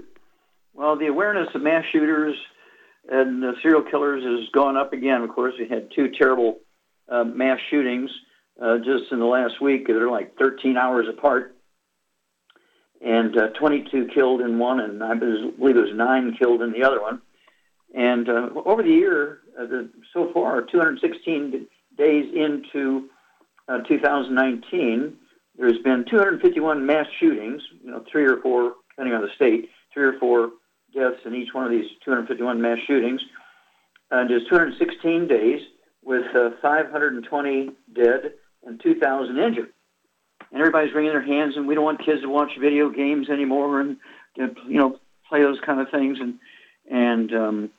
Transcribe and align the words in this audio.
Well, 0.75 0.97
the 0.97 1.07
awareness 1.07 1.49
of 1.55 1.63
mass 1.63 1.85
shooters 1.93 2.35
and 3.11 3.45
uh, 3.45 3.53
serial 3.63 3.83
killers 3.83 4.25
has 4.25 4.49
gone 4.53 4.77
up 4.77 4.93
again. 4.93 5.23
Of 5.23 5.31
course, 5.31 5.55
we 5.59 5.69
had 5.69 5.89
two 5.95 6.11
terrible 6.19 6.59
uh, 7.09 7.25
mass 7.25 7.59
shootings 7.71 8.11
uh, 8.61 8.79
just 8.79 9.13
in 9.13 9.19
the 9.19 9.27
last 9.27 9.61
week. 9.61 9.87
They're 9.87 10.11
like 10.11 10.37
13 10.39 10.77
hours 10.77 11.07
apart, 11.09 11.56
and 13.07 13.39
uh, 13.39 13.49
22 13.51 14.09
killed 14.13 14.41
in 14.41 14.59
one, 14.59 14.81
and 14.81 15.03
I 15.03 15.15
believe 15.15 15.77
it 15.77 15.81
was 15.81 15.95
nine 15.95 16.35
killed 16.37 16.61
in 16.61 16.73
the 16.73 16.83
other 16.83 17.01
one. 17.01 17.23
And 17.95 18.29
uh, 18.29 18.51
over 18.65 18.83
the 18.83 18.91
year, 18.91 19.39
uh, 19.59 19.67
the, 19.67 19.89
so 20.13 20.33
far, 20.35 20.63
216 20.63 21.69
days 21.97 22.35
into 22.35 23.09
2019, 23.87 25.17
there's 25.57 25.79
been 25.79 26.05
251 26.11 26.85
mass 26.85 27.07
shootings. 27.21 27.63
You 27.85 27.93
know, 27.93 28.05
three 28.11 28.27
or 28.27 28.39
four, 28.39 28.75
depending 28.91 29.15
on 29.15 29.23
the 29.23 29.31
state, 29.37 29.71
three 29.95 30.05
or 30.05 30.19
four 30.19 30.51
deaths 30.93 31.21
in 31.25 31.35
each 31.37 31.55
one 31.55 31.65
of 31.65 31.71
these 31.71 31.89
251 32.05 32.61
mass 32.61 32.79
shootings. 32.89 33.21
And 34.11 34.29
just 34.29 34.49
216 34.49 35.29
days 35.29 35.61
with 36.03 36.27
uh, 36.35 36.51
520 36.61 37.71
dead 37.95 38.35
and 38.65 38.81
2,000 38.83 39.39
injured. 39.39 39.73
And 40.53 40.61
everybody's 40.61 40.95
wringing 40.95 41.13
their 41.13 41.23
hands, 41.25 41.57
and 41.57 41.67
we 41.67 41.75
don't 41.75 41.85
want 41.85 42.05
kids 42.05 42.23
to 42.23 42.29
watch 42.29 42.53
video 42.59 42.89
games 42.89 43.29
anymore 43.29 43.81
and 43.81 43.97
you 44.37 44.79
know 44.79 44.99
play 45.29 45.43
those 45.43 45.59
kind 45.65 45.81
of 45.81 45.91
things. 45.91 46.19
And 46.21 46.39
and 46.91 47.33
um, 47.35 47.71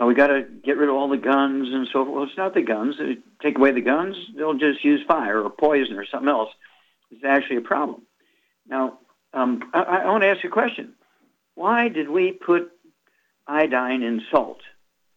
uh, 0.00 0.06
we 0.06 0.14
got 0.14 0.28
to 0.28 0.42
get 0.64 0.78
rid 0.78 0.88
of 0.88 0.94
all 0.94 1.08
the 1.08 1.16
guns 1.16 1.68
and 1.72 1.86
so 1.92 2.04
forth. 2.04 2.14
Well, 2.14 2.24
it's 2.24 2.36
not 2.36 2.54
the 2.54 2.62
guns. 2.62 2.96
They 2.98 3.18
take 3.42 3.58
away 3.58 3.72
the 3.72 3.80
guns, 3.80 4.16
they'll 4.36 4.54
just 4.54 4.84
use 4.84 5.00
fire 5.06 5.42
or 5.42 5.50
poison 5.50 5.96
or 5.96 6.06
something 6.06 6.28
else. 6.28 6.50
It's 7.10 7.24
actually 7.24 7.56
a 7.56 7.62
problem. 7.62 8.02
Now, 8.66 8.98
um, 9.34 9.70
I, 9.74 9.80
I 9.82 10.06
want 10.06 10.22
to 10.22 10.28
ask 10.28 10.42
you 10.42 10.48
a 10.48 10.52
question. 10.52 10.94
Why 11.54 11.88
did 11.88 12.08
we 12.08 12.32
put 12.32 12.72
iodine 13.46 14.02
in 14.02 14.22
salt? 14.30 14.60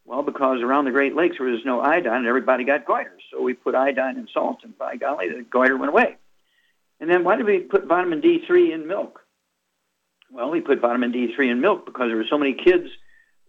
Well, 0.04 0.24
because 0.24 0.62
around 0.62 0.86
the 0.86 0.92
Great 0.92 1.16
Lakes 1.16 1.38
there 1.40 1.48
was 1.48 1.62
no 1.66 1.82
iodine 1.82 2.18
and 2.18 2.28
everybody 2.28 2.64
got 2.64 2.86
goiter. 2.86 3.18
So 3.32 3.42
we 3.42 3.54
put 3.54 3.76
iodine 3.76 4.18
in 4.18 4.28
salt 4.34 4.60
and 4.64 4.78
by 4.78 4.98
golly, 4.98 5.30
the 5.30 5.44
goiter 5.44 5.78
went 5.78 5.90
away. 5.90 6.18
And 7.06 7.14
then 7.14 7.24
why 7.24 7.36
did 7.36 7.46
we 7.46 7.60
put 7.60 7.86
vitamin 7.86 8.20
D3 8.20 8.74
in 8.74 8.88
milk? 8.88 9.20
Well, 10.32 10.50
we 10.50 10.60
put 10.60 10.82
vitamin 10.82 11.14
D3 11.14 11.52
in 11.52 11.62
milk 11.62 11.86
because 11.86 12.08
there 12.08 12.18
were 12.18 12.26
so 12.28 12.40
many 12.40 12.56
kids 12.56 12.90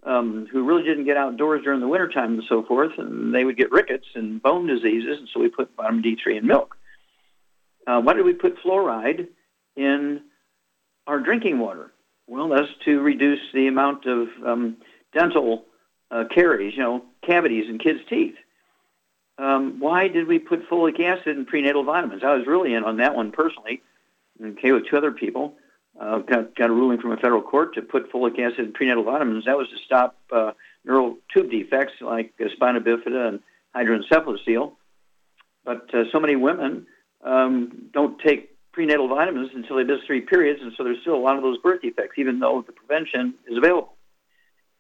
um, 0.03 0.47
who 0.53 0.63
really 0.63 0.83
didn't 0.83 1.07
get 1.07 1.17
outdoors 1.17 1.65
during 1.65 1.81
the 1.81 1.89
wintertime 1.89 2.35
and 2.35 2.43
so 2.51 2.63
forth, 2.65 2.93
and 2.99 3.35
they 3.35 3.45
would 3.45 3.57
get 3.57 3.73
rickets 3.73 4.05
and 4.15 4.43
bone 4.43 4.67
diseases, 4.67 5.21
and 5.21 5.29
so 5.33 5.41
we 5.41 5.49
put 5.49 5.71
vitamin 5.75 6.03
D3 6.03 6.37
in 6.37 6.47
milk. 6.47 6.77
Uh, 7.87 8.03
why 8.03 8.13
did 8.13 8.27
we 8.27 8.35
put 8.35 8.63
fluoride 8.63 9.27
in 9.75 10.21
our 11.07 11.19
drinking 11.19 11.59
water? 11.59 11.91
Well, 12.27 12.51
that's 12.51 12.69
to 12.85 13.01
reduce 13.01 13.41
the 13.55 13.69
amount 13.69 14.05
of 14.05 14.29
um, 14.45 14.77
dental 15.15 15.65
uh, 16.11 16.25
caries, 16.31 16.75
you 16.77 16.83
know, 16.83 17.07
cavities 17.23 17.71
in 17.71 17.79
kids' 17.79 18.01
teeth. 18.11 18.35
Um, 19.39 19.81
why 19.81 20.09
did 20.09 20.27
we 20.27 20.39
put 20.39 20.69
folic 20.69 20.99
acid 21.01 21.37
in 21.37 21.45
prenatal 21.45 21.85
vitamins? 21.85 22.23
I 22.25 22.35
was 22.35 22.47
really 22.47 22.75
in 22.75 22.85
on 22.85 22.99
that 22.99 23.15
one 23.15 23.33
personally, 23.33 23.83
okay, 24.43 24.73
with 24.73 24.87
two 24.89 24.97
other 24.97 25.13
people. 25.13 25.55
Uh, 25.99 26.19
got, 26.19 26.55
got 26.55 26.69
a 26.69 26.73
ruling 26.73 27.01
from 27.01 27.13
a 27.13 27.17
federal 27.17 27.41
court 27.41 27.75
to 27.75 27.83
put 27.83 28.13
folic 28.13 28.39
acid 28.39 28.61
in 28.61 28.73
prenatal 28.73 29.03
vitamins. 29.03 29.47
That 29.47 29.57
was 29.57 29.69
to 29.69 29.77
stop 29.85 30.17
uh, 30.31 30.53
neural 30.85 31.17
tube 31.33 31.51
defects 31.51 31.95
like 32.01 32.33
uh, 32.41 32.49
spina 32.55 32.81
bifida 32.81 33.29
and 33.29 33.41
hydrocephalus. 33.75 34.73
But 35.65 35.95
uh, 35.95 36.05
so 36.13 36.21
many 36.21 36.37
women 36.37 36.87
um, 37.25 37.89
don't 37.93 38.19
take 38.21 38.51
prenatal 38.73 39.09
vitamins 39.09 39.51
until 39.55 39.77
they 39.77 39.85
miss 39.85 40.01
three 40.07 40.21
periods, 40.21 40.61
and 40.63 40.73
so 40.77 40.85
there's 40.85 41.01
still 41.01 41.15
a 41.15 41.17
lot 41.17 41.37
of 41.37 41.43
those 41.43 41.59
birth 41.59 41.81
defects, 41.81 42.19
even 42.19 42.41
though 42.41 42.63
the 42.67 42.73
prevention 42.73 43.35
is 43.47 43.57
available. 43.57 43.95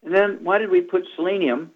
And 0.04 0.14
then 0.14 0.44
why 0.44 0.58
did 0.58 0.70
we 0.70 0.82
put 0.82 1.04
selenium 1.16 1.70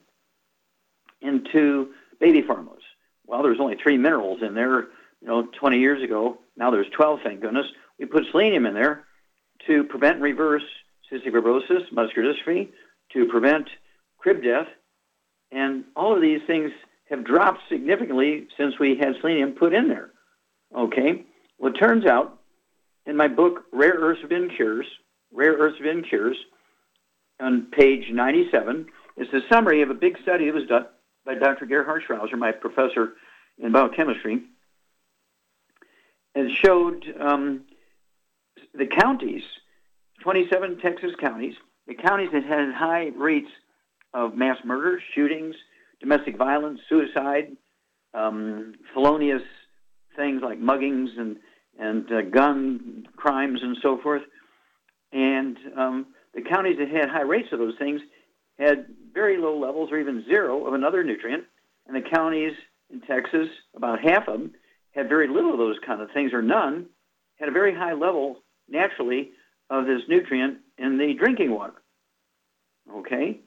into 1.22 1.92
baby 2.20 2.42
formulas? 2.42 2.82
Well, 3.26 3.42
there's 3.42 3.60
only 3.60 3.76
three 3.82 3.97
minerals 3.97 4.41
in 4.42 4.54
there, 4.54 4.81
you 5.20 5.28
know, 5.28 5.48
20 5.58 5.78
years 5.78 6.03
ago. 6.03 6.38
Now 6.56 6.70
there's 6.70 6.88
12, 6.97 7.20
thank 7.25 7.41
goodness. 7.41 7.66
We 7.98 8.06
put 8.06 8.25
selenium 8.31 8.66
in 8.66 8.75
there 8.75 9.04
to 9.66 9.84
prevent 9.84 10.16
and 10.16 10.25
reverse 10.25 10.62
cystic 11.10 11.32
fibrosis, 11.32 11.91
muscular 11.92 12.32
dystrophy, 12.32 12.69
to 13.12 13.26
prevent 13.26 13.69
crib 14.19 14.42
death, 14.42 14.69
and 15.50 15.84
all 15.97 16.14
of 16.14 16.22
these 16.22 16.41
things 16.47 16.70
have 17.09 17.25
dropped 17.25 17.60
significantly 17.69 18.47
since 18.56 18.78
we 18.78 18.97
had 18.97 19.14
selenium 19.20 19.53
put 19.53 19.75
in 19.75 19.88
there. 19.88 20.10
Okay, 20.76 21.25
well, 21.59 21.72
it 21.72 21.78
turns 21.78 22.06
out 22.06 22.38
in 23.06 23.16
my 23.16 23.28
book, 23.28 23.64
Rare 23.72 23.94
Earths 23.94 24.20
Forbidden 24.20 24.50
Cures, 24.54 24.86
Rare 25.32 25.54
Earths 25.54 25.78
Forbidden 25.78 26.04
Cures, 26.04 26.36
on 27.41 27.66
page 27.72 28.04
97, 28.12 28.86
is 29.16 29.26
the 29.32 29.41
summary 29.50 29.82
of 29.82 29.91
a 29.91 29.94
big 29.94 30.16
study 30.22 30.47
that 30.47 30.54
was 30.54 30.69
done 30.69 30.86
by 31.25 31.34
Dr. 31.34 31.66
Gerhard 31.66 32.03
Schrauzer, 32.08 32.38
my 32.38 32.53
professor 32.53 33.14
in 33.58 33.72
biochemistry, 33.72 34.42
and 36.34 36.50
showed 36.50 37.04
um, 37.20 37.64
the 38.75 38.86
counties, 38.86 39.42
27 40.22 40.78
Texas 40.78 41.12
counties, 41.20 41.54
the 41.86 41.94
counties 41.94 42.30
that 42.33 42.44
had 42.44 42.72
high 42.72 43.10
rates 43.16 43.50
of 44.15 44.34
mass 44.34 44.59
murder, 44.65 45.00
shootings, 45.15 45.54
domestic 46.00 46.36
violence, 46.36 46.80
suicide, 46.89 47.56
um, 48.15 48.74
felonious 48.94 49.42
things 50.16 50.42
like 50.42 50.60
muggings 50.60 51.18
and 51.18 51.36
and 51.78 52.12
uh, 52.12 52.21
gun 52.22 53.06
crimes 53.16 53.60
and 53.62 53.77
so 53.80 53.98
forth. 53.98 54.22
And 55.12 55.56
um, 55.77 56.06
the 56.34 56.42
counties 56.42 56.77
that 56.78 56.89
had 56.89 57.09
high 57.09 57.22
rates 57.22 57.48
of 57.53 57.59
those 57.59 57.78
things 57.78 58.00
had 58.60 58.86
very 59.12 59.39
low 59.39 59.59
levels 59.59 59.91
or 59.91 59.98
even 59.98 60.24
zero 60.27 60.66
of 60.66 60.74
another 60.74 61.03
nutrient. 61.03 61.45
And 61.86 61.97
the 61.97 62.09
counties 62.09 62.53
in 62.91 63.01
Texas, 63.01 63.48
about 63.74 64.01
half 64.01 64.28
of 64.28 64.39
them, 64.39 64.53
had 64.92 65.09
very 65.09 65.28
little 65.28 65.53
of 65.53 65.59
those 65.59 65.78
kind 65.84 66.01
of 66.01 66.10
things 66.12 66.33
or 66.33 66.42
none, 66.42 66.86
had 67.39 67.48
a 67.48 67.53
very 67.53 67.74
high 67.74 67.95
level 67.95 68.42
naturally 68.68 69.30
of 69.71 69.86
this 69.86 70.03
nutrient 70.09 70.59
in 70.78 70.98
the 70.98 71.15
drinking 71.15 71.53
water. 71.53 71.74
Okay? 72.92 73.41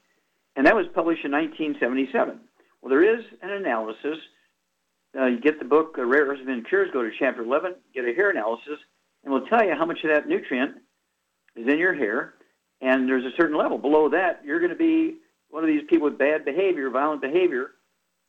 And 0.56 0.68
that 0.68 0.76
was 0.76 0.86
published 0.94 1.26
in 1.26 1.32
1977. 1.32 2.40
Well, 2.82 2.90
there 2.90 3.18
is 3.18 3.26
an 3.42 3.52
analysis 3.52 4.18
uh, 5.16 5.28
you 5.28 5.40
get 5.40 5.60
the 5.60 5.66
book, 5.66 5.96
uh, 5.98 6.06
Rare 6.06 6.26
Earths 6.26 6.42
and 6.48 6.68
Cures, 6.68 6.90
go 6.92 7.04
to 7.04 7.12
chapter 7.20 7.44
11, 7.44 7.76
get 7.94 8.06
a 8.06 8.14
hair 8.14 8.32
analysis, 8.32 8.80
and 9.24 9.32
we'll 9.32 9.46
tell 9.46 9.64
you 9.64 9.76
how 9.76 9.86
much 9.86 10.00
of 10.04 10.10
that 10.10 10.28
nutrient 10.28 10.78
is 11.56 11.68
in 11.68 11.78
your 11.78 11.94
hair. 11.94 12.34
And 12.82 13.08
there's 13.08 13.26
a 13.26 13.36
certain 13.38 13.58
level. 13.58 13.78
Below 13.78 14.10
that, 14.10 14.42
you're 14.44 14.60
going 14.60 14.72
to 14.72 14.78
be 14.78 15.16
one 15.50 15.64
of 15.64 15.68
these 15.68 15.84
people 15.90 16.10
with 16.10 16.18
bad 16.18 16.46
behavior, 16.46 16.90
violent 16.90 17.22
behavior, 17.22 17.72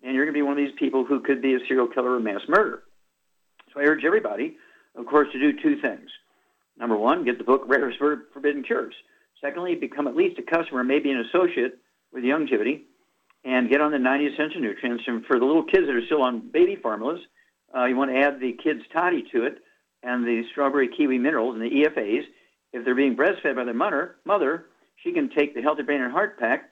and 0.02 0.14
you're 0.14 0.25
going 0.25 0.35
to 0.35 0.38
be 0.38 0.43
one 0.43 0.52
of 0.52 0.58
these 0.58 0.76
people 0.79 1.05
who 1.05 1.20
could 1.20 1.43
be 1.43 1.55
a 1.55 1.58
serial 1.67 1.88
killer 1.88 2.14
or 2.14 2.20
mass 2.20 2.43
murderer. 2.49 2.82
So 3.73 3.81
I 3.81 3.85
urge 3.85 4.05
everybody 4.05 4.56
of 4.96 5.06
course, 5.06 5.29
to 5.32 5.38
do 5.38 5.61
two 5.61 5.81
things. 5.81 6.11
Number 6.79 6.96
one, 6.96 7.25
get 7.25 7.38
the 7.38 7.44
book 7.44 7.62
Rare 7.67 7.87
Earths 7.87 7.99
Forbidden 8.32 8.62
Cures. 8.62 8.94
Secondly, 9.41 9.75
become 9.75 10.06
at 10.06 10.17
least 10.17 10.38
a 10.38 10.43
customer, 10.43 10.85
maybe 10.85 11.11
an 11.11 11.25
associate 11.29 11.79
with 12.12 12.25
Youngevity, 12.25 12.82
and 13.44 13.69
get 13.69 13.81
on 13.81 13.93
the 13.93 13.99
90 13.99 14.26
essential 14.26 14.61
nutrients. 14.61 15.05
And 15.06 15.25
for 15.26 15.38
the 15.38 15.44
little 15.44 15.64
kids 15.64 15.87
that 15.87 15.94
are 15.94 16.06
still 16.06 16.23
on 16.23 16.50
baby 16.50 16.76
formulas, 16.76 17.20
uh, 17.76 17.85
you 17.85 17.96
want 17.96 18.11
to 18.11 18.19
add 18.19 18.41
the 18.41 18.52
kids' 18.52 18.82
toddy 18.93 19.25
to 19.32 19.44
it 19.44 19.58
and 20.02 20.25
the 20.25 20.44
strawberry 20.52 20.88
kiwi 20.96 21.19
minerals 21.19 21.55
and 21.55 21.62
the 21.62 21.85
EFAs. 21.85 22.23
If 22.75 22.85
they're 22.85 22.97
being 22.97 23.17
breastfed 23.17 23.55
by 23.55 23.62
their 23.62 23.73
mother, 23.73 24.17
mother, 24.25 24.67
she 24.97 25.12
can 25.12 25.31
take 25.31 25.55
the 25.55 25.62
Healthy 25.62 25.85
Brain 25.85 26.03
and 26.03 26.11
Heart 26.11 26.41
Pack, 26.41 26.71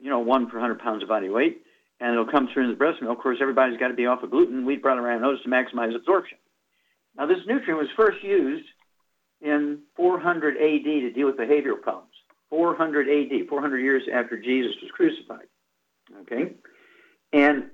you 0.00 0.08
know, 0.08 0.20
one 0.20 0.46
per 0.46 0.58
100 0.58 0.78
pounds 0.78 1.02
of 1.02 1.10
body 1.10 1.28
weight, 1.28 1.62
and 2.00 2.12
it'll 2.12 2.26
come 2.26 2.48
through 2.52 2.64
in 2.64 2.70
the 2.70 2.76
breast 2.76 3.02
milk. 3.02 3.18
Of 3.18 3.22
course, 3.22 3.36
everybody's 3.42 3.78
got 3.78 3.88
to 3.88 3.94
be 3.94 4.06
off 4.06 4.22
of 4.22 4.30
gluten, 4.30 4.64
wheat, 4.64 4.82
brown, 4.82 4.96
and 4.96 5.06
ryeote 5.06 5.42
to 5.42 5.48
maximize 5.50 5.94
absorption. 5.94 6.38
Now, 7.18 7.26
this 7.26 7.36
nutrient 7.46 7.78
was 7.78 7.88
first 7.94 8.24
used 8.24 8.66
in 9.42 9.80
400 9.96 10.56
AD 10.56 10.84
to 10.84 11.12
deal 11.12 11.26
with 11.26 11.36
behavioral 11.36 11.82
problems. 11.82 12.14
400 12.48 13.06
AD, 13.06 13.48
400 13.48 13.78
years 13.78 14.04
after 14.10 14.40
Jesus 14.40 14.72
was 14.80 14.90
crucified. 14.90 15.46
Okay? 16.22 16.54
And 17.34 17.64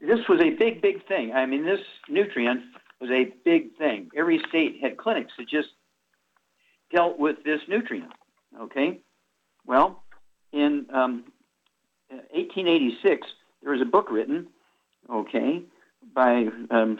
this 0.00 0.20
was 0.26 0.40
a 0.40 0.50
big, 0.50 0.80
big 0.80 1.06
thing. 1.06 1.32
I 1.34 1.44
mean, 1.44 1.66
this 1.66 1.80
nutrient 2.08 2.62
was 2.98 3.10
a 3.10 3.34
big 3.44 3.76
thing. 3.76 4.10
Every 4.16 4.40
state 4.48 4.78
had 4.80 4.96
clinics 4.96 5.32
that 5.36 5.48
just 5.48 5.68
dealt 6.92 7.18
with 7.18 7.36
this 7.44 7.60
nutrient. 7.68 8.12
Okay? 8.60 9.00
Well, 9.66 10.02
in 10.52 10.86
um, 10.92 11.24
1886, 12.10 13.26
there 13.62 13.72
was 13.72 13.80
a 13.80 13.84
book 13.84 14.10
written, 14.10 14.46
okay, 15.10 15.62
by 16.14 16.46
um, 16.70 16.98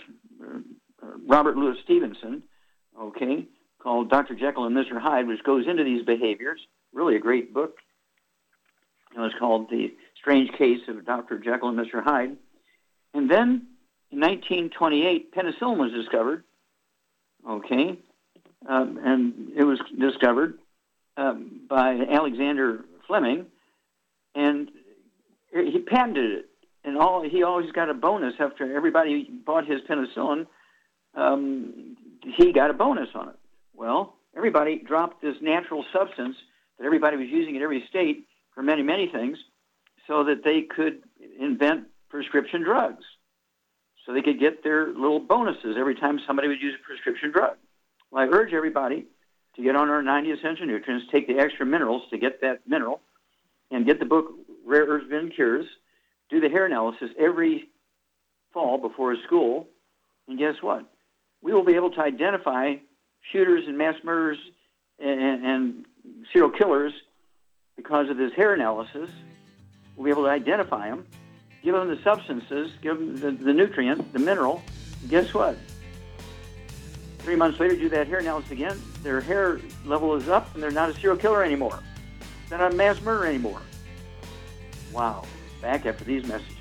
Robert 1.27 1.56
Louis 1.56 1.77
Stevenson, 1.85 2.43
okay, 3.00 3.47
called 3.81 4.11
Dr. 4.11 4.35
Jekyll 4.35 4.67
and 4.67 4.77
Mr. 4.77 5.00
Hyde, 5.00 5.29
which 5.29 5.43
goes 5.44 5.67
into 5.69 5.85
these 5.85 6.05
behaviors. 6.05 6.61
Really 6.93 7.17
a 7.17 7.21
great 7.21 7.55
book. 7.55 7.77
It 9.15 9.21
was 9.21 9.33
called 9.38 9.71
The 9.71 9.94
Strange 10.21 10.50
Case 10.59 10.81
of 10.88 11.06
Dr. 11.06 11.38
Jekyll 11.38 11.69
and 11.69 11.79
Mr. 11.79 12.03
Hyde. 12.03 12.37
And 13.15 13.31
then 13.31 13.69
in 14.11 14.21
1928, 14.21 15.33
penicillin 15.35 15.79
was 15.79 15.93
discovered. 15.93 16.44
Okay. 17.49 17.99
Um, 18.69 18.99
and 19.03 19.53
it 19.56 19.64
was 19.64 19.81
discovered 19.99 20.58
um, 21.17 21.62
by 21.69 21.99
Alexander 22.11 22.85
Fleming. 23.06 23.47
And 24.35 24.70
he 25.53 25.79
patented 25.79 26.31
it. 26.32 26.47
And 26.85 26.97
all 26.97 27.23
he 27.29 27.43
always 27.43 27.73
got 27.73 27.91
a 27.91 27.94
bonus 27.94 28.35
after 28.38 28.76
everybody 28.76 29.29
bought 29.44 29.67
his 29.67 29.81
penicillin. 29.88 30.47
Um, 31.14 31.97
he 32.37 32.53
got 32.53 32.70
a 32.70 32.75
bonus 32.75 33.08
on 33.14 33.31
it. 33.31 33.37
Well, 33.75 34.14
everybody 34.37 34.79
dropped 34.79 35.20
this 35.23 35.37
natural 35.41 35.85
substance 35.93 36.37
that 36.79 36.85
everybody 36.85 37.17
was 37.17 37.29
using 37.29 37.56
in 37.56 37.62
every 37.62 37.85
state 37.88 38.26
for 38.55 38.62
many, 38.62 38.82
many 38.82 39.09
things 39.09 39.38
so 40.06 40.25
that 40.25 40.44
they 40.44 40.62
could 40.62 41.02
invent 41.41 41.87
prescription 42.09 42.62
drugs. 42.62 43.05
So 44.05 44.12
they 44.12 44.23
could 44.23 44.38
get 44.38 44.62
their 44.62 44.87
little 44.88 45.19
bonuses 45.19 45.76
every 45.76 45.97
time 45.97 46.20
somebody 46.26 46.47
would 46.47 46.61
use 46.61 46.75
a 46.81 46.87
prescription 46.87 47.32
drug. 47.32 47.56
Well, 48.11 48.25
I 48.25 48.26
urge 48.35 48.53
everybody 48.53 49.06
to 49.56 49.62
get 49.62 49.76
on 49.76 49.88
our 49.88 50.03
90 50.03 50.31
essential 50.32 50.67
nutrients, 50.67 51.06
take 51.11 51.26
the 51.26 51.38
extra 51.38 51.67
minerals 51.67 52.03
to 52.11 52.19
get 52.19 52.41
that 52.43 52.61
mineral, 52.67 53.00
and 53.70 53.87
get 53.87 53.99
the 53.99 54.05
book 54.05 54.26
Rare 54.64 54.85
Earths 54.85 55.05
Forbidden 55.05 55.31
Cures. 55.31 55.67
Do 56.29 56.41
the 56.41 56.49
hair 56.49 56.67
analysis 56.67 57.11
every 57.19 57.69
fall 58.53 58.79
before 58.79 59.17
school, 59.26 59.69
and 60.29 60.38
guess 60.38 60.56
what? 60.61 60.85
We 61.43 61.53
will 61.53 61.64
be 61.64 61.75
able 61.75 61.91
to 61.93 62.00
identify 62.00 62.75
shooters 63.32 63.64
and 63.67 63.79
mass 63.79 63.94
murderers 64.03 64.38
and, 64.99 65.44
and 65.44 65.85
serial 66.32 66.50
killers 66.50 66.93
because 67.76 68.09
of 68.11 68.17
this 68.17 68.32
hair 68.35 68.55
analysis. 68.55 69.11
We'll 69.97 70.05
be 70.05 70.11
able 70.11 70.25
to 70.25 70.31
identify 70.31 70.88
them, 70.88 71.06
give 71.62 71.75
them 71.75 71.88
the 71.88 72.02
substances, 72.02 72.73
give 72.82 72.99
them 72.99 73.17
the, 73.17 73.31
the 73.31 73.52
nutrient, 73.52 74.12
the 74.12 74.19
mineral. 74.19 74.62
guess 75.09 75.32
what? 75.32 75.56
Three 77.26 77.34
months 77.34 77.58
later, 77.58 77.75
do 77.75 77.88
that 77.88 78.06
hair 78.06 78.20
analysis 78.20 78.52
again. 78.52 78.81
Their 79.02 79.20
hair 79.20 79.58
level 79.84 80.14
is 80.14 80.28
up, 80.28 80.55
and 80.55 80.62
they're 80.62 80.70
not 80.70 80.90
a 80.90 80.94
serial 80.94 81.17
killer 81.17 81.43
anymore. 81.43 81.82
They're 82.49 82.56
not 82.56 82.73
a 82.73 82.76
mass 82.76 83.02
murderer 83.02 83.26
anymore. 83.26 83.61
Wow. 84.93 85.25
Back 85.61 85.87
after 85.87 86.05
these 86.05 86.25
messages. 86.25 86.55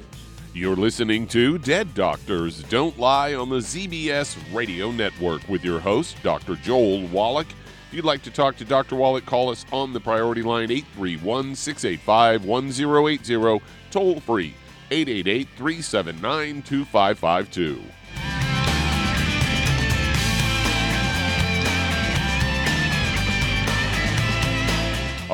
You're 0.55 0.75
listening 0.75 1.27
to 1.27 1.59
Dead 1.59 1.93
Doctors 1.93 2.63
Don't 2.63 2.97
Lie 2.97 3.35
on 3.35 3.49
the 3.49 3.57
ZBS 3.57 4.37
Radio 4.55 4.89
Network 4.89 5.47
with 5.47 5.63
your 5.63 5.79
host, 5.79 6.17
Dr. 6.23 6.55
Joel 6.55 7.05
Wallach. 7.09 7.45
If 7.89 7.93
you'd 7.93 8.03
like 8.03 8.23
to 8.23 8.31
talk 8.31 8.57
to 8.57 8.65
Dr. 8.65 8.95
Wallach, 8.95 9.27
call 9.27 9.49
us 9.49 9.67
on 9.71 9.93
the 9.93 9.99
priority 9.99 10.41
line 10.41 10.71
831 10.71 11.53
685 11.53 12.43
1080, 12.43 13.63
toll 13.91 14.19
free 14.19 14.55
888 14.89 15.47
379 15.57 16.63
2552. 16.63 17.83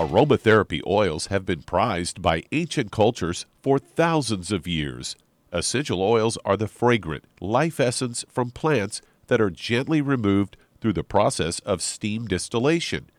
Aromatherapy 0.02 0.82
oils 0.88 1.28
have 1.28 1.46
been 1.46 1.62
prized 1.62 2.24
by 2.24 2.42
ancient 2.52 2.92
cultures 2.92 3.46
for 3.62 3.78
thousands 3.78 4.52
of 4.52 4.68
years. 4.68 5.16
Essential 5.52 6.02
oils 6.02 6.40
are 6.44 6.58
the 6.58 6.68
fragrant 6.68 7.26
life 7.40 7.80
essence 7.80 8.26
from 8.28 8.50
plants 8.50 9.04
that 9.28 9.40
are 9.40 9.52
gently 9.52 10.02
removed 10.02 10.58
through 10.80 10.94
the 10.94 11.04
process 11.04 11.60
of 11.60 11.84
steam 11.84 12.26
distillation. 12.26 13.12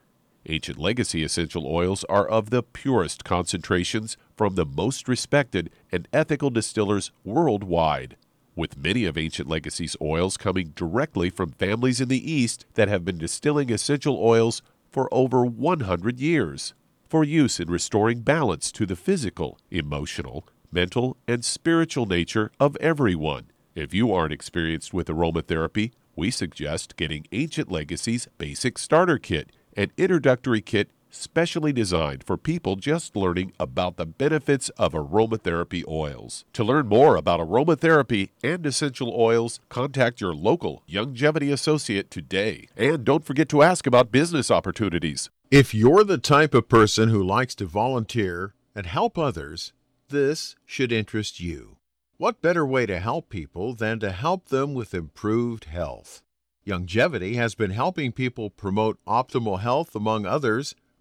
Ancient 0.46 0.76
legacy 0.76 1.23
essential 1.23 1.69
oils 1.69 2.02
are 2.08 2.26
of 2.26 2.50
the 2.50 2.64
purest 2.64 3.25
concentrations 3.25 4.17
from 4.37 4.56
the 4.56 4.67
most 4.67 5.06
respected 5.06 5.70
and 5.93 6.08
ethical 6.12 6.50
distillers 6.50 7.12
worldwide. 7.23 8.17
With 8.56 8.76
many 8.76 9.05
of 9.05 9.17
Ancient 9.17 9.49
Legacy's 9.49 9.96
oils 10.02 10.37
coming 10.37 10.73
directly 10.75 11.31
from 11.31 11.52
families 11.52 12.00
in 12.00 12.08
the 12.08 12.31
East 12.31 12.67
that 12.75 12.88
have 12.88 13.05
been 13.05 13.19
distilling 13.19 13.70
essential 13.70 14.19
oils 14.20 14.62
for 14.92 15.12
over 15.12 15.44
100 15.44 16.20
years 16.20 16.74
for 17.08 17.24
use 17.24 17.60
in 17.60 17.68
restoring 17.68 18.20
balance 18.20 18.70
to 18.72 18.86
the 18.86 18.96
physical, 18.96 19.58
emotional, 19.70 20.46
mental, 20.70 21.17
and 21.26 21.44
spiritual 21.44 22.06
nature 22.06 22.50
of 22.60 22.76
everyone. 22.76 23.50
If 23.74 23.93
you 23.93 24.12
aren't 24.12 24.32
experienced 24.32 24.94
with 24.94 25.08
aromatherapy, 25.08 25.93
we 26.17 26.31
suggest 26.31 26.96
getting 26.96 27.26
Ancient 27.32 27.70
Legacy's 27.70 28.28
Basic 28.38 28.78
Starter 28.78 29.19
Kit, 29.19 29.50
an 29.76 29.90
introductory 29.96 30.60
kit 30.60 30.90
specially 31.12 31.72
designed 31.72 32.24
for 32.24 32.36
people 32.36 32.76
just 32.76 33.14
learning 33.14 33.52
about 33.60 33.96
the 33.96 34.06
benefits 34.06 34.69
of 34.70 34.92
aromatherapy 34.92 35.86
oils. 35.86 36.44
To 36.54 36.64
learn 36.64 36.88
more 36.88 37.16
about 37.16 37.40
aromatherapy 37.40 38.31
and 38.42 38.66
essential 38.66 39.14
oils, 39.14 39.60
contact 39.69 40.20
your 40.20 40.34
local 40.34 40.82
Youngevity 40.88 41.52
associate 41.52 42.10
today. 42.10 42.69
And 42.76 43.04
don't 43.04 43.24
forget 43.24 43.48
to 43.50 43.62
ask 43.62 43.86
about 43.86 44.10
business 44.10 44.50
opportunities. 44.50 45.31
If 45.50 45.74
you're 45.74 46.04
the 46.04 46.19
type 46.19 46.54
of 46.54 46.69
person 46.69 47.10
who 47.10 47.22
likes 47.22 47.54
to 47.56 47.66
volunteer 47.66 48.54
and 48.74 48.86
help 48.86 49.19
others, 49.19 49.72
this 50.08 50.56
should 50.64 50.92
interest 50.92 51.40
you. 51.40 51.76
What 52.16 52.40
better 52.40 52.64
way 52.64 52.86
to 52.86 53.00
help 53.00 53.28
people 53.28 53.74
than 53.74 53.98
to 54.00 54.12
help 54.12 54.48
them 54.48 54.74
with 54.74 54.94
improved 54.94 55.64
health? 55.64 56.22
Youngevity 56.64 57.34
has 57.34 57.56
been 57.56 57.72
helping 57.72 58.12
people 58.12 58.48
promote 58.48 58.96
optimal 59.04 59.60
health, 59.60 59.96
among 59.96 60.24
others, 60.24 60.76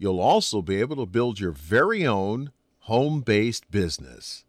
you'll 0.00 0.18
also 0.18 0.62
be 0.62 0.80
able 0.80 0.96
to 0.96 1.06
build 1.06 1.38
your 1.38 1.52
very 1.52 2.06
own 2.06 2.50
home 2.80 3.20
based 3.20 3.70
business. 3.70 4.44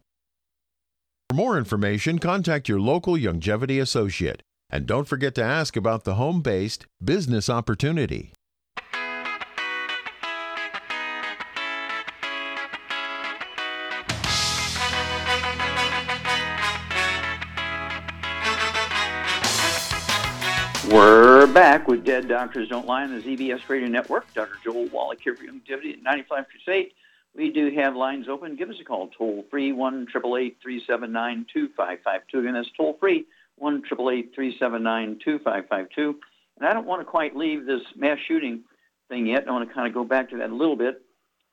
For 1.28 1.36
more 1.36 1.58
information, 1.58 2.18
contact 2.18 2.68
your 2.68 2.80
local 2.80 3.14
Youngevity 3.14 3.80
associate. 3.80 4.42
And 4.70 4.86
don't 4.86 5.06
forget 5.06 5.34
to 5.34 5.44
ask 5.44 5.76
about 5.76 6.04
the 6.04 6.14
home 6.14 6.40
based 6.40 6.86
business 7.04 7.50
opportunity. 7.50 8.32
We're 20.92 21.46
back 21.46 21.88
with 21.88 22.04
Dead 22.04 22.28
Doctors 22.28 22.68
Don't 22.68 22.86
Lie 22.86 23.04
on 23.04 23.16
the 23.16 23.22
ZBS 23.22 23.66
Radio 23.66 23.88
Network. 23.88 24.30
Dr. 24.34 24.58
Joel 24.62 24.88
Wallach 24.88 25.20
here 25.22 25.34
for 25.34 25.42
Youngevity 25.42 25.94
at 25.94 26.02
95 26.02 26.44
Crusade. 26.50 26.92
We 27.34 27.50
do 27.50 27.70
have 27.70 27.96
lines 27.96 28.28
open. 28.28 28.56
Give 28.56 28.68
us 28.68 28.76
a 28.78 28.84
call, 28.84 29.08
toll 29.08 29.46
free, 29.50 29.72
1 29.72 30.08
379 30.12 31.46
2552. 31.50 32.38
Again, 32.38 32.52
that's 32.52 32.68
toll 32.76 32.98
free, 33.00 33.24
1 33.56 33.82
379 33.88 35.18
2552. 35.24 36.20
And 36.58 36.68
I 36.68 36.74
don't 36.74 36.84
want 36.84 37.00
to 37.00 37.06
quite 37.06 37.34
leave 37.34 37.64
this 37.64 37.80
mass 37.96 38.18
shooting 38.28 38.64
thing 39.08 39.26
yet. 39.26 39.48
I 39.48 39.50
want 39.50 39.66
to 39.66 39.74
kind 39.74 39.88
of 39.88 39.94
go 39.94 40.04
back 40.04 40.28
to 40.28 40.36
that 40.36 40.50
a 40.50 40.54
little 40.54 40.76
bit. 40.76 41.00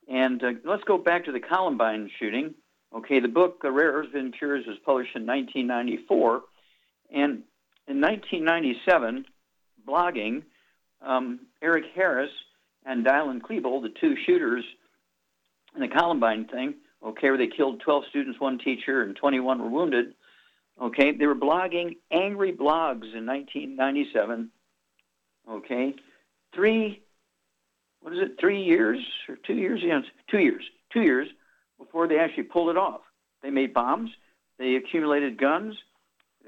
And 0.09 0.43
uh, 0.43 0.51
let's 0.65 0.83
go 0.83 0.97
back 0.97 1.23
to 1.25 1.31
the 1.31 1.39
Columbine 1.39 2.11
shooting. 2.19 2.55
Okay, 2.93 3.21
the 3.21 3.29
book 3.29 3.61
uh, 3.63 3.71
Rare 3.71 3.93
Earths 3.93 4.09
Forbidden 4.11 4.33
Cures 4.33 4.67
was 4.67 4.75
published 4.85 5.15
in 5.15 5.25
1994. 5.25 6.41
And 7.13 7.43
in 7.89 7.99
1997, 8.01 9.25
blogging, 9.87 10.43
um, 11.01 11.39
Eric 11.61 11.85
Harris 11.95 12.29
and 12.85 13.03
Dylan 13.03 13.41
Klebold, 13.41 13.81
the 13.81 13.93
two 13.99 14.15
shooters 14.25 14.63
in 15.75 15.81
the 15.81 15.87
Columbine 15.87 16.45
thing, 16.45 16.75
okay, 17.03 17.29
where 17.29 17.37
they 17.37 17.47
killed 17.47 17.81
12 17.81 18.03
students, 18.09 18.39
one 18.39 18.59
teacher, 18.59 19.01
and 19.01 19.15
21 19.15 19.59
were 19.59 19.69
wounded, 19.69 20.13
okay, 20.79 21.11
they 21.11 21.25
were 21.25 21.35
blogging 21.35 21.97
angry 22.11 22.51
blogs 22.51 23.15
in 23.15 23.25
1997, 23.25 24.51
okay, 25.49 25.95
three, 26.53 27.01
what 28.01 28.13
is 28.13 28.19
it, 28.19 28.39
three 28.39 28.61
years 28.61 28.99
or 29.27 29.35
two 29.35 29.55
years? 29.55 29.81
Yeah, 29.83 30.01
two 30.29 30.39
years, 30.39 30.63
two 30.93 31.01
years 31.01 31.27
before 31.79 32.07
they 32.07 32.19
actually 32.19 32.43
pulled 32.43 32.69
it 32.69 32.77
off. 32.77 33.01
They 33.41 33.49
made 33.49 33.73
bombs, 33.73 34.11
they 34.59 34.75
accumulated 34.75 35.39
guns, 35.39 35.75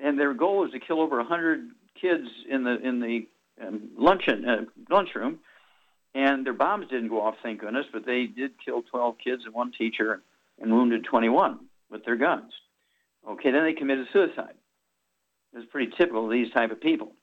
and 0.02 0.20
their 0.20 0.34
goal 0.34 0.60
was 0.60 0.72
to 0.72 0.80
kill 0.80 1.02
over 1.02 1.18
100 1.18 1.70
kids 2.00 2.28
in 2.50 2.64
the 2.64 2.78
in 2.82 3.00
the 3.00 3.28
um, 3.66 3.90
luncheon 3.98 4.48
uh, 4.48 4.66
lunchroom. 4.90 5.40
And 6.14 6.46
their 6.46 6.54
bombs 6.54 6.88
didn't 6.90 7.08
go 7.08 7.22
off, 7.22 7.36
thank 7.42 7.62
goodness, 7.62 7.86
but 7.94 8.06
they 8.06 8.26
did 8.26 8.52
kill 8.64 8.82
12 8.82 9.16
kids 9.24 9.44
and 9.46 9.54
one 9.54 9.72
teacher 9.78 10.22
and 10.60 10.70
wounded 10.70 11.06
21 11.06 11.60
with 11.90 12.04
their 12.04 12.18
guns. 12.18 12.52
Okay, 13.30 13.52
then 13.52 13.64
they 13.64 13.74
committed 13.74 14.08
suicide. 14.12 14.56
It's 15.54 15.70
pretty 15.72 15.94
typical 15.98 16.26
of 16.26 16.32
these 16.32 16.52
type 16.52 16.72
of 16.72 16.82
people. 16.82 17.14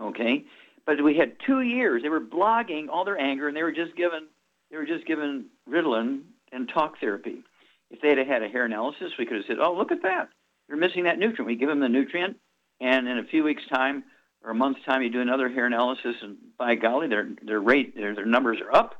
Okay, 0.00 0.44
but 0.84 1.02
we 1.02 1.16
had 1.16 1.36
two 1.46 1.60
years. 1.60 2.02
They 2.02 2.08
were 2.08 2.20
blogging 2.20 2.88
all 2.88 3.04
their 3.04 3.18
anger, 3.18 3.48
and 3.48 3.56
they 3.56 3.62
were 3.62 3.72
just 3.72 3.96
given 3.96 4.26
they 4.70 4.76
were 4.76 4.86
just 4.86 5.06
given 5.06 5.46
Ritalin 5.68 6.22
and 6.52 6.68
talk 6.68 6.98
therapy. 7.00 7.42
If 7.90 8.00
they 8.00 8.08
had 8.08 8.18
had 8.26 8.42
a 8.42 8.48
hair 8.48 8.64
analysis, 8.64 9.12
we 9.18 9.26
could 9.26 9.36
have 9.36 9.46
said, 9.46 9.58
"Oh, 9.60 9.74
look 9.74 9.92
at 9.92 10.02
that! 10.02 10.28
You're 10.68 10.78
missing 10.78 11.04
that 11.04 11.18
nutrient." 11.18 11.46
We 11.46 11.56
give 11.56 11.68
them 11.68 11.80
the 11.80 11.88
nutrient, 11.88 12.38
and 12.80 13.08
in 13.08 13.18
a 13.18 13.24
few 13.24 13.44
weeks' 13.44 13.66
time 13.68 14.04
or 14.42 14.50
a 14.50 14.54
month's 14.54 14.84
time, 14.84 15.02
you 15.02 15.10
do 15.10 15.20
another 15.20 15.48
hair 15.48 15.66
analysis, 15.66 16.16
and 16.22 16.36
by 16.58 16.74
golly, 16.74 17.08
their 17.08 17.28
their 17.42 17.60
rate, 17.60 17.96
their, 17.96 18.14
their 18.14 18.26
numbers 18.26 18.58
are 18.60 18.74
up, 18.74 18.94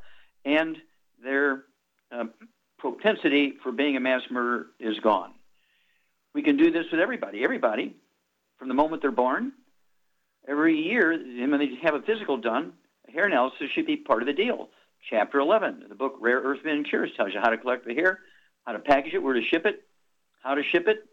and 0.44 0.76
their 1.23 1.64
uh, 2.12 2.25
propensity 2.78 3.54
for 3.62 3.73
being 3.73 3.96
a 3.96 4.00
mass 4.00 4.23
murderer 4.30 4.66
is 4.78 4.99
gone. 5.00 5.32
We 6.35 6.42
can 6.42 6.56
do 6.56 6.70
this 6.70 6.87
with 6.90 7.00
everybody. 7.00 7.42
Everybody, 7.42 7.96
from 8.58 8.68
the 8.68 8.75
moment 8.75 9.02
they're 9.02 9.11
born, 9.11 9.52
every 10.46 10.76
year, 10.76 11.11
when 11.12 11.58
they 11.58 11.70
have 11.82 11.94
a 11.94 12.02
physical 12.02 12.37
done, 12.37 12.75
a 13.08 13.12
hair 13.12 13.26
analysis 13.26 13.70
should 13.75 13.87
be 13.87 13.96
part 13.96 14.23
of 14.23 14.26
the 14.26 14.35
deal. 14.35 14.68
Chapter 15.08 15.38
11, 15.38 15.85
the 15.88 15.94
book 15.94 16.16
Rare 16.20 16.40
Earth 16.40 16.58
Forbidden 16.58 16.85
Cures 16.85 17.11
tells 17.16 17.32
you 17.32 17.40
how 17.40 17.50
to 17.50 17.58
collect 17.58 17.87
the 17.87 17.94
hair, 17.94 18.18
how 18.64 18.73
to 18.73 18.78
package 18.78 19.14
it, 19.14 19.23
where 19.23 19.35
to 19.35 19.42
ship 19.42 19.64
it, 19.64 19.82
how 20.42 20.54
to 20.54 20.62
ship 20.62 20.88
it. 20.88 21.06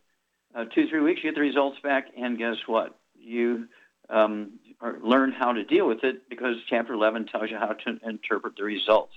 Uh, 0.55 0.65
two, 0.65 0.87
three 0.87 1.01
weeks, 1.01 1.21
you 1.23 1.31
get 1.31 1.35
the 1.35 1.41
results 1.41 1.77
back, 1.81 2.07
and 2.17 2.37
guess 2.37 2.57
what? 2.67 2.99
You 3.19 3.67
um, 4.09 4.59
learn 5.01 5.31
how 5.31 5.53
to 5.53 5.63
deal 5.63 5.87
with 5.87 6.03
it 6.03 6.29
because 6.29 6.57
Chapter 6.69 6.93
11 6.93 7.25
tells 7.27 7.49
you 7.49 7.57
how 7.57 7.73
to 7.73 7.99
interpret 8.07 8.55
the 8.57 8.63
results. 8.63 9.13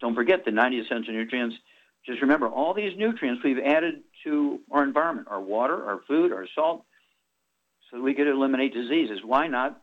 Don't 0.00 0.14
forget 0.14 0.44
the 0.44 0.52
90 0.52 0.80
essential 0.80 1.14
nutrients. 1.14 1.56
Just 2.06 2.22
remember, 2.22 2.46
all 2.48 2.74
these 2.74 2.96
nutrients 2.96 3.42
we've 3.42 3.58
added 3.58 4.02
to 4.24 4.60
our 4.70 4.84
environment, 4.84 5.28
our 5.30 5.40
water, 5.40 5.84
our 5.84 6.00
food, 6.06 6.32
our 6.32 6.46
salt, 6.54 6.84
so 7.90 8.00
we 8.00 8.14
could 8.14 8.28
eliminate 8.28 8.72
diseases. 8.72 9.20
Why 9.24 9.48
not 9.48 9.82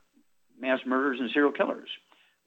mass 0.60 0.80
murderers 0.86 1.20
and 1.20 1.30
serial 1.32 1.52
killers? 1.52 1.90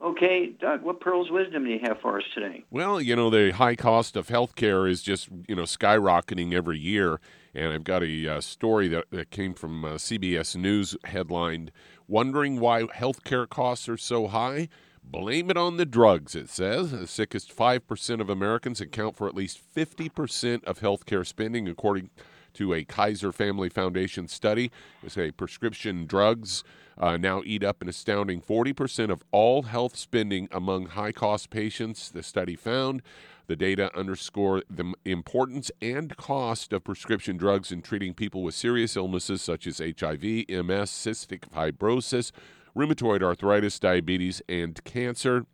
Okay, 0.03 0.51
Doug, 0.59 0.83
what 0.83 1.01
pearls 1.01 1.29
of 1.29 1.35
wisdom 1.35 1.65
do 1.65 1.71
you 1.71 1.81
have 1.83 2.01
for 2.01 2.19
us 2.19 2.25
today? 2.33 2.65
Well, 2.71 3.01
you 3.01 3.17
know, 3.17 3.31
the 3.31 3.51
high 3.51 3.75
cost 3.75 4.17
of 4.17 4.29
health 4.29 4.55
care 4.55 4.87
is 4.87 5.03
just, 5.03 5.29
you 5.49 5.57
know, 5.57 5.65
skyrocketing 5.65 6.55
every 6.55 6.79
year. 6.79 7.21
And 7.55 7.73
I've 7.73 7.85
got 7.85 8.03
a 8.03 8.29
uh, 8.29 8.41
story 8.41 8.89
that, 8.89 9.07
that 9.11 9.31
came 9.31 9.55
from 9.55 9.85
uh, 9.85 9.95
CBS 9.95 10.57
News 10.57 10.97
headlined 11.05 11.73
Wondering 12.09 12.59
why 12.59 12.85
healthcare 12.85 13.47
costs 13.47 13.87
are 13.87 13.99
so 13.99 14.29
high? 14.29 14.71
Blame 15.05 15.51
it 15.51 15.59
on 15.59 15.77
the 15.77 15.85
drugs, 15.85 16.35
it 16.35 16.49
says. 16.49 16.91
The 16.91 17.07
sickest 17.07 17.55
5% 17.55 18.21
of 18.23 18.31
Americans 18.31 18.81
account 18.81 19.15
for 19.15 19.29
at 19.29 19.35
least 19.35 19.61
50% 19.77 20.65
of 20.65 20.81
healthcare 20.81 21.27
spending, 21.27 21.69
according 21.69 22.09
to 22.55 22.73
a 22.73 22.83
Kaiser 22.83 23.31
Family 23.31 23.69
Foundation 23.69 24.27
study. 24.27 24.71
They 25.03 25.11
say 25.11 25.31
prescription 25.31 26.07
drugs 26.07 26.65
uh, 26.97 27.19
now 27.19 27.43
eat 27.45 27.63
up 27.63 27.83
an 27.83 27.91
astounding 27.91 28.41
40% 28.41 29.11
of 29.11 29.23
all 29.31 29.65
health 29.65 29.95
spending 29.95 30.49
among 30.51 30.87
high 30.87 31.13
cost 31.13 31.51
patients, 31.51 32.09
the 32.11 32.23
study 32.23 32.57
found. 32.57 33.03
The 33.49 33.57
data 33.57 33.91
underscore 33.97 34.63
the 34.69 34.93
importance 35.07 35.71
and 35.81 36.15
cost 36.19 36.75
of 36.75 36.85
prescription 36.85 37.39
drugs 37.39 37.73
in 37.73 37.81
treating 37.81 38.13
people 38.13 38.43
with 38.43 38.55
serious 38.55 38.95
illnesses 38.95 39.41
such 39.41 39.67
as 39.67 39.79
HIV, 39.79 40.23
MS, 40.23 40.91
cystic 40.91 41.49
fibrosis, 41.49 42.31
rheumatoid 42.77 43.23
arthritis, 43.23 43.81
diabetes, 43.81 44.43
and 44.51 44.83
cancer. 44.85 45.47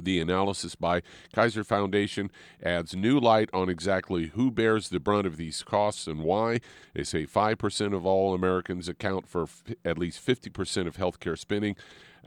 The 0.00 0.20
analysis 0.20 0.74
by 0.74 1.02
Kaiser 1.34 1.64
Foundation 1.64 2.30
adds 2.62 2.96
new 2.96 3.20
light 3.20 3.50
on 3.52 3.68
exactly 3.68 4.28
who 4.28 4.50
bears 4.50 4.88
the 4.88 4.98
brunt 4.98 5.26
of 5.26 5.36
these 5.36 5.62
costs 5.62 6.06
and 6.06 6.20
why. 6.20 6.60
They 6.94 7.04
say 7.04 7.26
5% 7.26 7.94
of 7.94 8.06
all 8.06 8.32
Americans 8.32 8.88
account 8.88 9.26
for 9.28 9.42
f- 9.42 9.64
at 9.84 9.98
least 9.98 10.26
50% 10.26 10.86
of 10.86 10.96
healthcare 10.96 11.38
spending. 11.38 11.76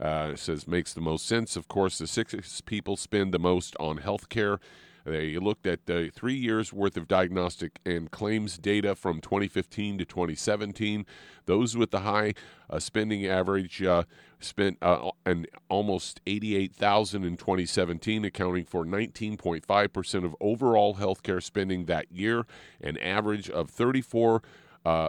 Uh, 0.00 0.36
says 0.36 0.68
makes 0.68 0.92
the 0.92 1.00
most 1.00 1.26
sense. 1.26 1.56
Of 1.56 1.68
course, 1.68 1.98
the 1.98 2.06
sickest 2.06 2.66
people 2.66 2.96
spend 2.96 3.32
the 3.32 3.38
most 3.38 3.74
on 3.80 3.98
health 3.98 4.28
care. 4.28 4.60
They 5.06 5.38
looked 5.38 5.66
at 5.68 5.88
uh, 5.88 6.10
three 6.12 6.34
years 6.34 6.72
worth 6.72 6.96
of 6.96 7.06
diagnostic 7.06 7.78
and 7.86 8.10
claims 8.10 8.58
data 8.58 8.96
from 8.96 9.20
2015 9.20 9.98
to 9.98 10.04
2017. 10.04 11.06
Those 11.46 11.76
with 11.76 11.92
the 11.92 12.00
high 12.00 12.34
uh, 12.68 12.80
spending 12.80 13.24
average 13.24 13.80
uh, 13.84 14.02
spent 14.40 14.78
uh, 14.82 15.12
an 15.24 15.46
almost 15.68 16.20
88,000 16.26 17.24
in 17.24 17.36
2017, 17.36 18.24
accounting 18.24 18.64
for 18.64 18.84
19.5% 18.84 20.24
of 20.24 20.34
overall 20.40 20.96
healthcare 20.96 21.42
spending 21.42 21.84
that 21.84 22.10
year, 22.10 22.44
an 22.80 22.98
average 22.98 23.48
of 23.48 23.70
34 23.70 24.42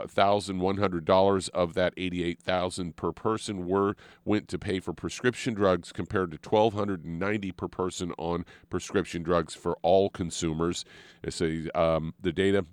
thousand 0.07 0.59
one 0.59 0.77
hundred 0.77 1.05
dollars 1.05 1.49
of 1.49 1.73
that 1.75 1.93
eighty 1.97 2.23
eight 2.23 2.41
thousand 2.41 2.95
per 2.95 3.11
person 3.11 3.67
were 3.67 3.95
went 4.25 4.47
to 4.47 4.57
pay 4.57 4.79
for 4.79 4.93
prescription 4.93 5.53
drugs 5.53 5.91
compared 5.91 6.31
to 6.31 6.37
twelve 6.37 6.73
hundred 6.73 7.05
and 7.05 7.19
ninety 7.19 7.51
per 7.51 7.67
person 7.67 8.11
on 8.17 8.43
prescription 8.69 9.21
drugs 9.21 9.53
for 9.53 9.77
all 9.83 10.09
consumers. 10.09 10.83
It's 11.23 11.41
a, 11.41 11.69
um, 11.79 12.13
the 12.19 12.31
data 12.31 12.65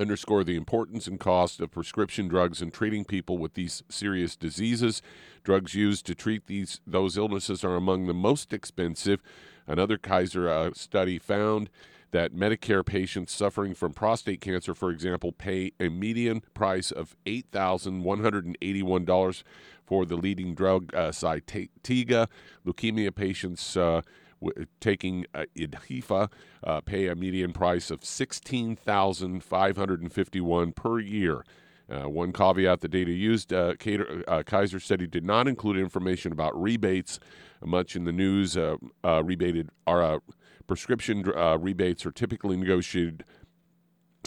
underscore 0.00 0.42
the 0.42 0.56
importance 0.56 1.06
and 1.06 1.20
cost 1.20 1.60
of 1.60 1.70
prescription 1.70 2.26
drugs 2.28 2.62
in 2.62 2.70
treating 2.70 3.04
people 3.04 3.36
with 3.36 3.52
these 3.52 3.82
serious 3.90 4.36
diseases. 4.36 5.02
Drugs 5.44 5.74
used 5.74 6.06
to 6.06 6.14
treat 6.14 6.46
these 6.46 6.80
those 6.86 7.18
illnesses 7.18 7.62
are 7.62 7.76
among 7.76 8.06
the 8.06 8.14
most 8.14 8.54
expensive. 8.54 9.20
Another 9.66 9.98
Kaiser 9.98 10.48
uh, 10.48 10.70
study 10.74 11.18
found 11.18 11.68
that 12.12 12.32
Medicare 12.34 12.84
patients 12.84 13.32
suffering 13.32 13.74
from 13.74 13.92
prostate 13.92 14.40
cancer, 14.40 14.74
for 14.74 14.90
example, 14.90 15.30
pay 15.32 15.72
a 15.80 15.88
median 15.88 16.42
price 16.54 16.90
of 16.92 17.16
$8,181 17.26 19.42
for 19.84 20.06
the 20.06 20.16
leading 20.16 20.54
drug, 20.54 20.94
uh, 20.94 21.10
Zytiga. 21.10 22.28
Leukemia 22.66 23.14
patients 23.14 23.76
uh, 23.76 24.00
w- 24.40 24.66
taking 24.80 25.26
uh, 25.34 25.44
Idhifa 25.56 26.30
uh, 26.64 26.80
pay 26.82 27.08
a 27.08 27.14
median 27.14 27.52
price 27.52 27.90
of 27.90 28.00
$16,551 28.02 30.74
per 30.74 30.98
year. 31.00 31.44
Uh, 31.90 32.08
one 32.08 32.32
caveat 32.32 32.80
the 32.80 32.88
data 32.88 33.12
used, 33.12 33.52
uh, 33.52 33.74
Cater, 33.78 34.24
uh, 34.28 34.42
Kaiser 34.44 34.80
study 34.80 35.06
did 35.06 35.24
not 35.24 35.46
include 35.48 35.76
information 35.76 36.32
about 36.32 36.58
rebates. 36.60 37.20
Much 37.64 37.94
in 37.96 38.04
the 38.04 38.12
news, 38.12 38.56
uh, 38.56 38.76
uh, 39.04 39.22
rebated 39.22 39.68
are 39.86 40.20
prescription 40.72 41.30
uh, 41.36 41.58
rebates 41.58 42.06
are 42.06 42.10
typically 42.10 42.56
negotiated 42.56 43.24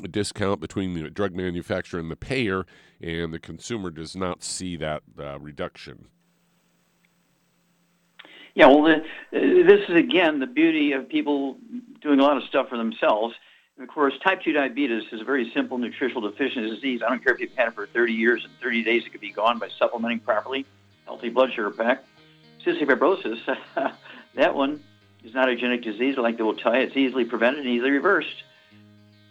a 0.04 0.08
discount 0.08 0.60
between 0.60 0.94
the 0.94 1.10
drug 1.10 1.34
manufacturer 1.34 2.00
and 2.00 2.12
the 2.12 2.16
payer, 2.16 2.68
and 3.02 3.34
the 3.34 3.40
consumer 3.40 3.90
does 3.90 4.16
not 4.16 4.44
see 4.44 4.76
that 4.76 5.02
uh, 5.20 5.40
reduction. 5.40 6.08
Yeah, 8.54 8.68
well, 8.68 8.84
the, 8.84 8.96
uh, 8.98 9.02
this 9.32 9.90
is 9.90 9.96
again 9.96 10.38
the 10.38 10.46
beauty 10.46 10.92
of 10.92 11.10
people 11.10 11.58
doing 12.00 12.20
a 12.20 12.24
lot 12.24 12.38
of 12.38 12.44
stuff 12.44 12.70
for 12.70 12.78
themselves. 12.78 13.34
And 13.76 13.84
of 13.84 13.92
course, 13.92 14.14
type 14.24 14.44
2 14.44 14.54
diabetes 14.54 15.06
is 15.12 15.22
a 15.22 15.24
very 15.24 15.52
simple 15.52 15.80
nutritional 15.80 16.30
deficiency 16.30 16.76
disease. 16.76 17.02
I 17.04 17.10
don't 17.10 17.24
care 17.24 17.34
if 17.34 17.40
you've 17.40 17.56
had 17.56 17.70
it 17.70 17.74
for 17.74 17.88
30 17.88 18.14
years 18.14 18.46
and 18.46 18.54
30 18.62 18.84
days, 18.84 19.04
it 19.04 19.10
could 19.10 19.20
be 19.20 19.32
gone 19.32 19.58
by 19.58 19.70
supplementing 19.80 20.20
properly. 20.20 20.64
healthy 21.06 21.30
blood 21.30 21.54
sugar 21.54 21.72
pack. 21.72 22.04
Cystic 22.64 22.84
fibrosis, 22.84 23.40
that 24.36 24.54
one 24.54 24.84
is 25.26 25.34
not 25.34 25.50
a 25.50 25.56
genetic 25.56 25.84
disease 25.84 26.18
like 26.18 26.38
they 26.38 26.44
will 26.44 26.56
tell 26.56 26.76
you. 26.76 26.82
It's 26.82 26.96
easily 26.96 27.26
prevented 27.26 27.66
and 27.66 27.70
easily 27.70 27.92
reversed. 27.92 28.44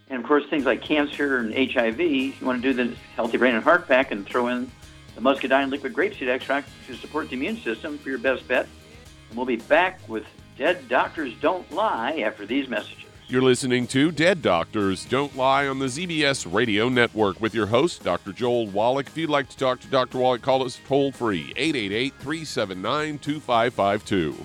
And 0.09 0.21
of 0.21 0.27
course, 0.27 0.45
things 0.51 0.67
like 0.67 0.83
cancer 0.83 1.39
and 1.39 1.55
HIV, 1.55 2.01
you 2.01 2.35
want 2.43 2.63
to 2.63 2.73
do 2.73 2.85
the 2.85 2.97
healthy 3.15 3.39
brain 3.39 3.55
and 3.55 3.65
heart 3.65 3.89
pack 3.89 4.11
and 4.11 4.27
throw 4.27 4.49
in 4.49 4.71
the 5.15 5.21
muscadine 5.21 5.71
liquid 5.71 5.95
grapeseed 5.95 6.29
extract 6.29 6.69
to 6.89 6.97
support 6.97 7.31
the 7.31 7.37
immune 7.37 7.57
system 7.59 7.97
for 7.99 8.11
your 8.11 8.19
best 8.19 8.47
bet. 8.49 8.67
And 9.29 9.37
we'll 9.37 9.47
be 9.47 9.57
back 9.57 10.07
with 10.09 10.27
Dead 10.59 10.89
Doctors 10.89 11.33
Don't 11.41 11.71
Lie 11.73 12.21
after 12.21 12.45
these 12.45 12.69
messages. 12.69 13.05
You're 13.27 13.43
listening 13.43 13.87
to 13.89 14.11
Dead 14.11 14.43
Doctors 14.43 15.07
Don't 15.07 15.35
Lie 15.35 15.67
on 15.67 15.79
the 15.79 15.87
ZBS 15.87 16.53
Radio 16.53 16.89
Network 16.89 17.41
with 17.41 17.55
your 17.55 17.67
host, 17.67 18.05
Dr. 18.05 18.33
Joel 18.33 18.67
Wallach. 18.67 19.07
If 19.07 19.17
you'd 19.17 19.31
like 19.31 19.49
to 19.49 19.57
talk 19.57 19.81
to 19.81 19.87
Dr. 19.87 20.19
Wallach, 20.19 20.43
call 20.43 20.63
us 20.63 20.79
toll 20.87 21.11
free 21.11 21.53
888 21.57 22.13
379 22.19 23.19
2552. 23.19 24.45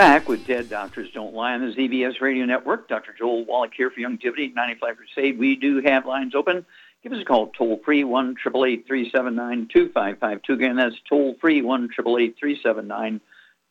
back 0.00 0.30
with 0.30 0.46
Dead 0.46 0.70
Doctors 0.70 1.10
Don't 1.12 1.34
Lie 1.34 1.52
on 1.52 1.60
the 1.60 1.74
ZBS 1.74 2.22
Radio 2.22 2.46
Network. 2.46 2.88
Dr. 2.88 3.12
Joel 3.12 3.44
Wallach 3.44 3.74
here 3.76 3.90
for 3.90 4.00
Youngevity 4.00 4.54
95 4.54 4.96
Crusade. 4.96 5.38
We 5.38 5.56
do 5.56 5.82
have 5.82 6.06
lines 6.06 6.34
open. 6.34 6.64
Give 7.02 7.12
us 7.12 7.20
a 7.20 7.24
call 7.26 7.48
toll 7.48 7.82
free 7.84 8.02
one 8.02 8.34
triple 8.34 8.64
eight 8.64 8.86
three 8.86 9.10
seven 9.10 9.34
nine 9.34 9.68
two 9.70 9.90
five 9.90 10.18
five 10.18 10.40
two. 10.40 10.54
Again, 10.54 10.76
that's 10.76 10.96
toll 11.06 11.36
free 11.38 11.60
one 11.60 11.90
triple 11.94 12.16
eight 12.16 12.36
three 12.40 12.58
seven 12.62 12.88
nine 12.88 13.20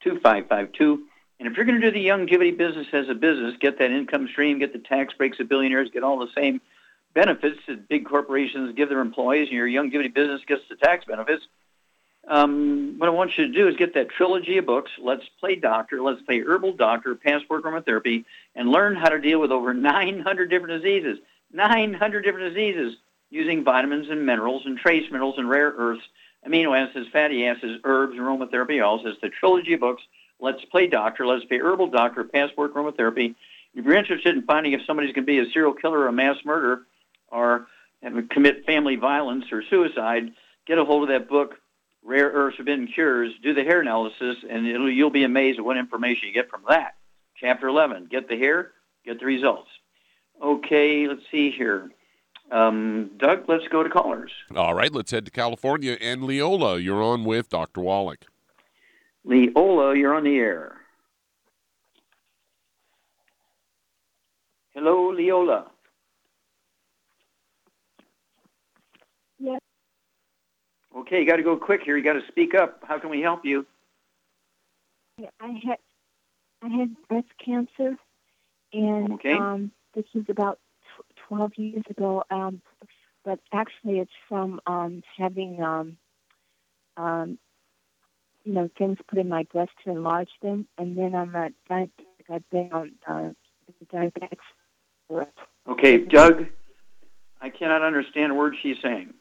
two 0.03 0.19
five 0.19 0.47
five 0.47 0.71
two. 0.71 1.01
And 1.39 1.47
if 1.47 1.57
you're 1.57 1.65
going 1.65 1.81
to 1.81 1.89
do 1.89 1.99
the 1.99 2.05
Youngevity 2.05 2.55
business 2.55 2.85
as 2.93 3.09
a 3.09 3.15
business, 3.15 3.55
get 3.59 3.79
that 3.79 3.89
income 3.89 4.27
stream, 4.27 4.59
get 4.59 4.71
the 4.71 4.77
tax 4.77 5.15
breaks 5.15 5.39
of 5.39 5.49
billionaires, 5.49 5.89
get 5.91 6.03
all 6.03 6.19
the 6.19 6.31
same 6.35 6.61
benefits 7.15 7.57
that 7.67 7.89
big 7.89 8.05
corporations 8.05 8.75
give 8.75 8.89
their 8.89 9.01
employees, 9.01 9.47
and 9.47 9.57
your 9.57 9.67
Youngevity 9.67 10.13
business 10.13 10.41
gets 10.45 10.61
the 10.69 10.75
tax 10.75 11.05
benefits 11.05 11.47
um, 12.27 12.95
what 12.97 13.07
I 13.07 13.11
want 13.11 13.37
you 13.37 13.47
to 13.47 13.53
do 13.53 13.67
is 13.67 13.75
get 13.75 13.93
that 13.95 14.09
trilogy 14.09 14.57
of 14.57 14.65
books, 14.65 14.91
Let's 15.01 15.23
Play 15.39 15.55
Doctor, 15.55 16.01
Let's 16.01 16.21
Play 16.21 16.41
Herbal 16.41 16.73
Doctor, 16.73 17.15
Passport 17.15 17.63
Aromatherapy, 17.63 18.25
and 18.55 18.69
learn 18.69 18.95
how 18.95 19.09
to 19.09 19.19
deal 19.19 19.39
with 19.39 19.51
over 19.51 19.73
900 19.75 20.49
different 20.49 20.81
diseases. 20.81 21.19
900 21.51 22.21
different 22.21 22.53
diseases 22.53 22.95
using 23.29 23.63
vitamins 23.63 24.09
and 24.09 24.25
minerals 24.25 24.63
and 24.65 24.77
trace 24.77 25.09
minerals 25.11 25.35
and 25.37 25.49
rare 25.49 25.73
earths, 25.77 26.03
amino 26.47 26.77
acids, 26.77 27.07
fatty 27.11 27.45
acids, 27.45 27.79
herbs, 27.83 28.17
aromatherapy 28.17 28.83
oils. 28.83 29.01
It's 29.05 29.21
the 29.21 29.29
trilogy 29.29 29.73
of 29.73 29.79
books, 29.79 30.03
Let's 30.39 30.63
Play 30.65 30.87
Doctor, 30.87 31.25
Let's 31.25 31.45
Play 31.45 31.59
Herbal 31.59 31.87
Doctor, 31.87 32.23
Passport 32.23 32.73
Aromatherapy. 32.73 33.35
If 33.75 33.85
you're 33.85 33.95
interested 33.95 34.35
in 34.35 34.43
finding 34.43 34.73
if 34.73 34.81
somebody's 34.85 35.13
going 35.13 35.25
to 35.25 35.31
be 35.31 35.39
a 35.39 35.51
serial 35.51 35.73
killer 35.73 35.99
or 35.99 36.07
a 36.07 36.13
mass 36.13 36.37
murderer 36.43 36.83
or 37.27 37.67
commit 38.29 38.65
family 38.65 38.95
violence 38.95 39.45
or 39.51 39.63
suicide, 39.69 40.31
get 40.65 40.77
a 40.77 40.85
hold 40.85 41.03
of 41.03 41.09
that 41.09 41.29
book, 41.29 41.58
Rare 42.03 42.29
Earths 42.29 42.57
Forbidden 42.57 42.87
Cures, 42.87 43.33
do 43.43 43.53
the 43.53 43.63
hair 43.63 43.81
analysis, 43.81 44.37
and 44.49 44.65
you'll 44.65 45.09
be 45.09 45.23
amazed 45.23 45.59
at 45.59 45.65
what 45.65 45.77
information 45.77 46.27
you 46.27 46.33
get 46.33 46.49
from 46.49 46.63
that. 46.67 46.95
Chapter 47.35 47.67
11. 47.67 48.07
Get 48.09 48.27
the 48.27 48.37
hair, 48.37 48.71
get 49.05 49.19
the 49.19 49.25
results. 49.25 49.69
Okay, 50.41 51.07
let's 51.07 51.21
see 51.31 51.51
here. 51.51 51.91
Um, 52.51 53.11
Doug, 53.17 53.47
let's 53.47 53.67
go 53.67 53.83
to 53.83 53.89
callers. 53.89 54.31
All 54.55 54.73
right, 54.73 54.91
let's 54.91 55.11
head 55.11 55.25
to 55.25 55.31
California. 55.31 55.97
And 56.01 56.23
Leola, 56.23 56.79
you're 56.79 57.03
on 57.03 57.23
with 57.23 57.49
Dr. 57.49 57.81
Wallach. 57.81 58.25
Leola, 59.23 59.95
you're 59.95 60.15
on 60.15 60.23
the 60.23 60.37
air. 60.37 60.77
Hello, 64.73 65.11
Leola. 65.11 65.69
Yes. 69.37 69.59
Okay, 70.95 71.19
you 71.19 71.25
got 71.27 71.35
to 71.37 71.43
go 71.43 71.55
quick 71.57 71.81
here. 71.83 71.97
You 71.97 72.03
got 72.03 72.13
to 72.13 72.27
speak 72.27 72.55
up. 72.55 72.83
How 72.83 72.99
can 72.99 73.09
we 73.09 73.21
help 73.21 73.45
you? 73.45 73.65
I 75.39 75.59
had 75.65 75.77
I 76.61 76.67
had 76.67 76.95
breast 77.07 77.27
cancer, 77.43 77.95
and 78.73 79.13
Okay. 79.13 79.33
um, 79.33 79.71
this 79.93 80.05
was 80.13 80.25
about 80.29 80.59
tw- 80.81 81.05
twelve 81.27 81.51
years 81.57 81.83
ago. 81.89 82.23
Um, 82.31 82.61
but 83.23 83.39
actually, 83.53 83.99
it's 83.99 84.11
from 84.27 84.59
um, 84.65 85.03
having 85.17 85.61
um, 85.61 85.97
um, 86.97 87.37
you 88.45 88.53
know 88.53 88.69
things 88.77 88.97
put 89.07 89.19
in 89.19 89.29
my 89.29 89.43
breast 89.43 89.71
to 89.83 89.91
enlarge 89.91 90.31
them, 90.41 90.67
and 90.77 90.97
then 90.97 91.13
I'm 91.13 91.35
a 91.35 91.49
diabetic. 91.69 91.89
I've 92.29 92.49
been 92.49 92.71
on 92.71 92.91
uh, 93.07 93.29
diabetic. 93.93 94.37
for- 95.07 95.27
Okay, 95.67 95.97
Doug, 95.99 96.47
I 97.41 97.49
cannot 97.49 97.83
understand 97.83 98.31
a 98.31 98.35
word 98.35 98.55
she's 98.61 98.77
saying. 98.81 99.13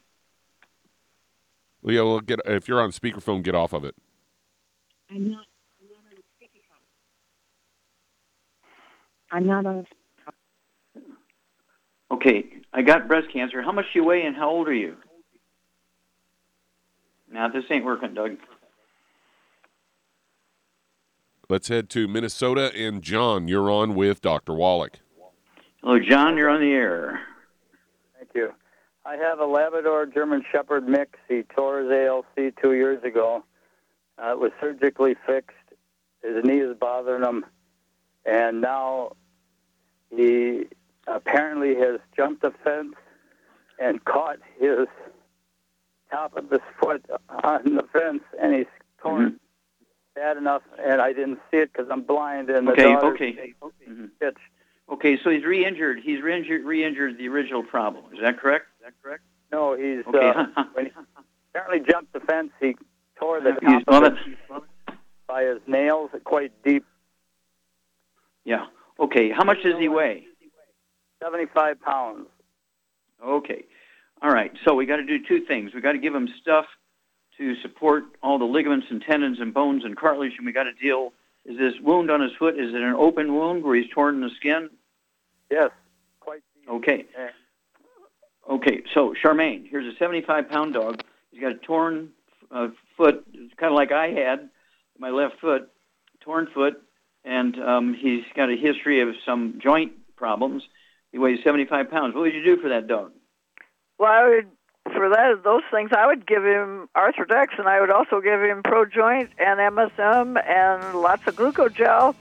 Leola, 1.83 2.23
get 2.23 2.41
if 2.45 2.69
you're 2.69 2.81
on 2.81 2.91
speakerphone, 2.91 3.43
get 3.43 3.55
off 3.55 3.73
of 3.73 3.85
it. 3.85 3.95
I'm 5.11 5.31
not. 5.31 5.45
I'm 9.31 9.47
not 9.47 9.67
on. 9.67 9.87
Okay, 12.11 12.47
I 12.73 12.83
got 12.83 13.07
breast 13.07 13.29
cancer. 13.33 13.63
How 13.63 13.73
much 13.73 13.85
do 13.93 14.01
you 14.01 14.05
weigh 14.05 14.23
and 14.23 14.35
how 14.35 14.49
old 14.49 14.67
are 14.69 14.75
you? 14.75 14.97
Now, 17.31 17.49
this 17.49 17.65
ain't 17.71 17.85
working, 17.85 18.15
Doug. 18.15 18.39
Let's 21.51 21.69
head 21.69 21.91
to 21.91 22.09
Minnesota. 22.09 22.73
And 22.75 23.03
John, 23.03 23.49
you're 23.49 23.71
on 23.71 23.95
with 23.95 24.23
Dr. 24.23 24.55
Wallach. 24.55 25.01
Hello, 25.83 25.99
John, 25.99 26.37
you're 26.37 26.49
on 26.49 26.61
the 26.61 26.73
air. 26.73 27.21
Thank 28.19 28.31
you. 28.35 28.53
I 29.09 29.17
have 29.17 29.41
a 29.41 29.47
Labrador 29.47 30.05
German 30.05 30.45
Shepherd 30.53 30.87
mix. 30.87 31.19
He 31.29 31.43
tore 31.43 31.81
his 31.81 31.91
ALC 31.91 32.55
two 32.61 32.75
years 32.75 33.03
ago. 33.03 33.43
Uh, 34.23 34.33
it 34.33 34.39
was 34.39 34.53
surgically 34.61 35.17
fixed. 35.27 35.57
His 36.23 36.45
knee 36.45 36.59
is 36.59 36.77
bothering 36.77 37.23
him, 37.23 37.47
and 38.27 38.61
now 38.61 39.13
he 40.15 40.67
apparently 41.07 41.75
has 41.77 42.01
jumped 42.15 42.45
a 42.45 42.51
fence 42.51 42.97
and 43.79 44.05
caught 44.05 44.41
his 44.59 44.89
top 46.11 46.37
of 46.37 46.51
his 46.51 46.61
foot 46.79 47.03
on 47.31 47.77
the 47.77 47.85
fence, 47.85 48.25
and 48.39 48.55
he's 48.55 48.67
torn 49.01 49.41
bad 50.15 50.37
enough. 50.37 50.63
And 50.79 51.01
I 51.01 51.15
didn't 51.15 51.39
see 51.51 51.59
it 51.59 51.73
because 51.73 51.89
I'm 51.91 52.03
blind, 52.03 52.51
and 52.51 52.69
the 52.69 52.75
dog. 52.75 53.05
Okay, 53.05 53.55
okay. 53.63 53.89
Mhm. 53.89 54.11
Okay, 54.91 55.19
so 55.23 55.31
he's 55.31 55.45
re-injured. 55.45 56.01
He's 56.01 56.23
re-injured, 56.23 56.65
re-injured 56.65 57.19
the 57.19 57.29
original 57.29 57.63
problem. 57.63 58.05
Is 58.13 58.21
that 58.21 58.39
correct? 58.39 58.67
Is 59.53 59.53
that 59.53 59.53
correct? 59.53 59.53
No, 59.53 59.75
he's 59.77 60.07
Okay. 60.07 60.29
uh, 60.57 60.65
when 60.75 60.87
he 60.87 60.93
apparently 61.55 61.81
jumped 61.91 62.13
the 62.13 62.21
fence. 62.21 62.51
He 62.61 62.77
tore 63.17 63.41
the 63.41 63.53
top 63.63 63.83
of 63.89 64.05
it 64.05 64.63
by 65.27 65.45
his 65.45 65.59
nails, 65.67 66.11
quite 66.25 66.53
deep, 66.65 66.85
yeah. 68.45 68.67
Okay, 68.99 69.31
how 69.31 69.45
much 69.45 69.63
does 69.63 69.79
he 69.79 69.89
weigh? 69.89 70.25
75 71.23 71.81
pounds. 71.83 72.27
Okay. 73.25 73.65
All 74.23 74.31
right. 74.31 74.53
So 74.65 74.75
we 74.75 74.87
got 74.87 74.97
to 74.97 75.05
do 75.05 75.19
two 75.23 75.45
things. 75.45 75.75
We 75.75 75.81
got 75.81 75.93
to 75.93 75.99
give 75.99 76.15
him 76.15 76.29
stuff 76.41 76.65
to 77.37 77.55
support 77.61 78.05
all 78.23 78.39
the 78.39 78.45
ligaments 78.47 78.87
and 78.91 79.03
tendons 79.03 79.39
and 79.39 79.53
bones 79.53 79.85
and 79.85 79.97
cartilage, 79.97 80.33
and 80.39 80.47
we 80.47 80.53
got 80.53 80.65
to 80.65 80.73
deal. 80.73 81.13
Is 81.45 81.59
this 81.59 81.75
wound 81.83 82.11
on 82.11 82.21
his 82.21 82.33
foot? 82.39 82.59
Is 82.59 82.75
it 82.75 82.81
an 82.81 82.95
open 82.95 83.35
wound 83.35 83.63
where 83.65 83.77
he's 83.77 83.91
torn 83.91 84.21
the 84.21 84.31
skin? 84.37 84.71
Yes, 85.51 85.71
quite 86.21 86.41
deep. 86.55 86.69
Okay. 86.71 87.05
Yeah. 87.17 87.29
Okay. 88.49 88.83
So 88.95 89.15
Charmaine, 89.23 89.69
here's 89.69 89.93
a 89.93 89.97
75 89.99 90.49
pound 90.49 90.75
dog. 90.75 91.03
He's 91.31 91.41
got 91.41 91.53
a 91.53 91.59
torn 91.59 92.11
uh, 92.51 92.69
foot, 92.97 93.25
kind 93.57 93.73
of 93.73 93.77
like 93.77 93.93
I 93.93 94.09
had, 94.09 94.49
my 94.99 95.11
left 95.11 95.41
foot, 95.41 95.71
torn 96.21 96.49
foot, 96.55 96.83
and 97.25 97.59
um, 97.61 97.95
he's 97.95 98.25
got 98.35 98.51
a 98.51 98.57
history 98.57 99.01
of 99.01 99.11
some 99.27 99.59
joint 99.63 99.93
problems. 100.17 100.63
He 101.13 101.19
weighs 101.19 101.43
75 101.45 101.91
pounds. 101.91 102.15
What 102.15 102.23
would 102.23 102.35
you 102.35 102.45
do 102.45 102.61
for 102.61 102.71
that 102.71 102.87
dog? 102.87 103.13
Well, 103.99 104.11
I 104.11 104.29
would 104.29 104.49
for 104.95 105.11
that 105.11 105.43
those 105.45 105.63
things 105.71 105.91
I 105.93 106.07
would 106.07 106.27
give 106.27 106.45
him 106.45 106.89
Arthrodex, 106.97 107.59
and 107.59 107.69
I 107.69 107.81
would 107.81 107.91
also 107.91 108.21
give 108.21 108.41
him 108.41 108.63
ProJoint 108.63 109.29
and 109.39 109.61
MSM 109.61 110.43
and 110.47 111.01
lots 111.01 111.27
of 111.27 111.37
glucogel, 111.37 112.15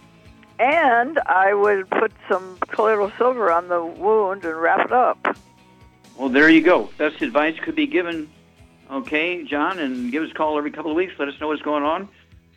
and 0.59 1.19
I 1.19 1.53
would 1.53 1.89
put 1.89 2.11
some 2.29 2.57
colloidal 2.67 3.11
silver 3.17 3.51
on 3.51 3.69
the 3.69 3.83
wound 3.83 4.43
and 4.43 4.57
wrap 4.57 4.85
it 4.85 4.91
up. 4.91 5.37
Well, 6.17 6.30
there 6.30 6.49
you 6.49 6.62
go. 6.62 6.89
Best 6.97 7.21
advice 7.21 7.56
could 7.60 7.75
be 7.75 7.88
given. 7.88 8.30
Okay, 8.89 9.43
John, 9.43 9.80
and 9.80 10.12
give 10.12 10.23
us 10.23 10.32
a 10.32 10.34
call 10.34 10.58
every 10.58 10.71
couple 10.71 10.91
of 10.91 10.97
weeks. 10.97 11.13
Let 11.19 11.27
us 11.27 11.39
know 11.39 11.49
what's 11.49 11.62
going 11.62 11.84
on. 11.84 12.10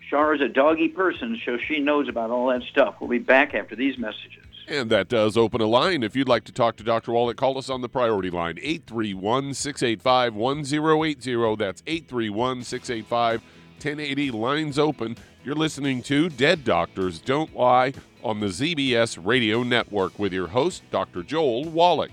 Shar 0.08 0.34
is 0.34 0.40
a 0.40 0.48
doggy 0.48 0.88
person, 0.88 1.40
so 1.44 1.58
she 1.58 1.78
knows 1.78 2.08
about 2.08 2.30
all 2.30 2.48
that 2.48 2.62
stuff. 2.62 2.96
We'll 3.00 3.10
be 3.10 3.18
back 3.18 3.54
after 3.54 3.76
these 3.76 3.98
messages. 3.98 4.44
And 4.66 4.88
that 4.90 5.08
does 5.08 5.36
open 5.36 5.60
a 5.60 5.66
line. 5.66 6.02
If 6.02 6.14
you'd 6.14 6.28
like 6.28 6.44
to 6.44 6.52
talk 6.52 6.76
to 6.76 6.84
Dr. 6.84 7.12
Wallach, 7.12 7.36
call 7.36 7.58
us 7.58 7.68
on 7.68 7.80
the 7.80 7.88
priority 7.88 8.30
line, 8.30 8.58
831 8.62 9.54
685 9.54 10.34
1080. 10.34 11.56
That's 11.56 11.82
831 11.86 12.62
685 12.62 13.42
1080. 13.42 14.30
Lines 14.30 14.78
open. 14.78 15.16
You're 15.44 15.56
listening 15.56 16.02
to 16.04 16.28
Dead 16.28 16.64
Doctors 16.64 17.18
Don't 17.18 17.54
Lie 17.56 17.94
on 18.22 18.40
the 18.40 18.46
ZBS 18.46 19.18
Radio 19.24 19.62
Network 19.62 20.18
with 20.18 20.32
your 20.32 20.48
host, 20.48 20.82
Dr. 20.90 21.22
Joel 21.22 21.64
Wallach. 21.64 22.12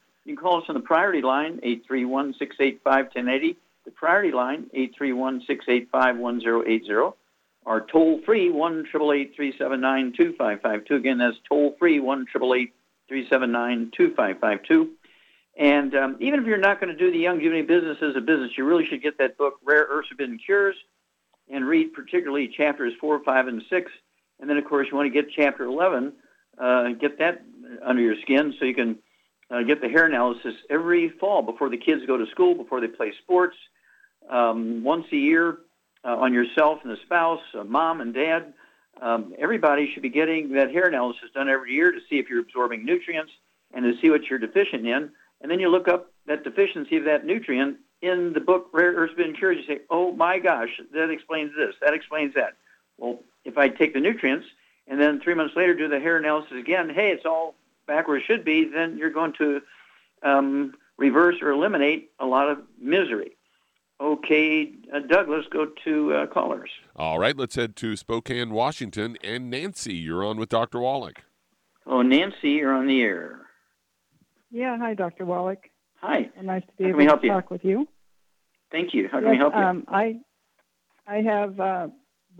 You 0.25 0.35
can 0.35 0.43
call 0.43 0.61
us 0.61 0.65
on 0.69 0.75
the 0.75 0.81
priority 0.81 1.21
line, 1.21 1.59
831-685-1080. 1.91 3.55
The 3.85 3.91
priority 3.91 4.31
line, 4.31 4.69
831-685-1080. 4.75 7.13
Our 7.65 7.81
toll-free, 7.81 8.51
1-888-379-2552. 8.51 10.91
Again, 10.91 11.17
that's 11.17 11.37
toll-free, 11.47 11.99
1-888-379-2552. 13.11 14.89
And 15.57 15.95
um, 15.95 16.17
even 16.19 16.39
if 16.39 16.45
you're 16.45 16.57
not 16.57 16.79
going 16.79 16.95
to 16.95 16.97
do 16.97 17.11
the 17.11 17.23
Youngevity 17.23 17.67
business 17.67 17.97
as 18.01 18.15
a 18.15 18.21
business, 18.21 18.51
you 18.57 18.63
really 18.65 18.85
should 18.87 19.01
get 19.01 19.17
that 19.17 19.37
book, 19.37 19.55
Rare 19.63 19.85
Earths 19.89 20.07
Forbidden 20.09 20.39
Cures, 20.43 20.75
and 21.49 21.67
read 21.67 21.93
particularly 21.93 22.47
chapters 22.47 22.93
4, 23.01 23.23
5, 23.23 23.47
and 23.47 23.61
6. 23.69 23.91
And 24.39 24.49
then, 24.49 24.57
of 24.57 24.65
course, 24.65 24.87
you 24.89 24.97
want 24.97 25.13
to 25.13 25.21
get 25.21 25.29
chapter 25.35 25.65
11, 25.65 26.13
uh, 26.57 26.89
get 26.99 27.19
that 27.19 27.43
under 27.83 28.01
your 28.01 28.15
skin 28.21 28.53
so 28.59 28.65
you 28.65 28.73
can 28.73 28.97
uh, 29.51 29.61
get 29.63 29.81
the 29.81 29.89
hair 29.89 30.05
analysis 30.05 30.55
every 30.69 31.09
fall 31.09 31.41
before 31.41 31.69
the 31.69 31.77
kids 31.77 32.05
go 32.07 32.17
to 32.17 32.25
school, 32.27 32.55
before 32.55 32.79
they 32.79 32.87
play 32.87 33.11
sports, 33.21 33.57
um, 34.29 34.83
once 34.83 35.05
a 35.11 35.17
year 35.17 35.57
uh, 36.05 36.15
on 36.15 36.33
yourself 36.33 36.79
and 36.83 36.91
the 36.91 36.97
spouse, 37.05 37.41
uh, 37.53 37.63
mom 37.63 38.01
and 38.01 38.13
dad. 38.13 38.53
Um, 39.01 39.33
everybody 39.37 39.91
should 39.91 40.03
be 40.03 40.09
getting 40.09 40.53
that 40.53 40.71
hair 40.71 40.87
analysis 40.87 41.29
done 41.33 41.49
every 41.49 41.73
year 41.73 41.91
to 41.91 41.99
see 42.09 42.17
if 42.19 42.29
you're 42.29 42.41
absorbing 42.41 42.85
nutrients 42.85 43.31
and 43.73 43.83
to 43.83 43.99
see 43.99 44.09
what 44.09 44.25
you're 44.29 44.39
deficient 44.39 44.85
in. 44.85 45.09
And 45.41 45.49
then 45.49 45.59
you 45.59 45.69
look 45.69 45.87
up 45.87 46.11
that 46.27 46.43
deficiency 46.43 46.97
of 46.97 47.05
that 47.05 47.25
nutrient 47.25 47.77
in 48.01 48.33
the 48.33 48.39
book 48.39 48.69
Rare 48.73 48.93
Earths 48.93 49.13
Forbidden 49.13 49.35
Cures. 49.35 49.57
You 49.57 49.75
say, 49.75 49.81
oh 49.89 50.11
my 50.11 50.39
gosh, 50.39 50.69
that 50.93 51.09
explains 51.09 51.51
this, 51.55 51.75
that 51.81 51.93
explains 51.93 52.35
that. 52.35 52.57
Well, 52.97 53.23
if 53.43 53.57
I 53.57 53.69
take 53.69 53.93
the 53.93 53.99
nutrients 53.99 54.45
and 54.87 55.01
then 55.01 55.19
three 55.19 55.33
months 55.33 55.55
later 55.55 55.73
do 55.73 55.87
the 55.87 55.99
hair 55.99 56.17
analysis 56.17 56.53
again, 56.59 56.89
hey, 56.89 57.09
it's 57.09 57.25
all 57.25 57.55
back 57.87 58.07
where 58.07 58.17
it 58.17 58.23
should 58.25 58.43
be, 58.45 58.65
then 58.65 58.97
you're 58.97 59.09
going 59.11 59.33
to 59.39 59.61
um, 60.23 60.73
reverse 60.97 61.35
or 61.41 61.49
eliminate 61.51 62.11
a 62.19 62.25
lot 62.25 62.49
of 62.49 62.59
misery. 62.79 63.37
Okay, 63.99 64.71
uh, 64.93 64.99
Doug, 64.99 65.29
let's 65.29 65.47
go 65.47 65.67
to 65.83 66.13
uh, 66.13 66.25
callers. 66.27 66.71
All 66.95 67.19
right, 67.19 67.37
let's 67.37 67.55
head 67.55 67.75
to 67.77 67.95
Spokane, 67.95 68.49
Washington. 68.49 69.15
And 69.23 69.49
Nancy, 69.51 69.93
you're 69.93 70.25
on 70.25 70.37
with 70.37 70.49
Dr. 70.49 70.79
Wallach. 70.79 71.21
Oh, 71.85 72.01
Nancy, 72.01 72.51
you're 72.51 72.73
on 72.73 72.87
the 72.87 73.01
air. 73.03 73.41
Yeah, 74.49 74.77
hi, 74.77 74.95
Dr. 74.95 75.25
Wallach. 75.25 75.69
Hi. 76.01 76.29
Nice 76.41 76.63
to 76.63 76.71
be 76.77 76.83
How 76.85 76.89
able 76.89 76.93
can 76.93 76.97
we 76.97 77.03
to 77.03 77.09
help 77.09 77.23
you? 77.23 77.29
talk 77.29 77.51
with 77.51 77.63
you. 77.63 77.87
Thank 78.71 78.93
you. 78.95 79.07
How 79.07 79.19
can 79.19 79.27
Yes, 79.27 79.31
we 79.33 79.37
help 79.37 79.53
you? 79.53 79.59
Um, 79.61 79.85
I, 79.87 80.19
I 81.07 81.17
have 81.17 81.59
uh, 81.59 81.87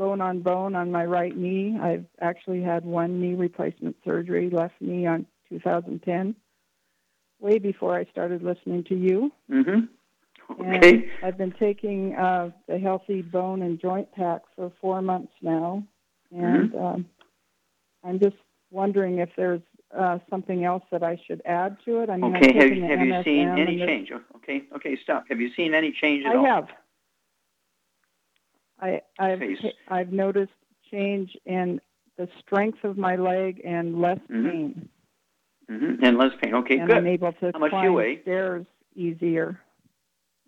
bone 0.02 0.20
on 0.20 0.40
bone 0.42 0.74
on 0.76 0.92
my 0.92 1.06
right 1.06 1.38
knee. 1.38 1.78
I've 1.80 2.06
actually 2.22 2.64
had 2.64 2.84
one 2.84 3.22
knee 3.22 3.36
replacement 3.36 3.96
surgery, 4.04 4.50
left 4.50 4.74
knee 4.82 5.06
on 5.06 5.28
2010, 5.48 6.36
way 7.40 7.60
before 7.60 7.96
I 7.96 8.06
started 8.06 8.42
listening 8.42 8.84
to 8.86 8.96
you. 8.96 9.32
mm-hmm. 9.50 9.82
And 10.60 10.84
Okay. 10.84 11.08
I've 11.24 11.38
been 11.38 11.54
taking 11.60 12.16
uh, 12.16 12.50
the 12.68 12.80
Healthy 12.80 13.22
Bone 13.22 13.62
and 13.62 13.80
Joint 13.80 14.12
Pack 14.12 14.42
for 14.56 14.72
four 14.82 15.04
months 15.04 15.34
now, 15.42 15.84
and 16.32 16.72
Mm-hmm. 16.72 16.84
um, 16.84 17.06
I'm 18.04 18.20
just 18.20 18.38
wondering 18.72 19.20
if 19.20 19.30
there's 19.38 19.62
uh, 19.98 20.18
something 20.32 20.66
else 20.66 20.84
that 20.92 21.04
I 21.04 21.22
should 21.28 21.42
add 21.46 21.78
to 21.86 22.02
it. 22.02 22.10
I 22.10 22.18
mean, 22.18 22.36
Okay. 22.36 22.54
Have, 22.58 22.70
have 22.90 23.06
you 23.08 23.24
seen 23.24 23.50
any 23.50 23.78
change? 23.78 24.12
Okay. 24.38 24.64
Okay. 24.76 24.98
Stop. 25.04 25.26
Have 25.30 25.40
you 25.40 25.52
seen 25.56 25.76
any 25.76 25.92
change 26.02 26.26
at 26.26 26.32
I 26.32 26.38
all? 26.38 26.46
I 26.46 26.50
have. 26.56 26.68
I, 28.82 29.02
I've. 29.20 29.42
I've 29.88 30.12
noticed 30.12 30.52
change 30.90 31.38
in 31.46 31.80
the 32.18 32.28
strength 32.40 32.84
of 32.84 32.98
my 32.98 33.16
leg 33.16 33.62
and 33.64 34.02
less 34.02 34.20
Mhm. 34.30 34.52
pain, 34.52 34.90
Mm-hmm. 35.70 36.04
And 36.04 36.18
less 36.18 36.34
pain. 36.42 36.54
Okay. 36.56 36.80
and 36.80 36.88
good. 36.88 36.98
I'm 36.98 37.08
able 37.08 37.32
to 37.34 37.52
How 37.54 37.60
much 37.60 37.72
do 37.72 37.78
you 37.78 37.82
climb 37.84 37.94
weigh? 37.94 38.22
stairs 38.24 38.66
easier. 38.96 39.60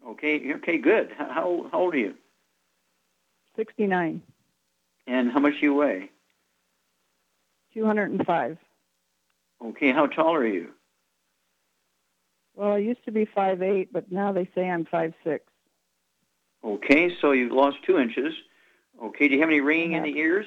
Okay. 0.06 0.54
Okay. 0.56 0.78
Good. 0.78 1.12
How, 1.18 1.70
how 1.72 1.80
old 1.80 1.94
are 1.94 1.98
you? 1.98 2.16
69, 3.56 4.22
And 5.08 5.32
how 5.32 5.40
much 5.40 5.54
do 5.54 5.60
you 5.68 5.74
weigh? 5.76 6.10
205. 7.74 8.58
Okay. 9.64 9.92
How 9.92 10.08
tall 10.08 10.34
are 10.36 10.46
you? 10.46 10.74
Well, 12.56 12.74
I 12.74 12.78
used 12.78 13.04
to 13.06 13.12
be 13.12 13.26
5'8", 13.26 13.90
but 13.92 14.12
now 14.12 14.32
they 14.34 14.50
say 14.54 14.70
I'm 14.70 14.86
5'6". 14.86 15.40
Okay. 16.64 17.16
So 17.22 17.32
you've 17.32 17.52
lost 17.52 17.78
two 17.86 17.98
inches. 17.98 18.34
Okay. 19.02 19.28
Do 19.28 19.36
you 19.36 19.42
have 19.42 19.50
any 19.50 19.62
ringing 19.62 19.94
in 19.94 20.04
the 20.04 20.18
ears? 20.18 20.46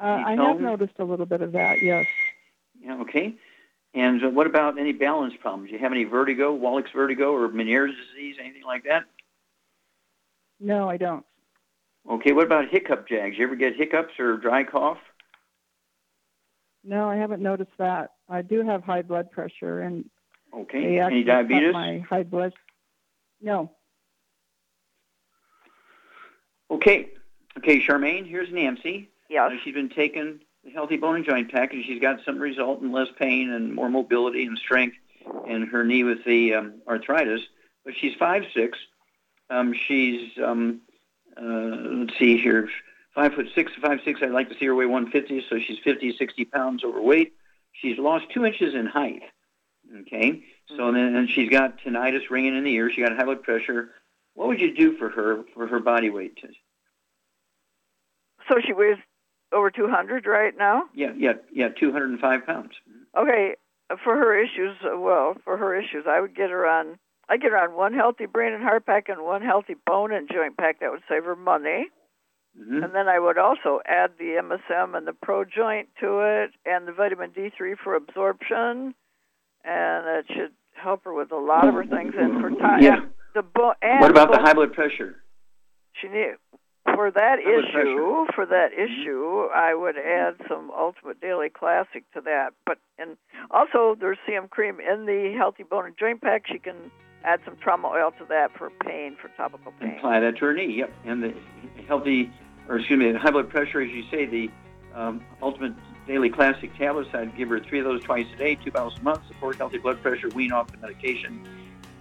Uh, 0.00 0.22
I 0.26 0.36
have 0.36 0.60
noticed 0.60 0.94
a 0.98 1.04
little 1.04 1.26
bit 1.26 1.40
of 1.42 1.52
that. 1.52 1.82
Yes. 1.82 2.06
Yeah. 2.80 3.00
Okay. 3.00 3.34
And 3.94 4.24
uh, 4.24 4.28
what 4.28 4.46
about 4.46 4.78
any 4.78 4.92
balance 4.92 5.34
problems? 5.40 5.70
Do 5.70 5.76
you 5.76 5.82
have 5.82 5.92
any 5.92 6.04
vertigo, 6.04 6.52
Wallach's 6.52 6.92
vertigo, 6.94 7.32
or 7.32 7.48
Meniere's 7.48 7.94
disease, 8.14 8.36
anything 8.40 8.64
like 8.64 8.84
that? 8.84 9.04
No, 10.60 10.88
I 10.88 10.96
don't. 10.96 11.24
Okay. 12.08 12.32
What 12.32 12.46
about 12.46 12.68
hiccup 12.70 13.08
jags? 13.08 13.36
You 13.38 13.46
ever 13.46 13.56
get 13.56 13.76
hiccups 13.76 14.18
or 14.18 14.36
dry 14.36 14.64
cough? 14.64 14.98
No, 16.84 17.08
I 17.08 17.16
haven't 17.16 17.42
noticed 17.42 17.76
that. 17.78 18.12
I 18.28 18.42
do 18.42 18.64
have 18.64 18.82
high 18.84 19.02
blood 19.02 19.30
pressure, 19.30 19.80
and 19.80 20.04
Okay. 20.54 20.98
Any 20.98 21.24
diabetes? 21.24 21.72
my 21.72 21.98
high 22.08 22.22
blood. 22.22 22.54
No. 23.42 23.72
Okay. 26.70 27.08
Okay, 27.56 27.84
Charmaine, 27.84 28.28
here's 28.28 28.52
Nancy. 28.52 29.10
Yes. 29.28 29.50
Uh, 29.52 29.56
she's 29.64 29.74
been 29.74 29.88
taking 29.88 30.40
the 30.64 30.70
Healthy 30.70 30.96
Bone 30.96 31.16
and 31.16 31.24
Joint 31.24 31.50
Pack, 31.50 31.72
and 31.72 31.84
she's 31.84 32.00
got 32.00 32.20
some 32.24 32.38
result 32.38 32.80
in 32.80 32.92
less 32.92 33.08
pain 33.18 33.50
and 33.50 33.74
more 33.74 33.88
mobility 33.88 34.44
and 34.44 34.56
strength 34.56 34.96
in 35.46 35.66
her 35.66 35.84
knee 35.84 36.04
with 36.04 36.24
the 36.24 36.54
um, 36.54 36.74
arthritis. 36.86 37.40
But 37.84 37.94
she's 37.96 38.14
five 38.14 38.44
six. 38.54 38.78
Um, 39.50 39.74
she's 39.86 40.30
um, 40.44 40.82
uh, 41.36 41.44
let's 41.44 42.18
see 42.18 42.38
here, 42.38 42.68
five 43.14 43.34
foot 43.34 43.48
six, 43.54 43.72
five 43.80 44.00
six. 44.04 44.20
I'd 44.22 44.30
like 44.30 44.50
to 44.50 44.58
see 44.58 44.66
her 44.66 44.74
weigh 44.74 44.86
150, 44.86 45.46
so 45.48 45.58
she's 45.58 45.78
50, 45.82 46.16
60 46.16 46.44
pounds 46.44 46.84
overweight. 46.84 47.32
She's 47.72 47.98
lost 47.98 48.26
two 48.32 48.44
inches 48.44 48.74
in 48.74 48.86
height. 48.86 49.22
Okay, 50.00 50.42
so 50.76 50.92
then 50.92 51.16
and 51.16 51.30
she's 51.30 51.48
got 51.48 51.78
tinnitus 51.78 52.28
ringing 52.30 52.56
in 52.56 52.64
the 52.64 52.74
ear. 52.74 52.90
She 52.92 53.00
got 53.00 53.16
high 53.16 53.24
blood 53.24 53.42
pressure. 53.42 53.90
What 54.38 54.46
would 54.46 54.60
you 54.60 54.72
do 54.72 54.96
for 54.96 55.08
her 55.08 55.42
for 55.52 55.66
her 55.66 55.80
body 55.80 56.10
weight? 56.10 56.38
So 58.48 58.54
she 58.64 58.72
weighs 58.72 58.98
over 59.52 59.68
200 59.68 60.26
right 60.26 60.56
now? 60.56 60.84
Yeah, 60.94 61.10
yeah, 61.16 61.32
yeah, 61.52 61.70
205 61.70 62.46
pounds. 62.46 62.70
Okay, 63.16 63.56
for 64.04 64.14
her 64.14 64.40
issues, 64.40 64.76
uh, 64.84 64.96
well, 64.96 65.34
for 65.42 65.56
her 65.56 65.74
issues, 65.74 66.04
I 66.08 66.20
would 66.20 66.36
get 66.36 66.50
her 66.50 66.68
on. 66.68 67.00
I 67.28 67.36
get 67.36 67.50
her 67.50 67.58
on 67.58 67.74
one 67.74 67.92
healthy 67.94 68.26
brain 68.26 68.52
and 68.52 68.62
heart 68.62 68.86
pack 68.86 69.08
and 69.08 69.24
one 69.24 69.42
healthy 69.42 69.74
bone 69.84 70.12
and 70.12 70.30
joint 70.32 70.56
pack. 70.56 70.78
That 70.78 70.92
would 70.92 71.02
save 71.08 71.24
her 71.24 71.34
money. 71.34 71.88
Mm-hmm. 72.56 72.84
And 72.84 72.94
then 72.94 73.08
I 73.08 73.18
would 73.18 73.38
also 73.38 73.80
add 73.86 74.12
the 74.20 74.40
MSM 74.40 74.96
and 74.96 75.04
the 75.04 75.14
Pro 75.14 75.44
Joint 75.44 75.88
to 75.98 76.20
it, 76.20 76.52
and 76.64 76.86
the 76.86 76.92
vitamin 76.92 77.30
D3 77.30 77.76
for 77.82 77.96
absorption, 77.96 78.94
and 79.64 80.06
that 80.06 80.24
should 80.28 80.52
help 80.80 81.02
her 81.04 81.12
with 81.12 81.32
a 81.32 81.36
lot 81.36 81.66
of 81.66 81.74
her 81.74 81.84
things. 81.84 82.14
And 82.16 82.40
for 82.40 82.50
time, 82.50 82.84
Yeah. 82.84 83.00
The 83.38 83.42
bo- 83.42 83.74
What 84.00 84.10
about 84.10 84.32
the 84.32 84.38
high 84.38 84.52
blood 84.54 84.72
pressure? 84.72 85.16
She 86.00 86.08
need 86.08 86.34
for 86.94 87.10
that 87.10 87.38
High 87.44 87.58
issue. 87.80 88.26
For 88.34 88.46
that 88.46 88.70
Mm-hmm. 88.72 89.02
issue, 89.02 89.48
I 89.54 89.74
would 89.74 89.96
add 89.96 90.34
some 90.48 90.70
Ultimate 90.76 91.20
Daily 91.20 91.48
Classic 91.48 92.02
to 92.14 92.20
that. 92.22 92.50
But 92.66 92.78
and 92.98 93.16
also 93.50 93.96
there's 93.98 94.18
CM 94.28 94.50
cream 94.50 94.78
in 94.80 95.06
the 95.06 95.34
Healthy 95.36 95.64
Bone 95.64 95.86
and 95.86 95.94
Joint 95.98 96.20
Pack. 96.20 96.46
She 96.50 96.58
can 96.58 96.90
add 97.24 97.40
some 97.44 97.56
trauma 97.56 97.88
oil 97.88 98.10
to 98.18 98.24
that 98.28 98.56
for 98.56 98.70
pain, 98.84 99.16
for 99.20 99.28
topical 99.36 99.72
pain. 99.80 99.96
Apply 99.98 100.20
that 100.20 100.36
to 100.38 100.44
her 100.46 100.54
knee. 100.54 100.78
Yep, 100.78 100.92
and 101.04 101.22
the 101.22 101.34
healthy, 101.86 102.30
or 102.68 102.78
excuse 102.78 102.98
me, 102.98 103.12
the 103.12 103.18
high 103.18 103.30
blood 103.30 103.48
pressure, 103.50 103.80
as 103.80 103.90
you 103.90 104.04
say, 104.10 104.24
the 104.26 104.50
um, 104.94 105.20
Ultimate 105.42 105.74
Daily 106.06 106.30
Classic 106.30 106.74
tablets. 106.76 107.10
I'd 107.12 107.36
give 107.36 107.48
her 107.50 107.60
three 107.60 107.78
of 107.80 107.84
those 107.84 108.02
twice 108.02 108.26
a 108.34 108.36
day, 108.36 108.54
two 108.56 108.70
bottles 108.72 108.96
a 108.98 109.02
month. 109.02 109.26
Support 109.28 109.56
healthy 109.56 109.78
blood 109.78 110.00
pressure, 110.02 110.28
wean 110.30 110.52
off 110.52 110.70
the 110.72 110.78
medication, 110.78 111.44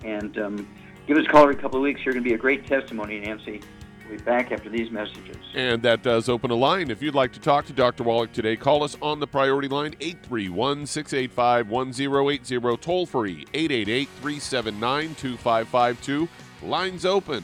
and 0.03 0.37
um, 0.37 0.67
give 1.07 1.17
us 1.17 1.25
a 1.25 1.29
call 1.29 1.43
every 1.43 1.55
couple 1.55 1.77
of 1.77 1.83
weeks. 1.83 2.01
You're 2.05 2.13
going 2.13 2.23
to 2.23 2.29
be 2.29 2.35
a 2.35 2.37
great 2.37 2.67
testimony, 2.67 3.19
Nancy. 3.19 3.61
We'll 4.07 4.17
be 4.17 4.23
back 4.23 4.51
after 4.51 4.69
these 4.69 4.91
messages. 4.91 5.37
And 5.53 5.81
that 5.81 6.03
does 6.03 6.29
open 6.29 6.51
a 6.51 6.55
line. 6.55 6.91
If 6.91 7.01
you'd 7.01 7.15
like 7.15 7.33
to 7.33 7.39
talk 7.39 7.65
to 7.65 7.73
Dr. 7.73 8.03
Wallach 8.03 8.31
today, 8.31 8.55
call 8.55 8.83
us 8.83 8.95
on 9.01 9.19
the 9.19 9.27
priority 9.27 9.67
line 9.67 9.95
831 9.99 10.85
685 10.85 11.69
1080, 11.69 12.77
toll 12.77 13.05
free 13.05 13.45
888 13.53 14.09
379 14.21 15.15
2552. 15.15 16.29
Lines 16.63 17.05
open. 17.05 17.43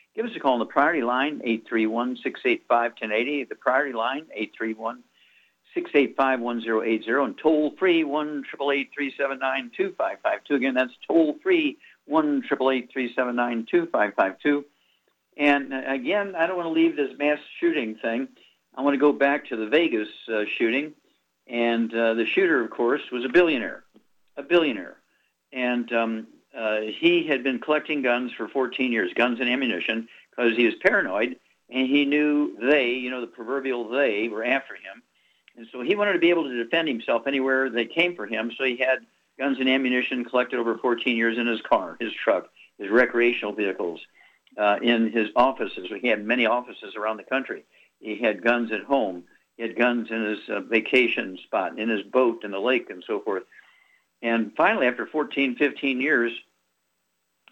Give 0.15 0.25
us 0.25 0.31
a 0.35 0.39
call 0.39 0.53
on 0.53 0.59
the 0.59 0.65
priority 0.65 1.03
line, 1.03 1.39
831-685-1080. 1.71 3.47
The 3.47 3.55
priority 3.55 3.93
line, 3.93 4.25
831-685-1080. 5.77 7.25
And 7.25 7.37
toll-free, 7.37 8.03
1-888-379-2552. 8.03 10.49
Again, 10.49 10.73
that's 10.73 10.91
toll-free, 11.07 11.77
1-888-379-2552. 12.09 14.65
And 15.37 15.73
uh, 15.73 15.81
again, 15.87 16.35
I 16.35 16.45
don't 16.45 16.57
want 16.57 16.67
to 16.67 16.71
leave 16.71 16.97
this 16.97 17.17
mass 17.17 17.39
shooting 17.59 17.95
thing. 17.95 18.27
I 18.75 18.81
want 18.81 18.95
to 18.95 18.99
go 18.99 19.13
back 19.13 19.47
to 19.47 19.55
the 19.55 19.67
Vegas 19.67 20.09
uh, 20.27 20.43
shooting. 20.57 20.91
And 21.47 21.93
uh, 21.93 22.15
the 22.15 22.25
shooter, 22.25 22.61
of 22.63 22.69
course, 22.69 23.01
was 23.11 23.25
a 23.25 23.29
billionaire, 23.29 23.83
a 24.37 24.43
billionaire. 24.43 24.97
And 25.53 25.91
um, 25.93 26.27
uh, 26.57 26.81
he 26.81 27.25
had 27.27 27.43
been 27.43 27.59
collecting 27.59 28.01
guns 28.01 28.31
for 28.33 28.47
14 28.47 28.91
years, 28.91 29.13
guns 29.13 29.39
and 29.39 29.49
ammunition, 29.49 30.07
because 30.29 30.55
he 30.55 30.65
was 30.65 30.75
paranoid, 30.75 31.37
and 31.69 31.87
he 31.87 32.05
knew 32.05 32.57
they, 32.59 32.89
you 32.89 33.09
know, 33.09 33.21
the 33.21 33.27
proverbial 33.27 33.89
they, 33.89 34.27
were 34.27 34.43
after 34.43 34.75
him. 34.75 35.01
And 35.55 35.67
so 35.71 35.81
he 35.81 35.95
wanted 35.95 36.13
to 36.13 36.19
be 36.19 36.29
able 36.29 36.43
to 36.43 36.63
defend 36.63 36.87
himself 36.87 37.27
anywhere 37.27 37.69
they 37.69 37.85
came 37.85 38.15
for 38.15 38.25
him. 38.25 38.51
So 38.57 38.63
he 38.63 38.77
had 38.77 39.05
guns 39.37 39.59
and 39.59 39.69
ammunition 39.69 40.25
collected 40.25 40.59
over 40.59 40.77
14 40.77 41.15
years 41.15 41.37
in 41.37 41.47
his 41.47 41.61
car, 41.61 41.97
his 41.99 42.13
truck, 42.13 42.49
his 42.77 42.89
recreational 42.89 43.53
vehicles, 43.53 44.01
uh, 44.57 44.77
in 44.81 45.11
his 45.11 45.29
offices. 45.35 45.89
He 46.01 46.07
had 46.07 46.25
many 46.25 46.45
offices 46.45 46.95
around 46.95 47.17
the 47.17 47.23
country. 47.23 47.63
He 47.99 48.17
had 48.17 48.43
guns 48.43 48.71
at 48.71 48.83
home. 48.83 49.23
He 49.57 49.63
had 49.63 49.77
guns 49.77 50.09
in 50.09 50.23
his 50.23 50.39
uh, 50.49 50.61
vacation 50.61 51.37
spot, 51.43 51.77
in 51.79 51.89
his 51.89 52.03
boat, 52.03 52.43
in 52.43 52.51
the 52.51 52.59
lake, 52.59 52.89
and 52.89 53.03
so 53.05 53.19
forth. 53.19 53.43
And 54.21 54.51
finally, 54.55 54.87
after 54.87 55.05
14, 55.05 55.55
15 55.55 56.01
years 56.01 56.31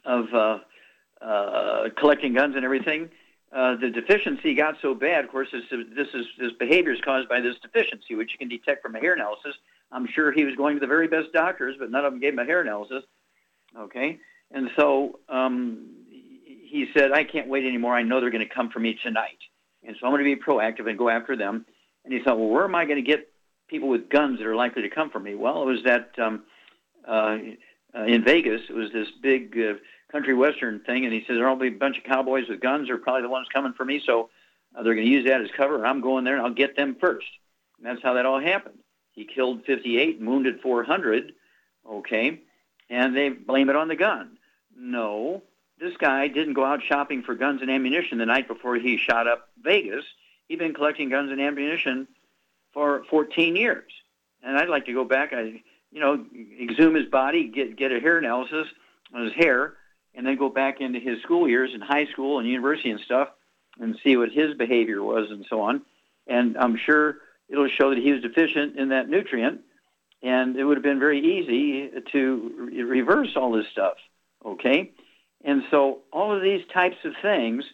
of 0.05 0.33
uh, 0.33 0.59
uh, 1.21 1.89
collecting 1.97 2.33
guns 2.33 2.55
and 2.55 2.63
everything, 2.63 3.09
uh, 3.51 3.75
the 3.75 3.89
deficiency 3.89 4.53
got 4.53 4.75
so 4.81 4.93
bad. 4.93 5.25
Of 5.25 5.31
course, 5.31 5.47
this, 5.51 5.63
this 5.71 6.07
is 6.13 6.25
this 6.37 6.51
behavior 6.59 6.91
is 6.91 7.01
caused 7.01 7.27
by 7.27 7.41
this 7.41 7.55
deficiency, 7.61 8.13
which 8.15 8.31
you 8.31 8.37
can 8.37 8.47
detect 8.47 8.83
from 8.83 8.95
a 8.95 8.99
hair 8.99 9.13
analysis. 9.13 9.55
I'm 9.91 10.07
sure 10.07 10.31
he 10.31 10.45
was 10.45 10.55
going 10.55 10.75
to 10.75 10.79
the 10.79 10.87
very 10.87 11.07
best 11.07 11.33
doctors, 11.33 11.75
but 11.79 11.89
none 11.89 12.05
of 12.05 12.13
them 12.13 12.19
gave 12.19 12.33
him 12.33 12.39
a 12.39 12.45
hair 12.45 12.61
analysis. 12.61 13.03
Okay, 13.75 14.19
and 14.51 14.69
so 14.75 15.19
um, 15.29 15.87
he 16.05 16.87
said, 16.93 17.11
"I 17.11 17.23
can't 17.23 17.47
wait 17.47 17.65
anymore. 17.65 17.95
I 17.95 18.03
know 18.03 18.21
they're 18.21 18.29
going 18.29 18.47
to 18.47 18.53
come 18.53 18.69
for 18.69 18.79
me 18.79 18.99
tonight, 19.01 19.39
and 19.83 19.95
so 19.99 20.05
I'm 20.05 20.13
going 20.13 20.23
to 20.23 20.35
be 20.35 20.39
proactive 20.39 20.87
and 20.87 20.97
go 20.97 21.09
after 21.09 21.35
them." 21.35 21.65
And 22.05 22.13
he 22.13 22.19
thought, 22.19 22.37
"Well, 22.37 22.49
where 22.49 22.65
am 22.65 22.75
I 22.75 22.85
going 22.85 23.03
to 23.03 23.07
get 23.07 23.31
people 23.67 23.89
with 23.89 24.09
guns 24.09 24.37
that 24.37 24.47
are 24.47 24.55
likely 24.55 24.83
to 24.83 24.89
come 24.89 25.09
for 25.09 25.19
me?" 25.19 25.33
Well, 25.33 25.63
it 25.63 25.65
was 25.65 25.83
that 25.85 26.11
um, 26.19 26.43
uh, 27.07 27.37
in 28.05 28.23
Vegas. 28.23 28.61
It 28.69 28.75
was 28.75 28.91
this 28.91 29.07
big 29.21 29.57
uh, 29.57 29.73
country 30.11 30.33
western 30.33 30.79
thing, 30.81 31.05
and 31.05 31.13
he 31.13 31.23
said 31.25 31.35
there'll 31.35 31.55
be 31.55 31.67
a 31.67 31.71
bunch 31.71 31.97
of 31.97 32.03
cowboys 32.03 32.47
with 32.47 32.59
guns. 32.59 32.87
They're 32.87 32.97
probably 32.97 33.23
the 33.23 33.29
ones 33.29 33.47
coming 33.53 33.73
for 33.73 33.85
me, 33.85 34.01
so 34.05 34.29
uh, 34.75 34.83
they're 34.83 34.95
going 34.95 35.07
to 35.07 35.11
use 35.11 35.25
that 35.25 35.41
as 35.41 35.49
cover. 35.55 35.85
I'm 35.85 36.01
going 36.01 36.23
there, 36.23 36.35
and 36.35 36.45
I'll 36.45 36.53
get 36.53 36.75
them 36.75 36.95
first. 36.99 37.27
And 37.77 37.85
that's 37.85 38.03
how 38.03 38.13
that 38.13 38.25
all 38.25 38.39
happened. 38.39 38.79
He 39.11 39.25
killed 39.25 39.65
58 39.65 40.19
and 40.19 40.29
wounded 40.29 40.61
400. 40.61 41.33
Okay, 41.89 42.41
and 42.89 43.15
they 43.15 43.29
blame 43.29 43.69
it 43.69 43.75
on 43.75 43.87
the 43.87 43.95
gun. 43.95 44.37
No, 44.75 45.41
this 45.79 45.95
guy 45.97 46.27
didn't 46.27 46.53
go 46.53 46.65
out 46.65 46.83
shopping 46.83 47.23
for 47.23 47.35
guns 47.35 47.61
and 47.61 47.71
ammunition 47.71 48.17
the 48.17 48.25
night 48.25 48.47
before 48.47 48.75
he 48.75 48.97
shot 48.97 49.27
up 49.27 49.49
Vegas. 49.61 50.05
He'd 50.47 50.59
been 50.59 50.73
collecting 50.73 51.09
guns 51.09 51.31
and 51.31 51.41
ammunition 51.41 52.07
for 52.73 53.03
14 53.09 53.55
years. 53.55 53.91
And 54.43 54.57
I'd 54.57 54.69
like 54.69 54.85
to 54.85 54.93
go 54.93 55.03
back. 55.03 55.33
I, 55.33 55.63
you 55.91 55.99
know, 55.99 56.25
exhume 56.61 56.95
his 56.95 57.07
body, 57.07 57.47
get 57.47 57.75
get 57.75 57.91
a 57.91 57.99
hair 57.99 58.17
analysis 58.17 58.67
on 59.13 59.23
his 59.25 59.33
hair, 59.33 59.73
and 60.13 60.25
then 60.25 60.37
go 60.37 60.49
back 60.49 60.81
into 60.81 60.99
his 60.99 61.21
school 61.21 61.47
years 61.47 61.71
in 61.73 61.81
high 61.81 62.05
school 62.07 62.39
and 62.39 62.47
university 62.47 62.91
and 62.91 62.99
stuff, 62.99 63.29
and 63.79 63.97
see 64.03 64.17
what 64.17 64.31
his 64.31 64.55
behavior 64.55 65.01
was 65.01 65.31
and 65.31 65.45
so 65.49 65.61
on. 65.61 65.81
And 66.27 66.57
I'm 66.57 66.77
sure 66.77 67.17
it'll 67.47 67.69
show 67.69 67.89
that 67.89 67.97
he 67.99 68.11
was 68.11 68.21
deficient 68.21 68.77
in 68.77 68.89
that 68.89 69.09
nutrient, 69.09 69.61
and 70.21 70.55
it 70.57 70.63
would 70.63 70.77
have 70.77 70.83
been 70.83 70.99
very 70.99 71.19
easy 71.19 71.89
to 72.11 72.51
re- 72.57 72.83
reverse 72.83 73.35
all 73.35 73.51
this 73.51 73.67
stuff. 73.71 73.95
Okay, 74.45 74.91
and 75.43 75.63
so 75.71 75.99
all 76.11 76.35
of 76.35 76.41
these 76.41 76.65
types 76.73 76.97
of 77.03 77.13
things 77.21 77.65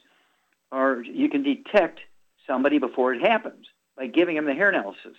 are 0.71 1.01
you 1.01 1.29
can 1.29 1.43
detect 1.43 1.99
somebody 2.47 2.79
before 2.79 3.13
it 3.13 3.21
happens 3.21 3.67
by 3.97 4.07
giving 4.07 4.35
them 4.35 4.45
the 4.45 4.53
hair 4.53 4.69
analysis. 4.69 5.15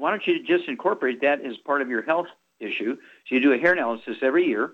Why 0.00 0.10
don't 0.10 0.26
you 0.26 0.42
just 0.42 0.66
incorporate 0.66 1.20
that 1.20 1.44
as 1.44 1.58
part 1.58 1.82
of 1.82 1.90
your 1.90 2.00
health 2.00 2.28
issue? 2.58 2.96
So 2.96 3.34
you 3.34 3.40
do 3.40 3.52
a 3.52 3.58
hair 3.58 3.72
analysis 3.74 4.16
every 4.22 4.46
year, 4.46 4.72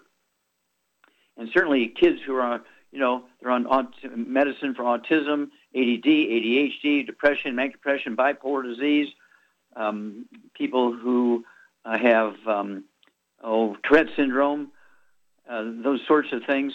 and 1.36 1.48
certainly 1.52 1.88
kids 1.88 2.20
who 2.24 2.36
are, 2.36 2.62
you 2.92 3.00
know, 3.00 3.24
they're 3.40 3.50
on 3.50 3.66
aut- 3.66 3.92
medicine 4.16 4.74
for 4.76 4.84
autism, 4.84 5.48
ADD, 5.74 6.06
ADHD, 6.06 7.04
depression, 7.04 7.56
manic 7.56 7.72
depression, 7.72 8.16
bipolar 8.16 8.62
disease, 8.62 9.08
um, 9.74 10.26
people 10.54 10.92
who 10.92 11.44
uh, 11.84 11.98
have 11.98 12.34
um, 12.46 12.84
oh 13.42 13.76
Tourette 13.82 14.08
syndrome, 14.14 14.70
uh, 15.50 15.64
those 15.82 16.00
sorts 16.06 16.28
of 16.32 16.44
things, 16.44 16.72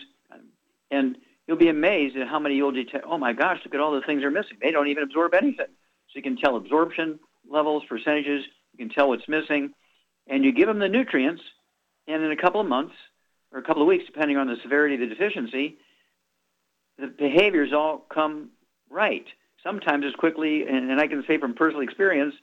and 0.91 1.15
you'll 1.47 1.55
be 1.55 1.69
amazed 1.69 2.17
at 2.17 2.27
how 2.27 2.37
many 2.37 2.55
you'll 2.55 2.71
detect. 2.73 3.05
Oh 3.07 3.17
my 3.17 3.31
gosh, 3.31 3.61
look 3.63 3.73
at 3.73 3.79
all 3.79 3.93
the 3.93 4.01
things 4.01 4.21
they're 4.21 4.29
missing. 4.29 4.57
They 4.61 4.71
don't 4.71 4.87
even 4.89 5.03
absorb 5.03 5.33
anything. 5.35 5.67
So 5.67 6.15
you 6.15 6.21
can 6.21 6.35
tell 6.35 6.57
absorption 6.57 7.17
levels, 7.51 7.83
percentages. 7.87 8.43
You 8.73 8.77
can 8.77 8.89
tell 8.89 9.09
what's 9.09 9.27
missing, 9.27 9.73
and 10.27 10.43
you 10.43 10.51
give 10.51 10.67
them 10.67 10.79
the 10.79 10.89
nutrients, 10.89 11.41
and 12.07 12.23
in 12.23 12.31
a 12.31 12.37
couple 12.37 12.61
of 12.61 12.67
months 12.67 12.93
or 13.51 13.59
a 13.59 13.63
couple 13.63 13.81
of 13.81 13.87
weeks, 13.87 14.05
depending 14.05 14.37
on 14.37 14.47
the 14.47 14.55
severity 14.63 14.95
of 14.95 15.01
the 15.01 15.07
deficiency, 15.07 15.77
the 16.97 17.07
behaviors 17.07 17.73
all 17.73 18.05
come 18.13 18.49
right. 18.89 19.25
Sometimes 19.63 20.05
as 20.05 20.13
quickly, 20.13 20.63
and, 20.63 20.89
and 20.89 20.99
I 20.99 21.07
can 21.07 21.23
say 21.27 21.37
from 21.37 21.53
personal 21.53 21.81
experience, 21.81 22.33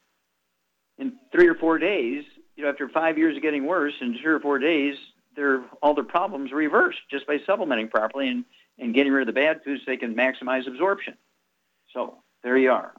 in 0.99 1.15
three 1.33 1.49
or 1.49 1.55
four 1.55 1.79
days, 1.79 2.25
you 2.57 2.65
know, 2.65 2.71
after 2.71 2.89
five 2.89 3.19
years 3.19 3.37
of 3.37 3.43
getting 3.43 3.67
worse, 3.67 3.95
in 4.01 4.19
three 4.21 4.33
or 4.33 4.41
four 4.41 4.59
days, 4.59 4.97
their 5.37 5.63
all 5.81 5.95
their 5.95 6.05
problems 6.05 6.53
reversed 6.53 6.99
just 7.11 7.27
by 7.27 7.39
supplementing 7.47 7.89
properly 7.89 8.29
and, 8.29 8.45
and 8.79 8.95
getting 8.95 9.13
rid 9.13 9.29
of 9.29 9.33
the 9.33 9.41
bad 9.41 9.63
foods 9.65 9.83
so 9.85 9.91
they 9.91 9.97
can 9.97 10.15
maximize 10.15 10.67
absorption. 10.67 11.15
So 11.95 12.19
there 12.43 12.59
you 12.59 12.73
are. 12.73 12.93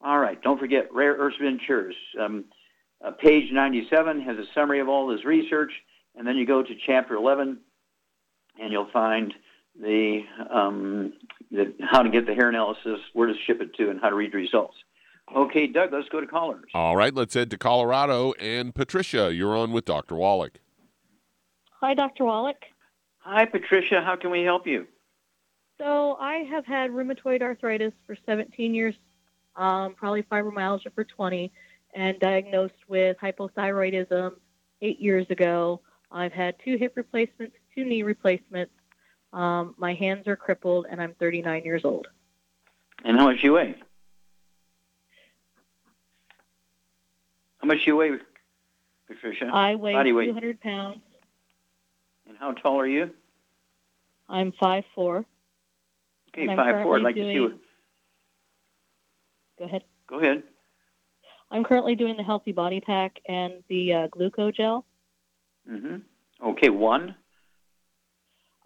All 0.00 0.18
right, 0.18 0.40
don't 0.40 0.58
forget 0.58 0.92
Rare 0.92 1.14
Earths 1.14 1.36
Ventures. 1.40 1.94
Um, 2.20 2.44
uh, 3.04 3.10
page 3.12 3.52
97 3.52 4.20
has 4.22 4.36
a 4.38 4.44
summary 4.54 4.80
of 4.80 4.88
all 4.88 5.08
this 5.08 5.24
research, 5.24 5.72
and 6.16 6.26
then 6.26 6.36
you 6.36 6.46
go 6.46 6.62
to 6.62 6.74
chapter 6.86 7.14
11, 7.14 7.58
and 8.60 8.72
you'll 8.72 8.90
find 8.92 9.34
the, 9.80 10.22
um, 10.50 11.12
the 11.50 11.74
how 11.80 12.02
to 12.02 12.10
get 12.10 12.26
the 12.26 12.34
hair 12.34 12.48
analysis, 12.48 13.00
where 13.12 13.28
to 13.28 13.34
ship 13.46 13.60
it 13.60 13.74
to, 13.74 13.90
and 13.90 14.00
how 14.00 14.10
to 14.10 14.16
read 14.16 14.32
the 14.32 14.36
results. 14.36 14.76
Okay, 15.34 15.66
Doug, 15.66 15.92
let's 15.92 16.08
go 16.08 16.20
to 16.20 16.26
callers. 16.26 16.70
All 16.74 16.96
right, 16.96 17.14
let's 17.14 17.34
head 17.34 17.50
to 17.50 17.58
Colorado. 17.58 18.32
And 18.40 18.74
Patricia, 18.74 19.32
you're 19.34 19.56
on 19.56 19.72
with 19.72 19.84
Dr. 19.84 20.14
Wallach. 20.14 20.58
Hi, 21.80 21.94
Dr. 21.94 22.24
Wallach. 22.24 22.64
Hi, 23.18 23.44
Patricia. 23.44 24.00
How 24.00 24.16
can 24.16 24.30
we 24.30 24.42
help 24.42 24.66
you? 24.66 24.86
So 25.78 26.16
I 26.18 26.38
have 26.50 26.64
had 26.66 26.90
rheumatoid 26.90 27.42
arthritis 27.42 27.92
for 28.06 28.16
17 28.26 28.74
years, 28.74 28.94
um, 29.58 29.94
probably 29.94 30.22
fibromyalgia 30.22 30.94
for 30.94 31.04
20, 31.04 31.52
and 31.94 32.18
diagnosed 32.20 32.74
with 32.86 33.16
hypothyroidism 33.18 34.32
eight 34.80 35.00
years 35.00 35.26
ago. 35.30 35.80
I've 36.10 36.32
had 36.32 36.54
two 36.64 36.76
hip 36.78 36.92
replacements, 36.96 37.56
two 37.74 37.84
knee 37.84 38.02
replacements. 38.02 38.72
Um, 39.32 39.74
my 39.76 39.94
hands 39.94 40.26
are 40.26 40.36
crippled, 40.36 40.86
and 40.90 41.02
I'm 41.02 41.14
39 41.14 41.64
years 41.64 41.84
old. 41.84 42.06
And 43.04 43.18
how 43.18 43.26
much 43.26 43.42
you 43.42 43.54
weigh? 43.54 43.74
How 47.58 47.66
much 47.66 47.78
you 47.86 47.96
weigh, 47.96 48.12
Patricia? 49.06 49.50
I 49.52 49.74
weigh 49.74 49.92
Body 49.92 50.12
weight. 50.12 50.26
200 50.26 50.60
pounds. 50.60 51.00
And 52.28 52.38
how 52.38 52.52
tall 52.52 52.80
are 52.80 52.86
you? 52.86 53.10
I'm 54.28 54.52
5'4". 54.52 55.24
Okay, 56.28 56.42
And 56.42 56.50
I'm 56.52 56.56
five 56.56 56.82
four. 56.82 56.96
I'd 56.96 57.02
currently 57.02 57.02
like 57.02 57.14
to 57.16 57.32
see 57.32 57.40
what. 57.40 57.58
Doing- 59.58 59.58
Go 59.58 59.64
ahead. 59.66 59.84
Go 60.06 60.20
ahead. 60.20 60.42
I'm 61.50 61.64
currently 61.64 61.94
doing 61.94 62.16
the 62.16 62.22
Healthy 62.22 62.52
Body 62.52 62.80
Pack 62.80 63.20
and 63.26 63.62
the 63.68 63.92
uh, 63.94 64.08
Gluco 64.08 64.54
Gel. 64.54 64.84
hmm 65.68 65.96
Okay, 66.42 66.68
one. 66.68 67.16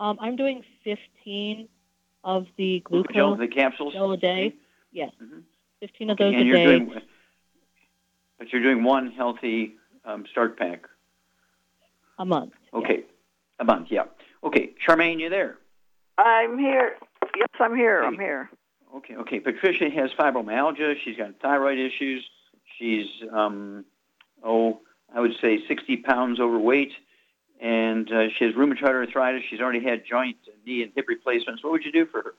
Um, 0.00 0.18
I'm 0.20 0.36
doing 0.36 0.62
15 0.84 1.68
of 2.24 2.46
the 2.56 2.82
Gluco 2.84 3.12
Gel, 3.14 3.36
the 3.36 3.48
capsules. 3.48 3.94
gel 3.94 4.12
a 4.12 4.16
day. 4.16 4.54
Yes, 4.90 5.10
15 5.80 6.10
of 6.10 6.14
Okay, 6.14 6.24
those 6.24 6.34
and 6.34 6.42
a 6.42 6.44
you're 6.44 6.56
day. 6.56 6.64
doing, 6.64 7.00
but 8.38 8.52
you're 8.52 8.62
doing 8.62 8.84
one 8.84 9.10
healthy 9.12 9.76
um, 10.04 10.26
start 10.30 10.58
pack. 10.58 10.82
a 12.18 12.24
month. 12.24 12.52
Okay, 12.74 13.04
a 13.58 13.64
month. 13.64 13.88
Yeah. 13.90 14.04
Okay, 14.44 14.74
Charmaine, 14.86 15.18
you 15.20 15.30
there? 15.30 15.56
I'm 16.18 16.58
here. 16.58 16.96
Yes, 17.36 17.48
I'm 17.58 17.74
here. 17.74 18.02
I'm 18.02 18.18
here. 18.18 18.50
Okay, 18.94 19.16
okay. 19.16 19.40
Patricia 19.40 19.88
has 19.90 20.10
fibromyalgia. 20.18 20.94
She's 21.04 21.16
got 21.16 21.30
thyroid 21.40 21.78
issues. 21.78 22.24
She's, 22.78 23.06
um, 23.32 23.84
oh, 24.44 24.80
I 25.14 25.20
would 25.20 25.32
say 25.40 25.58
60 25.66 25.98
pounds 25.98 26.40
overweight. 26.40 26.92
And 27.60 28.10
uh, 28.12 28.28
she 28.36 28.44
has 28.44 28.54
rheumatoid 28.54 28.88
arthritis. 28.88 29.42
She's 29.48 29.60
already 29.60 29.82
had 29.82 30.02
joint, 30.08 30.36
knee, 30.66 30.82
and 30.82 30.92
hip 30.94 31.06
replacements. 31.08 31.62
What 31.62 31.72
would 31.72 31.84
you 31.84 31.92
do 31.92 32.06
for 32.06 32.22
her? 32.22 32.34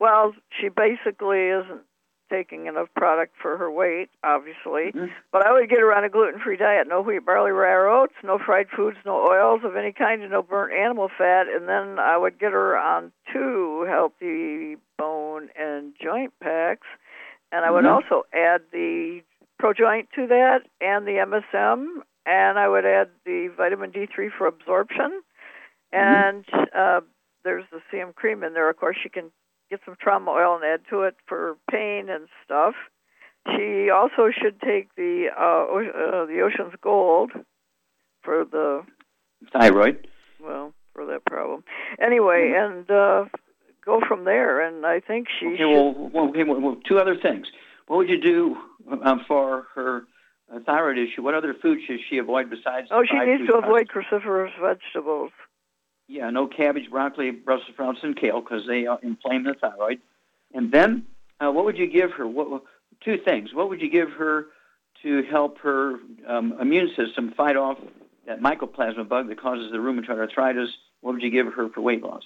Well, 0.00 0.34
she 0.60 0.68
basically 0.70 1.48
isn't 1.48 1.82
taking 2.30 2.66
enough 2.66 2.88
product 2.96 3.34
for 3.40 3.56
her 3.58 3.70
weight, 3.70 4.08
obviously. 4.22 4.92
Mm-hmm. 4.92 5.06
But 5.30 5.46
I 5.46 5.52
would 5.52 5.68
get 5.68 5.78
her 5.80 5.92
on 5.94 6.04
a 6.04 6.08
gluten-free 6.08 6.56
diet: 6.56 6.88
no 6.88 7.02
wheat, 7.02 7.24
barley, 7.24 7.52
rye, 7.52 7.86
oats, 7.86 8.14
no 8.22 8.38
fried 8.38 8.68
foods, 8.74 8.96
no 9.04 9.26
oils 9.28 9.60
of 9.62 9.76
any 9.76 9.92
kind, 9.92 10.22
and 10.22 10.30
no 10.30 10.42
burnt 10.42 10.72
animal 10.72 11.10
fat. 11.16 11.46
And 11.48 11.68
then 11.68 11.98
I 11.98 12.16
would 12.16 12.38
get 12.38 12.52
her 12.52 12.76
on 12.76 13.12
two 13.32 13.86
healthy 13.88 14.76
bone 15.04 15.48
and 15.58 15.94
joint 16.02 16.32
packs, 16.40 16.86
and 17.52 17.64
I 17.64 17.70
would 17.70 17.84
Mhm. 17.84 17.94
also 17.94 18.26
add 18.32 18.62
the 18.70 19.22
ProJoint 19.60 20.10
to 20.12 20.26
that 20.28 20.62
and 20.80 21.06
the 21.06 21.18
MSM, 21.18 22.02
and 22.26 22.58
I 22.58 22.68
would 22.68 22.86
add 22.86 23.10
the 23.24 23.48
vitamin 23.48 23.90
D3 23.92 24.28
for 24.30 24.46
absorption, 24.46 25.22
and 25.92 26.44
uh, 26.72 27.00
there's 27.44 27.68
the 27.70 27.82
CM 27.90 28.12
cream 28.14 28.42
in 28.42 28.54
there. 28.54 28.68
Of 28.68 28.76
course, 28.78 28.98
you 29.04 29.10
can 29.10 29.30
get 29.70 29.80
some 29.84 29.96
trauma 29.96 30.30
oil 30.30 30.54
and 30.56 30.64
add 30.64 30.82
to 30.88 31.02
it 31.02 31.16
for 31.26 31.56
pain 31.70 32.08
and 32.08 32.28
stuff. 32.44 32.74
She 33.54 33.90
also 33.90 34.30
should 34.30 34.58
take 34.60 34.94
the 34.94 35.28
uh, 35.36 35.64
uh, 35.66 36.24
the 36.26 36.40
Ocean's 36.40 36.74
Gold 36.80 37.32
for 38.22 38.44
the 38.44 38.84
Thyroid. 39.52 40.08
well 40.40 40.72
for 40.94 41.04
that 41.06 41.24
problem. 41.26 41.62
Anyway, 41.98 42.52
and 42.56 42.90
uh, 42.90 43.26
go 43.84 44.00
from 44.06 44.24
there. 44.24 44.60
And 44.60 44.84
I 44.86 45.00
think 45.00 45.28
she 45.38 45.46
Okay, 45.46 45.56
should. 45.58 45.70
well, 45.70 46.10
well, 46.12 46.28
okay, 46.30 46.44
well, 46.44 46.76
two 46.88 46.98
other 46.98 47.16
things. 47.16 47.46
what 47.86 47.98
would 47.98 48.08
you 48.08 48.20
do 48.20 48.56
um, 49.02 49.24
for 49.26 49.66
her 49.74 50.04
uh, 50.52 50.58
thyroid 50.64 50.98
issue? 50.98 51.22
What 51.22 51.34
other 51.34 51.54
foods 51.54 51.82
should 51.86 52.00
she 52.08 52.18
avoid 52.18 52.50
besides? 52.50 52.88
Oh, 52.90 53.04
she 53.08 53.18
needs 53.18 53.46
to 53.48 53.56
avoid 53.56 53.88
products? 53.88 54.08
cruciferous 54.10 54.50
vegetables. 54.60 55.30
Yeah, 56.06 56.28
no 56.30 56.46
cabbage, 56.46 56.90
broccoli, 56.90 57.30
Brussels 57.30 57.68
sprouts, 57.72 58.00
and 58.02 58.14
kale 58.14 58.40
because 58.40 58.66
they 58.66 58.86
uh, 58.86 58.98
inflame 59.02 59.44
the 59.44 59.54
thyroid. 59.54 60.00
And 60.52 60.70
then, 60.70 61.06
uh, 61.40 61.50
what 61.50 61.64
would 61.64 61.78
you 61.78 61.86
give 61.86 62.12
her? 62.12 62.26
What 62.26 62.62
two 63.02 63.16
things? 63.24 63.54
What 63.54 63.70
would 63.70 63.80
you 63.80 63.90
give 63.90 64.10
her 64.12 64.46
to 65.02 65.22
help 65.30 65.58
her 65.60 65.96
um, 66.28 66.54
immune 66.60 66.90
system 66.94 67.32
fight 67.36 67.56
off 67.56 67.78
that 68.26 68.40
mycoplasma 68.40 69.08
bug 69.08 69.28
that 69.28 69.40
causes 69.40 69.72
the 69.72 69.78
rheumatoid 69.78 70.18
arthritis? 70.18 70.68
What 71.00 71.14
would 71.14 71.22
you 71.22 71.30
give 71.30 71.52
her 71.54 71.68
for 71.70 71.80
weight 71.80 72.02
loss? 72.02 72.22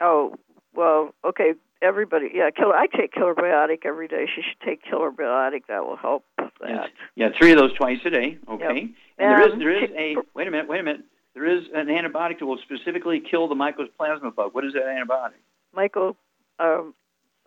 Oh, 0.00 0.34
well, 0.74 1.14
okay, 1.24 1.54
everybody. 1.82 2.30
Yeah, 2.34 2.50
killer. 2.50 2.74
I 2.74 2.86
take 2.86 3.12
Killer 3.12 3.34
Biotic 3.34 3.84
every 3.84 4.08
day. 4.08 4.26
She 4.34 4.42
should 4.42 4.60
take 4.66 4.82
Killer 4.82 5.10
Biotic. 5.10 5.66
That 5.68 5.84
will 5.84 5.96
help 5.96 6.24
that. 6.36 6.90
Yeah, 7.14 7.28
three 7.38 7.52
of 7.52 7.58
those 7.58 7.74
twice 7.74 7.98
a 8.04 8.10
day. 8.10 8.38
Okay. 8.48 8.64
Yep. 8.64 8.90
And 9.18 9.30
there 9.30 9.48
is 9.48 9.58
there 9.58 9.84
is 9.84 9.90
a 9.96 10.16
wait 10.34 10.48
a 10.48 10.50
minute, 10.50 10.68
wait 10.68 10.80
a 10.80 10.82
minute. 10.82 11.02
There 11.34 11.46
is 11.46 11.64
an 11.74 11.86
antibiotic 11.86 12.38
that 12.38 12.46
will 12.46 12.58
specifically 12.58 13.20
kill 13.20 13.48
the 13.48 13.54
mycoplasma 13.54 14.34
bug. 14.34 14.54
What 14.54 14.64
is 14.64 14.72
that 14.74 14.84
antibiotic? 14.84 15.40
Michael, 15.74 16.16
um, 16.58 16.94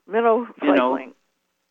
minocycline. 0.10 1.14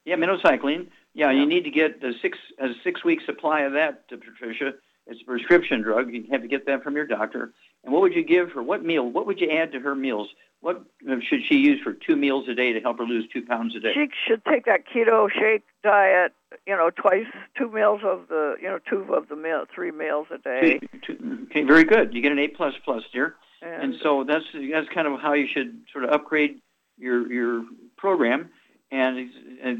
Yeah, 0.04 0.16
minocycline. 0.16 0.88
Yeah, 1.14 1.30
you 1.30 1.46
need 1.46 1.64
to 1.64 1.70
get 1.70 2.02
a 2.02 2.12
six 2.20 2.38
a 2.58 2.68
six 2.84 3.04
week 3.04 3.20
supply 3.24 3.62
of 3.62 3.72
that, 3.72 4.04
uh, 4.12 4.16
Patricia. 4.16 4.72
It's 5.06 5.20
a 5.22 5.24
prescription 5.24 5.82
drug. 5.82 6.12
You 6.12 6.24
have 6.32 6.42
to 6.42 6.48
get 6.48 6.66
that 6.66 6.82
from 6.82 6.96
your 6.96 7.06
doctor. 7.06 7.52
And 7.84 7.92
what 7.92 8.02
would 8.02 8.14
you 8.14 8.24
give 8.24 8.52
her? 8.52 8.62
What 8.62 8.84
meal? 8.84 9.08
What 9.08 9.26
would 9.26 9.40
you 9.40 9.50
add 9.50 9.72
to 9.72 9.80
her 9.80 9.94
meals? 9.94 10.28
What 10.60 10.84
should 11.28 11.44
she 11.46 11.58
use 11.58 11.80
for 11.82 11.92
two 11.92 12.16
meals 12.16 12.48
a 12.48 12.54
day 12.54 12.72
to 12.72 12.80
help 12.80 12.98
her 12.98 13.04
lose 13.04 13.28
two 13.32 13.42
pounds 13.42 13.76
a 13.76 13.80
day? 13.80 13.92
She 13.94 14.08
should 14.26 14.44
take 14.44 14.64
that 14.64 14.80
keto 14.88 15.30
shake 15.30 15.62
diet. 15.84 16.32
You 16.66 16.74
know, 16.74 16.90
twice, 16.90 17.26
two 17.56 17.70
meals 17.70 18.00
of 18.04 18.28
the, 18.28 18.56
you 18.60 18.68
know, 18.68 18.78
two 18.88 19.14
of 19.14 19.28
the 19.28 19.36
meal, 19.36 19.64
three 19.72 19.90
meals 19.90 20.26
a 20.32 20.38
day. 20.38 20.80
Two- 21.02 21.14
two- 21.14 21.46
okay, 21.50 21.62
very 21.62 21.84
good. 21.84 22.14
You 22.14 22.22
get 22.22 22.32
an 22.32 22.38
A 22.38 22.48
plus 22.48 22.74
plus, 22.84 23.04
dear. 23.12 23.36
And, 23.62 23.82
and 23.92 23.94
so 24.02 24.24
that's 24.24 24.44
that's 24.72 24.88
kind 24.88 25.06
of 25.06 25.20
how 25.20 25.34
you 25.34 25.46
should 25.46 25.82
sort 25.92 26.04
of 26.04 26.10
upgrade 26.10 26.60
your 26.98 27.30
your 27.32 27.64
program. 27.96 28.50
And 28.90 29.30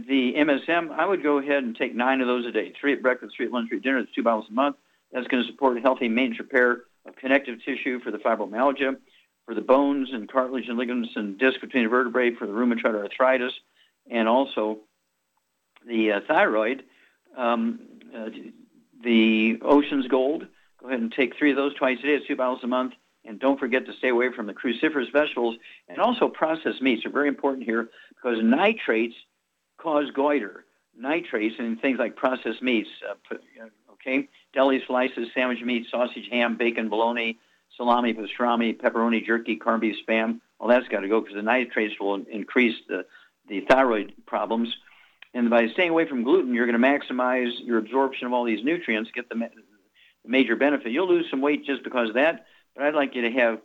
the 0.08 0.34
MSM, 0.36 0.90
I 0.90 1.06
would 1.06 1.22
go 1.22 1.38
ahead 1.38 1.62
and 1.62 1.76
take 1.76 1.94
nine 1.94 2.20
of 2.20 2.26
those 2.26 2.44
a 2.46 2.52
day: 2.52 2.72
three 2.80 2.92
at 2.92 3.02
breakfast, 3.02 3.34
three 3.36 3.46
at 3.46 3.52
lunch, 3.52 3.68
three 3.68 3.78
at 3.78 3.84
dinner. 3.84 4.02
That's 4.02 4.14
two 4.14 4.22
bottles 4.22 4.46
a 4.50 4.52
month. 4.52 4.76
That's 5.12 5.26
going 5.28 5.42
to 5.42 5.48
support 5.50 5.80
healthy 5.80 6.08
maintenance 6.08 6.40
repair 6.40 6.82
of 7.06 7.16
connective 7.16 7.62
tissue 7.64 8.00
for 8.00 8.10
the 8.10 8.18
fibromyalgia, 8.18 8.96
for 9.44 9.54
the 9.54 9.60
bones 9.60 10.10
and 10.12 10.30
cartilage 10.30 10.68
and 10.68 10.76
ligaments 10.78 11.12
and 11.16 11.38
disc 11.38 11.60
between 11.60 11.84
the 11.84 11.90
vertebrae 11.90 12.34
for 12.34 12.46
the 12.46 12.52
rheumatoid 12.52 12.94
arthritis, 12.94 13.52
and 14.10 14.28
also 14.28 14.78
the 15.86 16.12
uh, 16.12 16.20
thyroid. 16.26 16.84
Um, 17.36 17.80
uh, 18.16 18.30
the 19.02 19.58
Ocean's 19.62 20.08
Gold. 20.08 20.46
Go 20.80 20.88
ahead 20.88 21.00
and 21.00 21.12
take 21.12 21.36
three 21.36 21.50
of 21.50 21.56
those 21.56 21.74
twice 21.74 21.98
a 22.00 22.02
day. 22.02 22.20
Two 22.26 22.36
bottles 22.36 22.62
a 22.62 22.66
month. 22.66 22.94
And 23.24 23.40
don't 23.40 23.58
forget 23.58 23.86
to 23.86 23.92
stay 23.92 24.08
away 24.08 24.32
from 24.32 24.46
the 24.46 24.54
cruciferous 24.54 25.10
vegetables 25.12 25.56
and 25.88 25.98
also 25.98 26.28
processed 26.28 26.80
meats 26.80 27.04
are 27.04 27.10
very 27.10 27.28
important 27.28 27.64
here 27.64 27.88
because 28.10 28.38
nitrates 28.42 29.16
cause 29.78 30.10
goiter. 30.12 30.64
Nitrates 30.96 31.56
and 31.58 31.80
things 31.80 31.98
like 31.98 32.16
processed 32.16 32.62
meats, 32.62 32.88
uh, 33.08 33.34
uh, 33.34 33.92
okay, 33.92 34.28
deli 34.56 34.82
slices, 34.86 35.28
sandwich 35.34 35.62
meat, 35.62 35.86
sausage, 35.90 36.28
ham, 36.32 36.56
bacon, 36.56 36.88
bologna, 36.88 37.38
salami, 37.76 38.14
pastrami, 38.14 38.76
pepperoni, 38.76 39.24
jerky, 39.24 39.54
corned 39.56 39.82
beef, 39.82 39.96
spam. 40.08 40.40
All 40.58 40.66
that's 40.66 40.88
got 40.88 41.00
to 41.00 41.08
go 41.08 41.20
because 41.20 41.36
the 41.36 41.42
nitrates 41.42 41.94
will 42.00 42.24
increase 42.28 42.74
the, 42.88 43.04
the 43.48 43.60
thyroid 43.60 44.14
problems. 44.26 44.74
And 45.34 45.50
by 45.50 45.68
staying 45.68 45.90
away 45.90 46.08
from 46.08 46.24
gluten, 46.24 46.54
you're 46.54 46.66
going 46.66 46.80
to 46.80 46.88
maximize 46.88 47.52
your 47.62 47.76
absorption 47.76 48.26
of 48.26 48.32
all 48.32 48.44
these 48.44 48.64
nutrients, 48.64 49.10
get 49.14 49.28
the, 49.28 49.34
ma- 49.34 49.48
the 50.24 50.30
major 50.30 50.56
benefit. 50.56 50.90
You'll 50.90 51.08
lose 51.08 51.26
some 51.30 51.42
weight 51.42 51.66
just 51.66 51.84
because 51.84 52.08
of 52.08 52.14
that, 52.14 52.46
but 52.74 52.84
I'd 52.84 52.94
like 52.94 53.14
you 53.14 53.22
to 53.22 53.30
have 53.32 53.58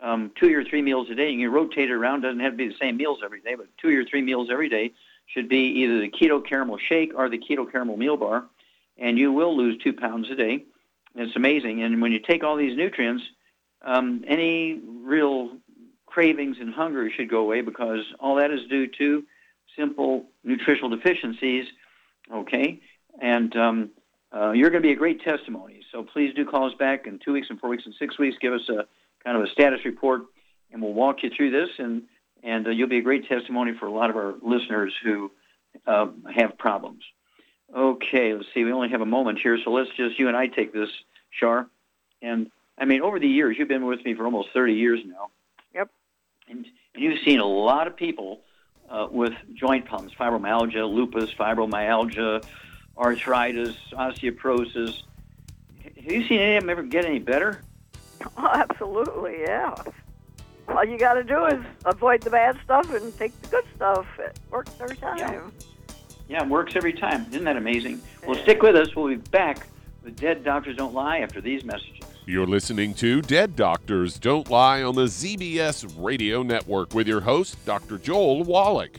um, 0.00 0.32
two 0.40 0.56
or 0.56 0.64
three 0.64 0.80
meals 0.80 1.10
a 1.10 1.14
day. 1.14 1.30
You 1.30 1.46
can 1.46 1.54
rotate 1.54 1.90
it 1.90 1.92
around. 1.92 2.22
Doesn't 2.22 2.40
have 2.40 2.54
to 2.54 2.56
be 2.56 2.68
the 2.68 2.74
same 2.80 2.96
meals 2.96 3.18
every 3.22 3.42
day, 3.42 3.54
but 3.54 3.66
two 3.76 4.00
or 4.00 4.04
three 4.04 4.22
meals 4.22 4.48
every 4.50 4.70
day 4.70 4.92
should 5.26 5.50
be 5.50 5.82
either 5.82 6.00
the 6.00 6.08
keto 6.08 6.44
caramel 6.44 6.78
shake 6.78 7.12
or 7.14 7.28
the 7.28 7.38
keto 7.38 7.70
caramel 7.70 7.98
meal 7.98 8.16
bar, 8.16 8.46
and 8.98 9.18
you 9.18 9.32
will 9.32 9.56
lose 9.56 9.82
two 9.82 9.92
pounds 9.92 10.30
a 10.30 10.34
day. 10.34 10.64
It's 11.14 11.36
amazing. 11.36 11.82
And 11.82 12.00
when 12.00 12.12
you 12.12 12.20
take 12.20 12.42
all 12.42 12.56
these 12.56 12.76
nutrients, 12.76 13.22
um, 13.82 14.24
any 14.26 14.80
real 15.02 15.56
cravings 16.06 16.56
and 16.60 16.72
hunger 16.72 17.10
should 17.10 17.28
go 17.28 17.40
away 17.40 17.62
because 17.62 18.00
all 18.20 18.36
that 18.36 18.50
is 18.50 18.60
due 18.68 18.86
to 18.98 19.24
simple 19.76 20.26
nutritional 20.44 20.90
deficiencies. 20.90 21.66
Okay, 22.32 22.80
and 23.20 23.54
um, 23.56 23.90
uh, 24.34 24.52
you're 24.52 24.70
going 24.70 24.82
to 24.82 24.86
be 24.86 24.92
a 24.92 24.96
great 24.96 25.22
testimony. 25.22 25.80
So 25.90 26.02
please 26.02 26.32
do 26.34 26.46
call 26.46 26.66
us 26.66 26.74
back 26.78 27.06
in 27.06 27.18
two 27.18 27.32
weeks 27.32 27.48
and 27.50 27.58
four 27.58 27.68
weeks 27.68 27.84
and 27.84 27.94
six 27.98 28.18
weeks. 28.18 28.36
Give 28.40 28.52
us 28.52 28.68
a 28.68 28.86
kind 29.24 29.36
of 29.36 29.42
a 29.42 29.48
status 29.48 29.80
report, 29.84 30.22
and 30.70 30.80
we'll 30.80 30.94
walk 30.94 31.22
you 31.22 31.30
through 31.36 31.50
this, 31.50 31.70
and 31.78 32.02
and 32.42 32.66
uh, 32.66 32.70
you'll 32.70 32.88
be 32.88 32.98
a 32.98 33.02
great 33.02 33.28
testimony 33.28 33.72
for 33.78 33.86
a 33.86 33.92
lot 33.92 34.10
of 34.10 34.16
our 34.16 34.34
listeners 34.42 34.94
who 35.02 35.30
uh, 35.86 36.06
have 36.34 36.56
problems. 36.58 37.02
Okay, 37.74 38.34
let's 38.34 38.48
see. 38.52 38.64
We 38.64 38.72
only 38.72 38.90
have 38.90 39.00
a 39.00 39.06
moment 39.06 39.38
here, 39.38 39.58
so 39.62 39.70
let's 39.70 39.90
just 39.96 40.18
you 40.18 40.28
and 40.28 40.36
I 40.36 40.46
take 40.46 40.72
this, 40.72 40.90
Shar. 41.30 41.66
And 42.20 42.50
I 42.78 42.84
mean, 42.84 43.00
over 43.00 43.18
the 43.18 43.28
years, 43.28 43.56
you've 43.58 43.68
been 43.68 43.86
with 43.86 44.04
me 44.04 44.14
for 44.14 44.24
almost 44.24 44.50
30 44.52 44.74
years 44.74 45.00
now. 45.04 45.30
Yep. 45.74 45.90
And, 46.48 46.66
and 46.94 47.02
you've 47.02 47.20
seen 47.24 47.40
a 47.40 47.46
lot 47.46 47.86
of 47.86 47.96
people 47.96 48.40
uh, 48.90 49.08
with 49.10 49.32
joint 49.54 49.86
problems, 49.86 50.12
fibromyalgia, 50.18 50.88
lupus, 50.88 51.32
fibromyalgia, 51.32 52.44
arthritis, 52.96 53.74
osteoporosis. 53.92 55.02
Have 55.82 56.12
you 56.12 56.26
seen 56.28 56.40
any 56.40 56.56
of 56.56 56.62
them 56.62 56.70
ever 56.70 56.82
get 56.82 57.04
any 57.04 57.18
better? 57.18 57.62
Oh, 58.36 58.50
absolutely, 58.52 59.40
yeah. 59.40 59.74
All 60.68 60.84
you 60.84 60.98
got 60.98 61.14
to 61.14 61.24
do 61.24 61.46
is 61.46 61.64
avoid 61.84 62.22
the 62.22 62.30
bad 62.30 62.58
stuff 62.64 62.92
and 62.92 63.16
take 63.18 63.38
the 63.42 63.48
good 63.48 63.64
stuff. 63.74 64.06
It 64.18 64.38
works 64.50 64.72
every 64.80 64.96
time. 64.96 65.18
Yeah, 65.18 65.40
it 66.28 66.48
works 66.48 66.76
every 66.76 66.92
time. 66.92 67.26
Isn't 67.30 67.44
that 67.44 67.56
amazing? 67.56 68.00
Well, 68.26 68.38
stick 68.42 68.62
with 68.62 68.76
us. 68.76 68.94
We'll 68.94 69.08
be 69.08 69.16
back 69.16 69.66
with 70.02 70.18
Dead 70.18 70.44
Doctors 70.44 70.76
Don't 70.76 70.94
Lie 70.94 71.18
after 71.18 71.40
these 71.40 71.64
messages. 71.64 72.04
You're 72.24 72.46
listening 72.46 72.94
to 72.94 73.20
Dead 73.20 73.56
Doctors 73.56 74.18
Don't 74.18 74.48
Lie 74.48 74.82
on 74.82 74.94
the 74.94 75.06
ZBS 75.06 75.92
Radio 75.98 76.42
Network 76.42 76.94
with 76.94 77.08
your 77.08 77.20
host, 77.20 77.64
Dr. 77.66 77.98
Joel 77.98 78.44
Wallach. 78.44 78.98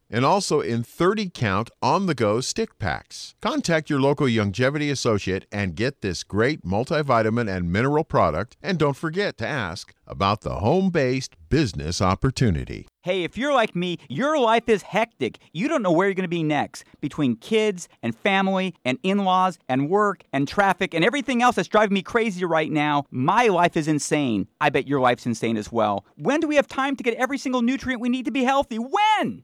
and 0.11 0.25
also 0.25 0.59
in 0.59 0.83
30 0.83 1.31
count 1.33 1.71
on 1.81 2.05
the 2.05 2.13
go 2.13 2.41
stick 2.41 2.77
packs. 2.77 3.33
Contact 3.41 3.89
your 3.89 4.01
local 4.01 4.27
Youngevity 4.27 4.91
associate 4.91 5.45
and 5.51 5.75
get 5.75 6.01
this 6.01 6.23
great 6.23 6.63
multivitamin 6.63 7.49
and 7.49 7.71
mineral 7.71 8.03
product. 8.03 8.57
And 8.61 8.77
don't 8.77 8.97
forget 8.97 9.37
to 9.39 9.47
ask 9.47 9.93
about 10.05 10.41
the 10.41 10.55
home 10.55 10.89
based 10.89 11.35
business 11.49 12.01
opportunity. 12.01 12.87
Hey, 13.03 13.23
if 13.23 13.35
you're 13.35 13.53
like 13.53 13.75
me, 13.75 13.97
your 14.09 14.37
life 14.37 14.69
is 14.69 14.83
hectic. 14.83 15.39
You 15.53 15.67
don't 15.67 15.81
know 15.81 15.91
where 15.91 16.07
you're 16.07 16.13
going 16.13 16.23
to 16.23 16.27
be 16.27 16.43
next 16.43 16.83
between 16.99 17.35
kids 17.35 17.89
and 18.03 18.15
family 18.15 18.75
and 18.85 18.99
in 19.01 19.23
laws 19.23 19.57
and 19.67 19.89
work 19.89 20.23
and 20.31 20.47
traffic 20.47 20.93
and 20.93 21.03
everything 21.03 21.41
else 21.41 21.55
that's 21.55 21.67
driving 21.67 21.95
me 21.95 22.03
crazy 22.03 22.45
right 22.45 22.71
now. 22.71 23.05
My 23.09 23.47
life 23.47 23.75
is 23.75 23.87
insane. 23.87 24.47
I 24.59 24.69
bet 24.69 24.87
your 24.87 24.99
life's 24.99 25.25
insane 25.25 25.57
as 25.57 25.71
well. 25.71 26.05
When 26.17 26.41
do 26.41 26.47
we 26.47 26.57
have 26.57 26.67
time 26.67 26.95
to 26.97 27.03
get 27.03 27.15
every 27.15 27.39
single 27.39 27.63
nutrient 27.63 28.01
we 28.01 28.09
need 28.09 28.25
to 28.25 28.31
be 28.31 28.43
healthy? 28.43 28.77
When? 28.77 29.43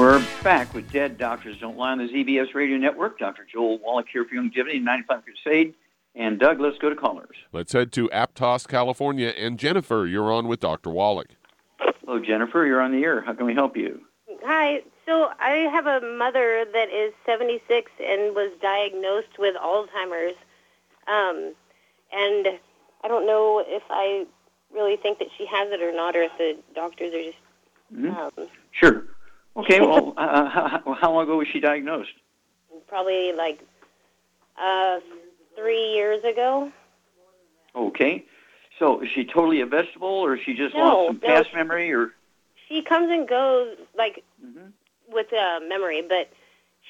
We're 0.00 0.24
back 0.42 0.72
with 0.72 0.90
Dead 0.90 1.18
Doctors 1.18 1.58
Don't 1.58 1.76
Lie 1.76 1.92
on 1.92 1.98
the 1.98 2.04
ZBS 2.04 2.54
Radio 2.54 2.78
Network. 2.78 3.18
Dr. 3.18 3.44
Joel 3.44 3.78
Wallach 3.80 4.06
here 4.10 4.24
for 4.24 4.34
Youngevity 4.34 4.82
95 4.82 5.22
Crusade. 5.26 5.74
And 6.14 6.40
Doug, 6.40 6.58
let's 6.58 6.78
go 6.78 6.88
to 6.88 6.96
callers. 6.96 7.36
Let's 7.52 7.74
head 7.74 7.92
to 7.92 8.08
Aptos, 8.08 8.66
California. 8.66 9.28
And 9.28 9.58
Jennifer, 9.58 10.06
you're 10.06 10.32
on 10.32 10.48
with 10.48 10.60
Dr. 10.60 10.88
Wallach. 10.88 11.28
Hello, 11.78 12.18
Jennifer. 12.18 12.64
You're 12.64 12.80
on 12.80 12.92
the 12.92 13.04
air. 13.04 13.20
How 13.20 13.34
can 13.34 13.44
we 13.44 13.52
help 13.52 13.76
you? 13.76 14.00
Hi. 14.42 14.82
So 15.04 15.28
I 15.38 15.68
have 15.70 15.84
a 15.84 16.00
mother 16.16 16.64
that 16.72 16.88
is 16.88 17.12
76 17.26 17.92
and 18.02 18.34
was 18.34 18.52
diagnosed 18.62 19.38
with 19.38 19.54
Alzheimer's. 19.56 20.36
Um, 21.08 21.52
and 22.10 22.58
I 23.04 23.08
don't 23.08 23.26
know 23.26 23.62
if 23.66 23.82
I 23.90 24.24
really 24.74 24.96
think 24.96 25.18
that 25.18 25.28
she 25.36 25.44
has 25.44 25.70
it 25.70 25.82
or 25.82 25.92
not, 25.92 26.16
or 26.16 26.22
if 26.22 26.32
the 26.38 26.56
doctors 26.74 27.12
are 27.12 27.22
just. 27.22 27.38
Mhm. 27.94 28.16
Um, 28.16 28.48
Sure. 28.70 29.04
Okay, 29.56 29.80
well, 29.80 30.14
uh, 30.16 30.48
how, 30.48 30.94
how 31.00 31.12
long 31.12 31.24
ago 31.24 31.38
was 31.38 31.48
she 31.48 31.60
diagnosed? 31.60 32.12
probably 32.88 33.32
like 33.32 33.60
uh, 34.60 34.98
three 35.56 35.92
years 35.92 36.22
ago. 36.24 36.72
Okay. 37.74 38.24
So 38.78 39.00
is 39.02 39.08
she 39.14 39.24
totally 39.24 39.60
a 39.60 39.66
vegetable, 39.66 40.08
or 40.08 40.34
is 40.36 40.42
she 40.44 40.54
just 40.54 40.74
No, 40.74 40.80
lost 40.80 41.06
some 41.08 41.20
no, 41.22 41.28
past 41.28 41.50
she- 41.50 41.56
memory, 41.56 41.92
or 41.92 42.12
She 42.68 42.82
comes 42.82 43.10
and 43.10 43.28
goes 43.28 43.76
like 43.96 44.24
Mm-hmm. 44.44 44.68
with 45.12 45.32
uh, 45.32 45.60
memory, 45.68 46.02
but 46.08 46.30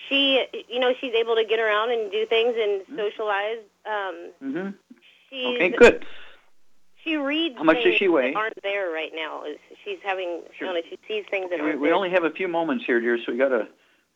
she, 0.08 0.44
you 0.68 0.78
know, 0.78 0.92
she's 1.00 1.12
able 1.14 1.34
to 1.34 1.44
get 1.44 1.58
around 1.58 1.90
and 1.90 2.10
do 2.12 2.24
things 2.26 2.54
and 2.56 2.82
socialize. 2.96 3.58
Um, 3.84 4.30
hmm 4.40 4.68
she's, 5.28 5.46
Okay, 5.56 5.70
good. 5.70 6.06
She 7.04 7.16
reads. 7.16 7.56
How 7.56 7.64
much 7.64 7.82
does 7.82 7.94
she 7.96 8.08
weigh? 8.08 8.34
Aren't 8.34 8.62
there 8.62 8.90
right 8.90 9.12
now. 9.14 9.42
She's 9.84 9.98
having. 10.02 10.42
I 10.60 10.64
don't 10.64 10.74
know. 10.74 10.80
She 10.88 10.98
sees 11.08 11.24
things 11.30 11.50
that 11.50 11.62
we, 11.62 11.76
we 11.76 11.92
only 11.92 12.10
have 12.10 12.24
a 12.24 12.30
few 12.30 12.48
moments 12.48 12.84
here, 12.84 13.00
dear, 13.00 13.18
so 13.24 13.32
we 13.32 13.38
got 13.38 13.48
to 13.48 13.68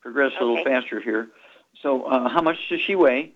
progress 0.03 0.33
a 0.39 0.45
little 0.45 0.61
Okay. 0.61 0.65
faster 0.71 1.01
here. 1.01 1.29
So, 1.83 2.05
uh, 2.05 2.29
how 2.29 2.43
much 2.43 2.57
does 2.69 2.81
she 2.81 2.95
weigh? 2.95 3.33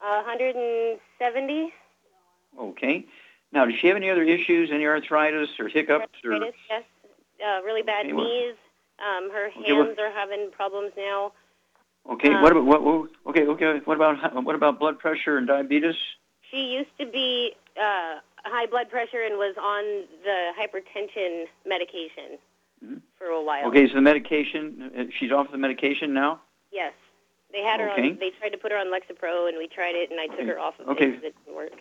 Uh, 0.00 0.22
170. 0.26 1.72
Okay. 2.58 3.06
Now, 3.52 3.64
does 3.64 3.74
she 3.80 3.86
have 3.86 3.96
any 3.96 4.10
other 4.10 4.22
issues, 4.24 4.70
any 4.72 4.84
arthritis 4.84 5.48
or 5.58 5.68
hiccups 5.68 6.08
or? 6.24 6.32
Arthritis, 6.34 6.54
yes. 6.68 6.82
Uh, 7.40 7.62
really 7.62 7.82
bad 7.82 8.06
Okay, 8.06 8.14
knees. 8.14 8.54
Um, 8.98 9.30
her 9.30 9.50
Okay, 9.58 9.72
well- 9.72 9.84
hands 9.86 9.98
are 9.98 10.10
having 10.10 10.50
problems 10.50 10.92
now. 10.96 11.32
Okay. 12.10 12.30
Um, 12.32 12.42
what 12.42 12.52
about 12.52 12.64
what, 12.64 12.82
what? 12.82 13.10
Okay. 13.28 13.46
Okay. 13.46 13.80
What 13.84 13.94
about 13.96 14.44
what 14.44 14.54
about 14.54 14.78
blood 14.78 14.98
pressure 14.98 15.38
and 15.38 15.46
diabetes? 15.46 15.96
She 16.50 16.74
used 16.74 16.96
to 17.00 17.06
be 17.06 17.52
uh, 17.76 18.20
high 18.48 18.66
blood 18.66 18.88
pressure 18.90 19.22
and 19.22 19.36
was 19.36 19.54
on 19.60 20.06
the 20.24 20.52
hypertension 20.58 21.46
medication 21.66 22.38
for 23.18 23.26
a 23.28 23.42
while. 23.42 23.60
Mm-hmm. 23.60 23.68
Okay. 23.68 23.88
So 23.88 23.94
the 23.94 24.00
medication, 24.02 24.90
uh, 24.96 25.04
she's 25.18 25.32
off 25.32 25.50
the 25.50 25.58
medication 25.58 26.12
now. 26.12 26.40
Yes. 26.72 26.92
They 27.52 27.62
had 27.62 27.80
her 27.80 27.90
Okay. 27.92 28.10
on. 28.10 28.18
They 28.18 28.30
tried 28.30 28.50
to 28.50 28.58
put 28.58 28.72
her 28.72 28.78
on 28.78 28.88
Lexapro, 28.88 29.48
and 29.48 29.56
we 29.56 29.66
tried 29.68 29.94
it, 29.94 30.10
and 30.10 30.20
I 30.20 30.26
took 30.26 30.46
her 30.46 30.58
off 30.58 30.78
of 30.80 30.88
Okay. 30.90 31.06
it 31.08 31.14
'cause 31.14 31.24
it 31.24 31.34
didn't 31.44 31.56
work. 31.56 31.72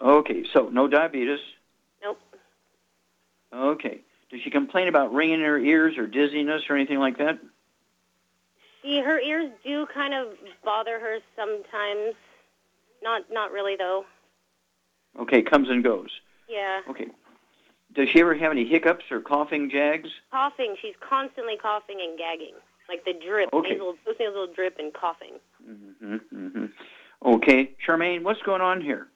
Okay. 0.00 0.44
So 0.52 0.68
no 0.70 0.88
diabetes. 0.88 1.40
Nope. 2.02 2.20
Okay. 3.52 4.00
Does 4.30 4.40
she 4.40 4.50
complain 4.50 4.88
about 4.88 5.12
ringing 5.14 5.40
in 5.40 5.44
her 5.46 5.58
ears 5.58 5.96
or 5.96 6.06
dizziness 6.06 6.68
or 6.68 6.74
anything 6.74 6.98
like 6.98 7.18
that? 7.18 7.38
She, 8.82 8.98
her 9.00 9.20
ears 9.20 9.50
do 9.62 9.86
kind 9.86 10.12
of 10.12 10.36
bother 10.64 10.98
her 10.98 11.18
sometimes. 11.36 12.14
Not, 13.02 13.30
not 13.30 13.52
really 13.52 13.76
though. 13.76 14.04
Okay. 15.20 15.42
Comes 15.42 15.68
and 15.68 15.82
goes. 15.84 16.10
Yeah. 16.48 16.80
Okay. 16.88 17.06
Does 17.94 18.08
she 18.10 18.20
ever 18.20 18.34
have 18.34 18.50
any 18.50 18.66
hiccups 18.66 19.04
or 19.10 19.20
coughing 19.20 19.70
jags? 19.70 20.08
Coughing. 20.32 20.74
She's 20.82 20.94
constantly 21.00 21.56
coughing 21.56 21.98
and 22.00 22.18
gagging, 22.18 22.54
like 22.88 23.04
the 23.04 23.12
drip, 23.12 23.50
Okay. 23.52 23.70
nasal, 23.74 23.94
nasal 24.18 24.48
drip, 24.52 24.76
and 24.78 24.92
coughing. 24.92 25.34
hmm 25.64 26.16
hmm 26.16 26.66
Okay. 27.24 27.70
Charmaine, 27.86 28.22
what's 28.22 28.42
going 28.42 28.60
on 28.60 28.80
here? 28.80 29.06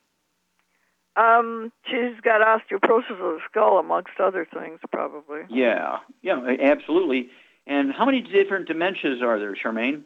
Um, 1.17 1.73
she's 1.91 2.21
got 2.23 2.41
osteoporosis 2.41 3.11
of 3.11 3.19
the 3.19 3.41
skull, 3.51 3.79
amongst 3.79 4.21
other 4.21 4.47
things, 4.53 4.79
probably. 4.93 5.41
Yeah. 5.51 5.99
Yeah. 6.23 6.41
Absolutely. 6.61 7.31
And 7.67 7.93
how 7.93 8.07
many 8.07 8.21
different 8.21 8.69
dementias 8.69 9.21
are 9.23 9.39
there, 9.41 9.55
Charmaine? 9.57 10.03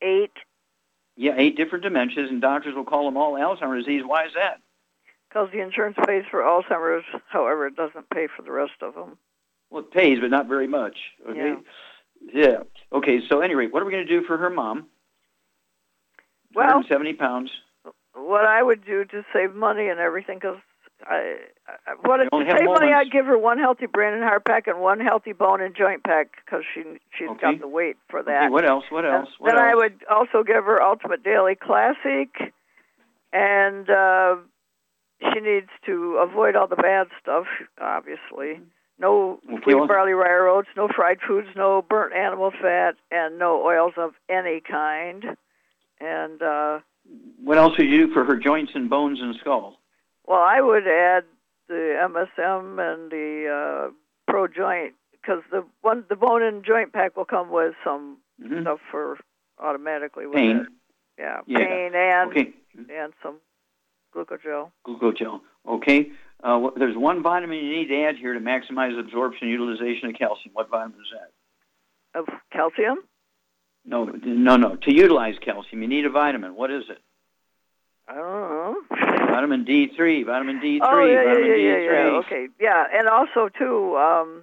Eight. 0.00 0.32
Yeah, 1.16 1.34
eight 1.36 1.56
different 1.56 1.84
dementias, 1.84 2.28
and 2.30 2.40
doctors 2.40 2.74
will 2.74 2.84
call 2.84 3.04
them 3.04 3.16
all 3.16 3.34
Alzheimer's 3.34 3.84
disease. 3.84 4.02
Why 4.06 4.24
is 4.24 4.32
that? 4.34 4.60
Because 5.28 5.48
the 5.52 5.60
insurance 5.60 5.96
pays 6.06 6.24
for 6.30 6.40
Alzheimer's, 6.40 7.04
however, 7.28 7.66
it 7.66 7.76
doesn't 7.76 8.08
pay 8.10 8.28
for 8.34 8.42
the 8.42 8.50
rest 8.50 8.72
of 8.80 8.94
them. 8.94 9.18
Well, 9.70 9.82
it 9.82 9.90
pays, 9.90 10.18
but 10.20 10.30
not 10.30 10.46
very 10.46 10.66
much. 10.66 10.96
Okay. 11.28 11.54
Yeah. 12.32 12.60
Okay. 12.92 13.20
So, 13.28 13.40
anyway, 13.40 13.66
what 13.66 13.82
are 13.82 13.86
we 13.86 13.92
going 13.92 14.06
to 14.06 14.20
do 14.20 14.26
for 14.26 14.38
her 14.38 14.48
mom? 14.48 14.86
Well, 16.54 16.66
170 16.66 17.12
pounds. 17.14 17.50
what 18.14 18.46
I 18.46 18.62
would 18.62 18.84
do 18.84 19.04
to 19.04 19.24
save 19.34 19.54
money 19.54 19.88
and 19.88 20.00
everything, 20.00 20.38
because 20.38 20.56
I, 21.06 21.36
I 21.86 21.92
what 22.00 22.20
if 22.20 22.30
to 22.30 22.56
save 22.56 22.64
money? 22.64 22.92
I'd 22.92 23.12
give 23.12 23.26
her 23.26 23.38
one 23.38 23.58
healthy 23.58 23.86
brain 23.86 24.14
and 24.14 24.22
heart 24.22 24.44
pack 24.44 24.66
and 24.66 24.80
one 24.80 24.98
healthy 24.98 25.32
bone 25.32 25.60
and 25.60 25.76
joint 25.76 26.02
pack 26.02 26.28
because 26.44 26.64
she 26.74 26.82
she's 27.16 27.28
Okay. 27.28 27.40
got 27.40 27.60
the 27.60 27.68
weight 27.68 27.96
for 28.08 28.22
that. 28.22 28.44
Okay, 28.44 28.48
what 28.48 28.64
else? 28.64 28.84
What 28.88 29.04
else? 29.04 29.28
What 29.38 29.54
then 29.54 29.62
I 29.62 29.74
would 29.74 30.02
also 30.10 30.42
give 30.42 30.64
her 30.64 30.82
Ultimate 30.82 31.22
Daily 31.22 31.54
Classic, 31.54 32.52
and 33.32 33.88
uh, 33.88 34.36
she 35.20 35.40
needs 35.40 35.68
to 35.86 36.16
avoid 36.18 36.56
all 36.56 36.66
the 36.68 36.76
bad 36.76 37.08
stuff, 37.20 37.46
obviously. 37.80 38.60
No 38.98 39.38
Okay, 39.52 39.74
wheat, 39.74 39.88
barley, 39.88 40.12
rye 40.12 40.48
oats, 40.50 40.68
no 40.76 40.88
fried 40.88 41.18
foods, 41.26 41.48
no 41.54 41.82
burnt 41.82 42.14
animal 42.14 42.50
fat, 42.50 42.96
and 43.10 43.38
no 43.38 43.62
oils 43.64 43.92
of 43.96 44.14
any 44.28 44.60
kind. 44.60 45.24
And 46.00 46.42
uh, 46.42 46.80
What 47.42 47.58
else 47.58 47.78
would 47.78 47.88
you 47.88 48.06
do 48.06 48.12
for 48.12 48.24
her 48.24 48.36
joints 48.36 48.72
and 48.74 48.90
bones 48.90 49.20
and 49.20 49.34
skull? 49.40 49.78
well, 50.26 50.40
I 50.40 50.60
would 50.60 50.86
add 50.86 51.24
the 51.68 51.96
MSM 52.38 52.78
and 52.80 53.10
the 53.10 53.88
uh, 53.88 53.92
Pro 54.26 54.46
Joint 54.48 54.94
because 55.12 55.42
the 55.50 55.64
one 55.82 56.04
the 56.08 56.16
bone 56.16 56.42
and 56.42 56.64
joint 56.64 56.92
pack 56.92 57.16
will 57.16 57.24
come 57.24 57.50
with 57.50 57.74
some 57.84 58.18
Mhm. 58.42 58.62
stuff 58.62 58.80
for 58.90 59.18
automatically 59.58 60.26
with 60.26 60.36
Pain. 60.36 60.56
it. 60.58 60.66
Yeah, 61.18 61.40
Yeah. 61.46 61.58
pain 61.58 61.94
and 61.94 62.30
Okay. 62.30 62.52
and 62.88 63.12
some 63.22 63.36
glucogel. 64.24 64.70
Glucogel. 64.86 65.40
Okay. 65.68 66.10
Uh, 66.42 66.70
there's 66.76 66.96
one 66.96 67.22
vitamin 67.22 67.58
you 67.58 67.76
need 67.76 67.88
to 67.88 68.02
add 68.02 68.16
here 68.16 68.34
to 68.34 68.40
maximize 68.40 68.98
absorption 68.98 69.48
and 69.48 69.50
utilization 69.50 70.08
of 70.10 70.14
calcium. 70.16 70.52
What 70.52 70.70
vitamin 70.70 70.98
is 71.00 71.06
that? 71.12 72.18
Of 72.20 72.26
calcium? 72.52 72.98
No, 73.84 74.04
no, 74.04 74.56
no. 74.56 74.76
To 74.76 74.92
utilize 74.92 75.34
calcium, 75.44 75.82
you 75.82 75.88
need 75.88 76.04
a 76.04 76.10
vitamin. 76.10 76.54
What 76.54 76.70
is 76.70 76.84
it? 76.88 76.98
I 78.06 78.14
don't 78.14 78.24
know. 78.24 78.76
Vitamin 78.90 79.64
D3. 79.64 80.24
Vitamin 80.26 80.60
D3. 80.60 80.78
oh 80.82 81.04
yeah, 81.04 81.12
yeah, 81.12 81.24
vitamin 81.24 81.50
yeah, 81.50 81.56
yeah, 81.56 81.76
D3. 81.76 82.12
yeah. 82.12 82.18
Okay, 82.18 82.46
yeah, 82.60 82.84
and 82.92 83.08
also 83.08 83.48
too. 83.58 83.96
Um, 83.96 84.42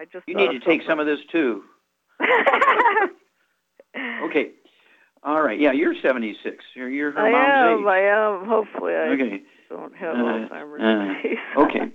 I 0.00 0.04
just 0.04 0.26
You 0.28 0.34
need 0.36 0.58
to 0.58 0.60
take 0.60 0.82
some 0.86 1.00
of 1.00 1.06
this 1.06 1.20
too. 1.32 1.62
Okay. 4.24 4.50
All 5.26 5.42
right. 5.42 5.58
Yeah, 5.60 5.72
you're 5.72 5.94
76. 6.00 6.64
You're, 6.76 6.88
you're 6.88 7.10
her 7.10 7.18
I 7.18 7.32
mom's 7.32 7.80
am. 7.82 7.88
I 7.88 7.98
am. 7.98 8.46
Hopefully, 8.48 8.94
I 8.94 9.08
Okay. 9.08 9.42
don't 9.68 9.94
have 9.96 10.14
Uh, 10.14 10.18
Alzheimer's 10.20 10.80
uh, 10.80 11.14
disease. 11.22 11.38
okay. 11.56 11.92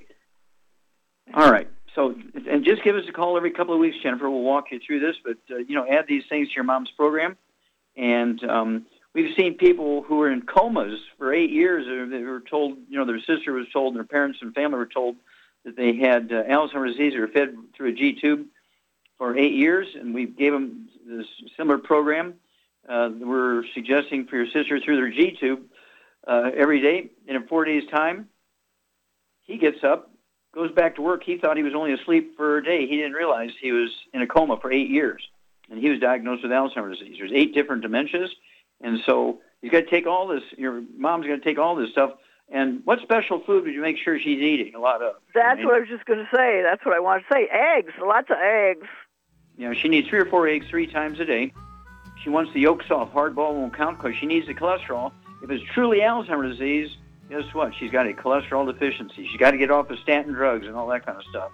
All 1.33 1.49
right. 1.49 1.69
So, 1.95 2.13
and 2.49 2.65
just 2.65 2.83
give 2.83 2.95
us 2.97 3.05
a 3.07 3.13
call 3.13 3.37
every 3.37 3.51
couple 3.51 3.73
of 3.73 3.79
weeks, 3.79 3.95
Jennifer. 4.03 4.29
We'll 4.29 4.41
walk 4.41 4.65
you 4.71 4.79
through 4.85 4.99
this, 4.99 5.15
but 5.23 5.37
uh, 5.49 5.57
you 5.59 5.75
know, 5.75 5.85
add 5.89 6.05
these 6.07 6.23
things 6.29 6.49
to 6.49 6.55
your 6.55 6.65
mom's 6.65 6.91
program. 6.91 7.37
And 7.95 8.43
um, 8.43 8.85
we've 9.13 9.33
seen 9.37 9.53
people 9.55 10.01
who 10.03 10.17
were 10.17 10.29
in 10.31 10.41
comas 10.41 10.99
for 11.17 11.33
eight 11.33 11.51
years. 11.51 11.87
Or 11.87 12.07
they 12.07 12.23
were 12.23 12.41
told, 12.41 12.77
you 12.89 12.97
know, 12.97 13.05
their 13.05 13.19
sister 13.21 13.53
was 13.53 13.67
told, 13.71 13.93
and 13.93 13.97
their 13.97 14.05
parents 14.07 14.39
and 14.41 14.53
family 14.53 14.77
were 14.77 14.85
told 14.85 15.15
that 15.63 15.77
they 15.77 15.95
had 15.95 16.33
uh, 16.33 16.43
Alzheimer's 16.43 16.97
disease. 16.97 17.13
They 17.13 17.19
were 17.19 17.27
fed 17.29 17.55
through 17.77 17.89
a 17.89 17.93
G 17.93 18.19
tube 18.19 18.47
for 19.17 19.37
eight 19.37 19.53
years, 19.53 19.87
and 19.95 20.13
we 20.13 20.25
gave 20.25 20.51
them 20.51 20.89
this 21.07 21.27
similar 21.55 21.77
program. 21.77 22.33
Uh, 22.87 23.09
we're 23.19 23.63
suggesting 23.73 24.27
for 24.27 24.37
your 24.37 24.47
sister 24.47 24.79
through 24.79 24.97
their 24.97 25.11
G 25.11 25.37
tube 25.39 25.61
uh, 26.27 26.51
every 26.55 26.81
day, 26.81 27.11
and 27.27 27.37
in 27.37 27.47
four 27.47 27.65
days' 27.65 27.83
time, 27.89 28.27
he 29.41 29.57
gets 29.57 29.83
up, 29.83 30.11
goes 30.53 30.71
back 30.71 30.95
to 30.95 31.01
work. 31.01 31.23
He 31.23 31.37
thought 31.37 31.57
he 31.57 31.63
was 31.63 31.75
only 31.75 31.93
asleep 31.93 32.35
for 32.37 32.57
a 32.57 32.63
day. 32.63 32.87
He 32.87 32.97
didn't 32.97 33.13
realize 33.13 33.49
he 33.61 33.71
was 33.71 33.91
in 34.13 34.21
a 34.21 34.27
coma 34.27 34.57
for 34.61 34.71
eight 34.71 34.89
years, 34.89 35.21
and 35.69 35.79
he 35.79 35.89
was 35.89 35.99
diagnosed 35.99 36.43
with 36.43 36.51
Alzheimer's 36.51 36.99
disease. 36.99 37.15
There's 37.19 37.31
eight 37.33 37.53
different 37.53 37.83
dementias, 37.83 38.29
and 38.81 38.99
so 39.05 39.41
you've 39.61 39.71
got 39.71 39.81
to 39.81 39.89
take 39.89 40.07
all 40.07 40.27
this. 40.27 40.43
Your 40.57 40.81
mom's 40.97 41.27
got 41.27 41.35
to 41.35 41.41
take 41.41 41.59
all 41.59 41.75
this 41.75 41.91
stuff. 41.91 42.11
And 42.53 42.81
what 42.83 42.99
special 42.99 43.39
food 43.39 43.63
would 43.63 43.73
you 43.73 43.81
make 43.81 43.97
sure 43.97 44.19
she's 44.19 44.41
eating 44.41 44.75
a 44.75 44.79
lot 44.79 45.01
of? 45.01 45.15
That's 45.33 45.63
what 45.63 45.75
I 45.75 45.79
was 45.79 45.87
just 45.87 46.03
going 46.05 46.19
to 46.19 46.35
say. 46.35 46.61
That's 46.61 46.85
what 46.85 46.93
I 46.93 46.99
want 46.99 47.23
to 47.23 47.33
say. 47.33 47.47
Eggs, 47.49 47.93
lots 48.01 48.29
of 48.29 48.37
eggs. 48.43 48.87
You 49.57 49.69
know, 49.69 49.73
she 49.73 49.87
needs 49.87 50.09
three 50.09 50.19
or 50.19 50.25
four 50.25 50.47
eggs 50.49 50.67
three 50.69 50.87
times 50.87 51.21
a 51.21 51.25
day. 51.25 51.53
She 52.23 52.29
wants 52.29 52.53
the 52.53 52.59
yolk 52.59 52.83
soft. 52.87 53.13
Hard 53.13 53.35
ball 53.35 53.55
won't 53.55 53.75
count 53.75 53.97
because 53.97 54.15
she 54.17 54.25
needs 54.25 54.47
the 54.47 54.53
cholesterol. 54.53 55.11
If 55.43 55.49
it's 55.49 55.63
truly 55.73 55.99
Alzheimer's 55.99 56.57
disease, 56.57 56.95
guess 57.29 57.43
what? 57.53 57.73
She's 57.79 57.91
got 57.91 58.07
a 58.07 58.13
cholesterol 58.13 58.71
deficiency. 58.71 59.27
She's 59.27 59.39
got 59.39 59.51
to 59.51 59.57
get 59.57 59.71
off 59.71 59.87
the 59.87 59.97
statin 59.97 60.33
drugs 60.33 60.67
and 60.67 60.75
all 60.75 60.87
that 60.87 61.05
kind 61.05 61.17
of 61.17 61.23
stuff. 61.29 61.51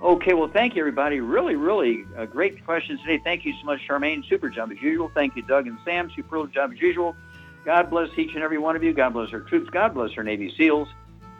Okay, 0.00 0.32
well, 0.32 0.48
thank 0.48 0.76
you, 0.76 0.80
everybody. 0.80 1.20
Really, 1.20 1.56
really 1.56 2.04
uh, 2.16 2.24
great 2.24 2.64
questions 2.64 3.00
today. 3.00 3.20
Thank 3.24 3.44
you 3.44 3.52
so 3.60 3.66
much, 3.66 3.80
Charmaine. 3.86 4.26
Super 4.28 4.48
job 4.48 4.70
as 4.70 4.80
usual. 4.80 5.10
Thank 5.12 5.34
you, 5.34 5.42
Doug 5.42 5.66
and 5.66 5.76
Sam. 5.84 6.10
Super 6.14 6.46
job 6.46 6.72
as 6.72 6.80
usual. 6.80 7.16
God 7.64 7.90
bless 7.90 8.08
each 8.16 8.32
and 8.34 8.42
every 8.42 8.58
one 8.58 8.76
of 8.76 8.82
you. 8.84 8.92
God 8.92 9.12
bless 9.12 9.32
our 9.32 9.40
troops. 9.40 9.68
God 9.70 9.94
bless 9.94 10.16
our 10.16 10.22
Navy 10.22 10.54
SEALs. 10.56 10.88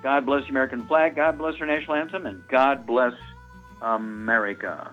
God 0.02 0.26
bless 0.26 0.42
the 0.42 0.50
American 0.50 0.86
flag. 0.86 1.14
God 1.14 1.38
bless 1.38 1.54
our 1.60 1.66
national 1.66 1.94
anthem. 1.94 2.26
And 2.26 2.46
God 2.48 2.84
bless 2.84 3.14
America. 3.80 4.92